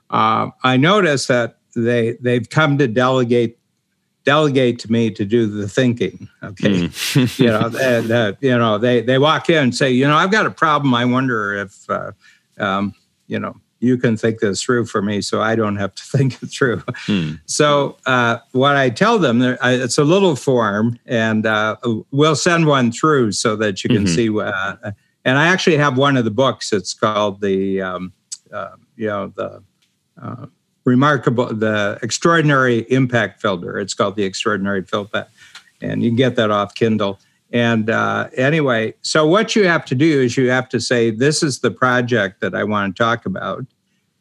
uh, 0.09 0.49
I 0.63 0.77
notice 0.77 1.27
that 1.27 1.57
they 1.75 2.17
they've 2.21 2.49
come 2.49 2.77
to 2.77 2.87
delegate 2.87 3.57
delegate 4.23 4.79
to 4.79 4.91
me 4.91 5.11
to 5.11 5.23
do 5.23 5.45
the 5.45 5.69
thinking. 5.69 6.27
Okay, 6.43 6.87
Mm. 6.87 7.39
you 7.39 7.47
know, 7.47 7.69
they, 7.69 8.01
they, 8.01 8.33
you 8.41 8.57
know, 8.57 8.77
they 8.77 9.01
they 9.01 9.17
walk 9.17 9.49
in 9.49 9.63
and 9.63 9.75
say, 9.75 9.91
you 9.91 10.07
know, 10.07 10.15
I've 10.15 10.31
got 10.31 10.45
a 10.45 10.51
problem. 10.51 10.93
I 10.93 11.05
wonder 11.05 11.53
if, 11.53 11.89
uh, 11.89 12.11
um, 12.57 12.93
you 13.27 13.39
know, 13.39 13.55
you 13.85 13.97
can 13.97 14.17
think 14.17 14.39
this 14.39 14.61
through 14.61 14.85
for 14.87 15.01
me, 15.01 15.21
so 15.21 15.41
I 15.41 15.55
don't 15.55 15.75
have 15.77 15.93
to 15.95 16.03
think 16.17 16.41
it 16.41 16.47
through. 16.47 16.81
Hmm. 17.05 17.33
So 17.45 17.97
uh, 18.05 18.37
what 18.51 18.75
I 18.75 18.89
tell 18.89 19.19
them, 19.19 19.41
it's 19.41 19.97
a 19.97 20.03
little 20.03 20.35
form, 20.35 20.97
and 21.05 21.45
uh, 21.45 21.75
we'll 22.11 22.35
send 22.35 22.65
one 22.65 22.91
through 22.91 23.33
so 23.33 23.55
that 23.57 23.83
you 23.83 23.89
can 23.89 24.05
Mhm. 24.05 24.15
see. 24.15 24.29
Uh, 24.39 24.91
and 25.23 25.37
I 25.37 25.47
actually 25.47 25.77
have 25.77 25.97
one 25.97 26.17
of 26.17 26.25
the 26.25 26.31
books. 26.31 26.71
It's 26.73 26.93
called 26.93 27.41
the, 27.41 27.81
um, 27.81 28.13
uh, 28.51 28.75
you 28.95 29.07
know, 29.07 29.33
the 29.35 29.63
uh, 30.21 30.45
remarkable, 30.85 31.47
the 31.53 31.97
extraordinary 32.03 32.79
impact 32.91 33.41
filter. 33.41 33.79
It's 33.79 33.93
called 33.93 34.15
the 34.15 34.23
extraordinary 34.23 34.83
filter, 34.83 35.25
and 35.81 36.03
you 36.03 36.09
can 36.09 36.15
get 36.15 36.35
that 36.35 36.51
off 36.51 36.75
Kindle. 36.75 37.19
And 37.51 37.89
uh, 37.89 38.29
anyway, 38.35 38.93
so 39.01 39.25
what 39.25 39.55
you 39.55 39.67
have 39.67 39.85
to 39.85 39.95
do 39.95 40.21
is 40.21 40.35
you 40.37 40.49
have 40.49 40.67
to 40.69 40.79
say, 40.79 41.09
This 41.11 41.41
is 41.43 41.59
the 41.59 41.71
project 41.71 42.41
that 42.41 42.53
I 42.53 42.63
want 42.63 42.95
to 42.95 43.03
talk 43.03 43.25
about. 43.25 43.65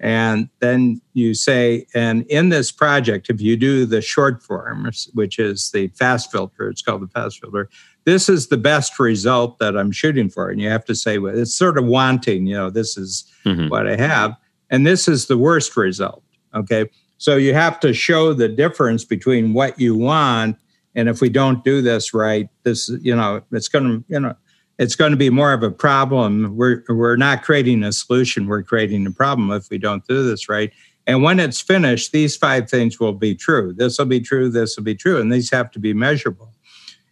And 0.04 0.50
then 0.60 1.00
you 1.14 1.32
say, 1.32 1.86
and 1.94 2.26
in 2.26 2.50
this 2.50 2.70
project, 2.70 3.30
if 3.30 3.40
you 3.40 3.56
do 3.56 3.86
the 3.86 4.02
short 4.02 4.42
form, 4.42 4.90
which 5.14 5.38
is 5.38 5.70
the 5.70 5.88
fast 5.88 6.30
filter, 6.30 6.68
it's 6.68 6.82
called 6.82 7.00
the 7.00 7.08
fast 7.08 7.40
filter, 7.40 7.70
this 8.04 8.28
is 8.28 8.48
the 8.48 8.58
best 8.58 8.98
result 8.98 9.58
that 9.60 9.78
I'm 9.78 9.90
shooting 9.90 10.28
for. 10.28 10.50
And 10.50 10.60
you 10.60 10.68
have 10.68 10.84
to 10.84 10.94
say, 10.94 11.16
well, 11.16 11.36
it's 11.36 11.54
sort 11.54 11.78
of 11.78 11.86
wanting, 11.86 12.46
you 12.46 12.54
know, 12.54 12.68
this 12.68 12.98
is 12.98 13.24
mm-hmm. 13.46 13.68
what 13.68 13.88
I 13.88 13.96
have. 13.96 14.36
And 14.68 14.86
this 14.86 15.08
is 15.08 15.26
the 15.26 15.38
worst 15.38 15.74
result. 15.74 16.22
Okay. 16.54 16.84
So 17.16 17.36
you 17.36 17.54
have 17.54 17.80
to 17.80 17.94
show 17.94 18.34
the 18.34 18.48
difference 18.48 19.06
between 19.06 19.54
what 19.54 19.80
you 19.80 19.96
want. 19.96 20.58
And 20.94 21.08
if 21.08 21.22
we 21.22 21.30
don't 21.30 21.64
do 21.64 21.80
this 21.80 22.12
right, 22.12 22.50
this, 22.62 22.90
you 23.00 23.16
know, 23.16 23.40
it's 23.52 23.68
going 23.68 23.84
to, 23.84 24.04
you 24.08 24.20
know, 24.20 24.36
it's 24.78 24.96
going 24.96 25.12
to 25.12 25.16
be 25.16 25.30
more 25.30 25.52
of 25.52 25.62
a 25.62 25.70
problem. 25.70 26.56
We're, 26.56 26.82
we're 26.88 27.16
not 27.16 27.42
creating 27.42 27.82
a 27.82 27.92
solution, 27.92 28.46
we're 28.46 28.62
creating 28.62 29.06
a 29.06 29.10
problem 29.10 29.50
if 29.52 29.70
we 29.70 29.78
don't 29.78 30.06
do 30.06 30.22
this 30.22 30.48
right. 30.48 30.72
And 31.06 31.22
when 31.22 31.38
it's 31.38 31.60
finished, 31.60 32.12
these 32.12 32.36
five 32.36 32.68
things 32.70 32.98
will 32.98 33.12
be 33.12 33.34
true. 33.34 33.74
This 33.74 33.98
will 33.98 34.06
be 34.06 34.20
true, 34.20 34.48
this 34.48 34.76
will 34.76 34.84
be 34.84 34.94
true, 34.94 35.20
and 35.20 35.32
these 35.32 35.50
have 35.50 35.70
to 35.72 35.78
be 35.78 35.92
measurable. 35.92 36.52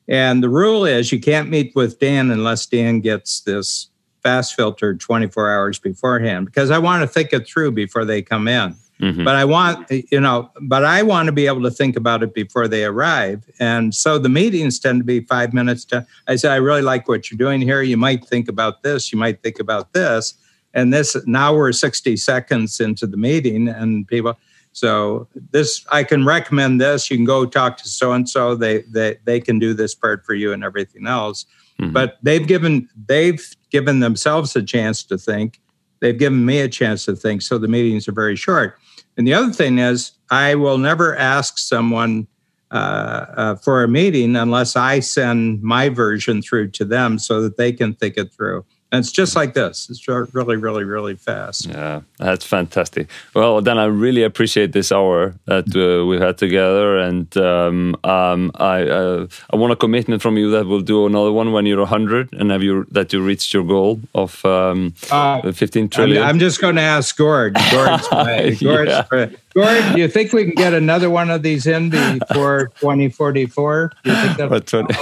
And 0.09 0.43
the 0.43 0.49
rule 0.49 0.85
is 0.85 1.13
you 1.13 1.21
can't 1.21 1.51
meet 1.51 1.73
with 1.75 2.01
Dan 2.01 2.31
unless 2.31 2.67
Dan 2.67 3.01
gets 3.01 3.41
this 3.41 3.89
fast 4.23 4.55
filter 4.55 4.95
24 4.95 5.53
hours 5.53 5.79
beforehand 5.79 6.47
because 6.47 6.71
I 6.71 6.79
want 6.79 7.03
to 7.03 7.07
think 7.07 7.33
it 7.33 7.47
through 7.47 7.73
before 7.73 8.05
they 8.05 8.23
come 8.23 8.49
in. 8.49 8.77
Mm-hmm. 9.03 9.25
But 9.25 9.35
I 9.35 9.45
want, 9.45 9.91
you 9.91 10.21
know, 10.21 10.51
but 10.61 10.85
I 10.85 11.03
want 11.03 11.27
to 11.27 11.33
be 11.33 11.49
able 11.49 11.63
to 11.63 11.73
think 11.73 11.97
about 11.97 12.23
it 12.23 12.35
before 12.35 12.69
they 12.69 12.85
arrive. 12.85 13.45
And 13.59 13.93
so 13.93 14.17
the 14.17 14.29
meetings 14.29 14.79
tend 14.79 15.01
to 15.01 15.05
be 15.05 15.21
five 15.21 15.53
minutes 15.53 15.85
to, 15.87 16.07
I 16.29 16.37
said, 16.37 16.53
I 16.53 16.57
really 16.57 16.83
like 16.83 17.09
what 17.09 17.29
you're 17.29 17.39
doing 17.39 17.61
here. 17.61 17.83
You 17.83 17.97
might 17.97 18.25
think 18.25 18.49
about 18.49 18.85
this, 18.85 19.13
you 19.13 19.19
might 19.19 19.43
think 19.43 19.59
about 19.59 19.93
this. 19.93 20.35
And 20.73 20.95
this, 20.95 21.17
now 21.27 21.55
we're 21.55 21.73
60 21.73 22.17
seconds 22.17 22.81
into 22.81 23.07
the 23.07 23.17
meeting 23.17 23.69
and 23.69 24.07
people, 24.07 24.39
so 24.73 25.29
this, 25.51 25.85
I 25.91 26.03
can 26.03 26.25
recommend 26.25 26.81
this. 26.81 27.11
You 27.11 27.17
can 27.17 27.27
go 27.27 27.45
talk 27.45 27.77
to 27.79 27.89
so 27.89 28.13
and 28.13 28.29
so. 28.29 28.55
They 28.55 28.83
they 28.83 29.19
they 29.25 29.39
can 29.39 29.59
do 29.59 29.75
this 29.75 29.95
part 29.95 30.25
for 30.25 30.35
you 30.35 30.53
and 30.53 30.65
everything 30.65 31.07
else. 31.07 31.45
Mm-hmm. 31.79 31.93
But 31.93 32.17
they've 32.23 32.47
given 32.47 32.89
they've 33.07 33.47
given 33.71 34.01
themselves 34.01 34.57
a 34.57 34.63
chance 34.63 35.05
to 35.05 35.19
think. 35.19 35.61
They've 36.01 36.19
given 36.19 36.45
me 36.45 36.61
a 36.61 36.69
chance 36.69 37.05
to 37.05 37.15
think. 37.15 37.43
So 37.43 37.59
the 37.59 37.69
meetings 37.69 38.09
are 38.09 38.13
very 38.13 38.35
short. 38.35 38.79
And 39.17 39.27
the 39.27 39.35
other 39.35 39.53
thing 39.53 39.79
is, 39.79 40.13
I 40.31 40.55
will 40.55 40.79
never 40.79 41.17
ask 41.17 41.59
someone 41.59 42.27
uh, 42.71 43.27
uh, 43.37 43.55
for 43.57 43.85
a 43.85 43.89
meeting 43.89 44.35
unless 44.35 44.77
I 44.77 45.01
send 45.01 45.63
my 45.63 45.91
version 45.91 46.41
through 46.41 46.71
to 46.71 46.85
them 46.87 47.19
so 47.19 47.43
that 47.43 47.59
they 47.59 47.73
can 47.73 47.95
think 47.95 48.17
it 48.17 48.33
through. 48.33 48.65
And 48.93 49.01
it's 49.01 49.11
just 49.11 49.35
like 49.35 49.55
this. 49.55 49.89
It's 49.89 50.07
really, 50.07 50.57
really, 50.57 50.85
really 50.85 51.17
fast. 51.17 51.65
Yeah, 51.65 52.03
that's 52.19 52.45
fantastic. 52.45 53.09
Well, 53.35 53.63
then 53.63 53.79
I 53.79 53.87
really 53.87 54.23
appreciate 54.23 54.73
this 54.73 54.93
hour 54.93 55.35
that 55.47 55.75
uh, 55.75 56.05
we 56.05 56.19
had 56.19 56.37
together, 56.37 56.99
and 56.99 57.35
um, 57.39 57.97
um, 58.05 58.51
I 58.57 58.83
uh, 58.83 59.27
I 59.51 59.57
want 59.57 59.73
a 59.73 59.77
commitment 59.77 60.21
from 60.21 60.37
you 60.37 60.51
that 60.51 60.67
we'll 60.67 60.83
do 60.83 61.07
another 61.07 61.33
one 61.33 61.53
when 61.53 61.65
you're 61.65 61.79
100 61.79 62.35
and 62.35 62.51
have 62.51 62.63
you 62.63 62.87
that 62.91 63.15
you 63.15 63.25
reached 63.25 63.55
your 63.55 63.65
goal 63.65 64.01
of 64.15 64.45
um, 64.45 64.93
uh, 65.11 65.51
15 65.51 65.89
trillion. 65.89 66.23
I'm, 66.23 66.29
I'm 66.29 66.39
just 66.39 66.61
going 66.61 66.77
to 66.77 66.83
ask 66.83 67.17
Gord. 67.17 67.57
Gord's 67.71 68.07
my, 68.13 68.51
Gord's 68.61 68.91
yeah. 68.91 69.31
Gord, 69.55 69.95
do 69.95 70.01
you 70.01 70.09
think 70.09 70.33
we 70.33 70.45
can 70.45 70.55
get 70.55 70.75
another 70.75 71.09
one 71.09 71.31
of 71.31 71.43
these 71.43 71.67
in 71.67 71.91
before 71.91 72.69
2044? 72.81 73.93
Do 74.05 74.11
you 74.11 74.17
think 74.17 74.37
that? 74.37 74.67
20? 74.67 74.95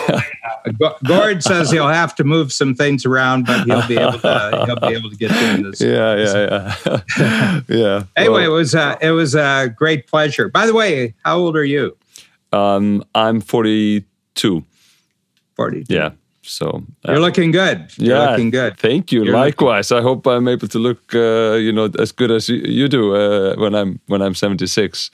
Gord 1.07 1.43
says 1.43 1.71
he'll 1.71 1.89
have 1.89 2.15
to 2.17 2.25
move 2.25 2.53
some 2.53 2.75
things 2.75 3.07
around, 3.07 3.47
but 3.47 3.65
he'll 3.65 3.87
be 3.87 3.97
able 3.97 4.19
to. 4.19 4.65
He'll 4.67 4.89
be 4.89 4.97
able 4.97 5.11
to 5.11 5.17
get 5.17 5.31
in 5.31 5.63
this. 5.63 5.81
Yeah, 5.81 6.17
yeah, 6.17 6.77
yeah, 6.87 7.61
yeah. 7.69 8.03
Anyway, 8.17 8.43
well, 8.43 8.45
it 8.45 8.49
was 8.49 8.75
uh, 8.75 8.97
it 9.01 9.11
was 9.11 9.35
a 9.35 9.73
great 9.75 10.07
pleasure. 10.07 10.49
By 10.49 10.67
the 10.67 10.75
way, 10.75 11.15
how 11.25 11.39
old 11.39 11.57
are 11.57 11.65
you? 11.65 11.97
Um, 12.53 13.05
I'm 13.15 13.41
42. 13.41 14.65
42. 15.57 15.95
Yeah. 15.95 16.11
So 16.43 16.85
uh, 17.07 17.13
you're 17.13 17.21
looking 17.21 17.53
good. 17.53 17.93
You're 17.97 18.17
yeah, 18.17 18.31
looking 18.31 18.51
good. 18.51 18.77
Thank 18.79 19.13
you. 19.13 19.25
You're 19.25 19.35
Likewise, 19.35 19.91
looking... 19.91 20.05
I 20.05 20.09
hope 20.09 20.27
I'm 20.27 20.49
able 20.49 20.69
to 20.69 20.79
look, 20.79 21.15
uh, 21.15 21.55
you 21.55 21.71
know, 21.71 21.91
as 21.99 22.13
good 22.13 22.31
as 22.31 22.49
you, 22.49 22.89
do 22.89 23.15
uh, 23.15 23.55
when 23.57 23.75
I'm 23.75 24.01
when 24.07 24.21
I'm 24.21 24.35
76. 24.35 25.11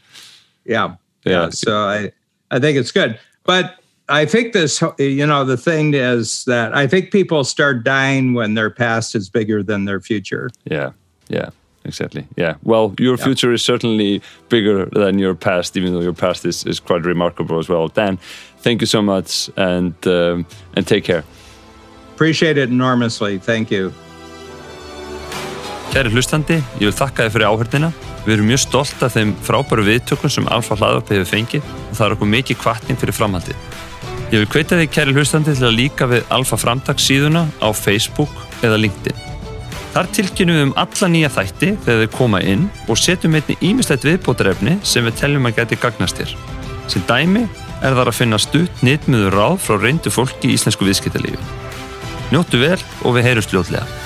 Yeah. 0.65 0.95
yeah, 1.25 1.33
yeah. 1.33 1.51
So 1.51 1.77
I 1.77 2.13
I 2.51 2.59
think 2.59 2.79
it's 2.79 2.93
good, 2.93 3.19
but 3.45 3.79
I 4.09 4.25
think 4.25 4.53
this, 4.53 4.81
you 4.99 5.27
know, 5.27 5.45
the 5.45 5.57
thing 5.57 5.95
is 5.95 6.45
that 6.45 6.77
I 6.77 6.87
think 6.87 7.11
people 7.11 7.43
start 7.43 7.83
dying 7.83 8.35
when 8.35 8.55
their 8.55 8.71
past 8.71 9.17
is 9.17 9.29
bigger 9.29 9.65
than 9.65 9.85
their 9.85 10.01
future. 10.01 10.51
Yeah, 10.65 10.93
yeah, 11.29 11.51
exactly. 11.85 12.25
Yeah. 12.37 12.55
Well, 12.63 12.95
your 13.01 13.17
yeah. 13.17 13.25
future 13.25 13.53
is 13.53 13.63
certainly 13.65 14.23
bigger 14.49 14.87
than 14.87 15.19
your 15.19 15.35
past, 15.35 15.77
even 15.77 15.93
though 15.93 16.03
your 16.03 16.13
past 16.13 16.45
is, 16.47 16.65
is 16.65 16.79
quite 16.79 17.03
remarkable 17.03 17.59
as 17.59 17.69
well. 17.69 17.89
Dan, 17.89 18.19
thank 18.59 18.81
you 18.81 18.87
so 18.87 19.03
much 19.03 19.51
and, 19.57 19.95
um, 20.07 20.47
and 20.75 20.87
take 20.87 21.03
care. 21.03 21.25
Appreciate 22.15 22.59
it 22.59 22.71
enormously. 22.71 23.39
Thank 23.39 23.73
you. 23.73 23.93
Kæri 25.91 26.11
hlustandi, 26.13 26.61
ég 26.77 26.91
vil 26.91 26.95
þakka 26.95 27.27
þið 27.27 27.35
fyrir 27.35 27.49
áhörðina. 27.49 27.91
Við 28.27 28.35
erum 28.35 28.49
mjög 28.51 28.61
stolt 28.67 29.03
af 29.07 29.15
þeim 29.15 29.35
frábæru 29.47 29.85
viðtökun 29.87 30.33
sem 30.35 30.49
Alfa 30.51 30.77
hlaðvarp 30.77 31.11
hefur 31.15 31.29
fengið 31.31 31.63
og 31.65 31.95
það 31.97 32.07
er 32.07 32.15
okkur 32.17 32.31
mikið 32.33 32.59
kvartning 32.61 32.99
fyrir 33.01 33.17
framhaldið. 33.17 33.69
Ég 34.27 34.41
vil 34.43 34.49
kveita 34.51 34.75
þig 34.75 34.91
kæri 34.91 35.13
hlustandi 35.15 35.53
til 35.55 35.69
að 35.69 35.77
líka 35.79 36.07
við 36.11 36.25
Alfa 36.35 36.57
Framtags 36.59 37.05
síðuna 37.07 37.45
á 37.63 37.71
Facebook 37.71 38.33
eða 38.67 38.81
LinkedIn. 38.83 39.21
Þar 39.95 40.09
tilkynum 40.17 40.57
við 40.59 40.65
um 40.67 40.73
alla 40.83 41.11
nýja 41.13 41.31
þætti 41.37 41.69
þegar 41.85 42.01
þau 42.03 42.17
koma 42.17 42.41
inn 42.43 42.65
og 42.91 42.99
setjum 42.99 43.37
einni 43.39 43.55
ímislegt 43.65 44.05
viðbótarefni 44.09 44.75
sem 44.83 45.07
við 45.07 45.21
teljum 45.23 45.47
að 45.47 45.61
geti 45.61 45.79
gagnast 45.85 46.19
þér. 46.19 46.35
Sem 46.91 47.07
dæmi 47.07 47.45
er 47.87 47.95
þar 47.95 48.11
að 48.11 48.19
finna 48.19 48.43
stutt 48.43 48.83
nýttmiður 48.83 49.39
ráð 49.39 49.57
frá 49.63 49.79
reyndu 49.79 50.11
fólki 50.11 50.51
í 50.51 50.59
íslensku 50.59 50.89
viðskiptalífi. 50.91 51.39
Njóttu 52.35 52.59
vel 52.61 52.81
og 53.07 53.15
við 53.15 53.31
heyrumst 53.31 53.55
ljóðlega. 53.55 54.06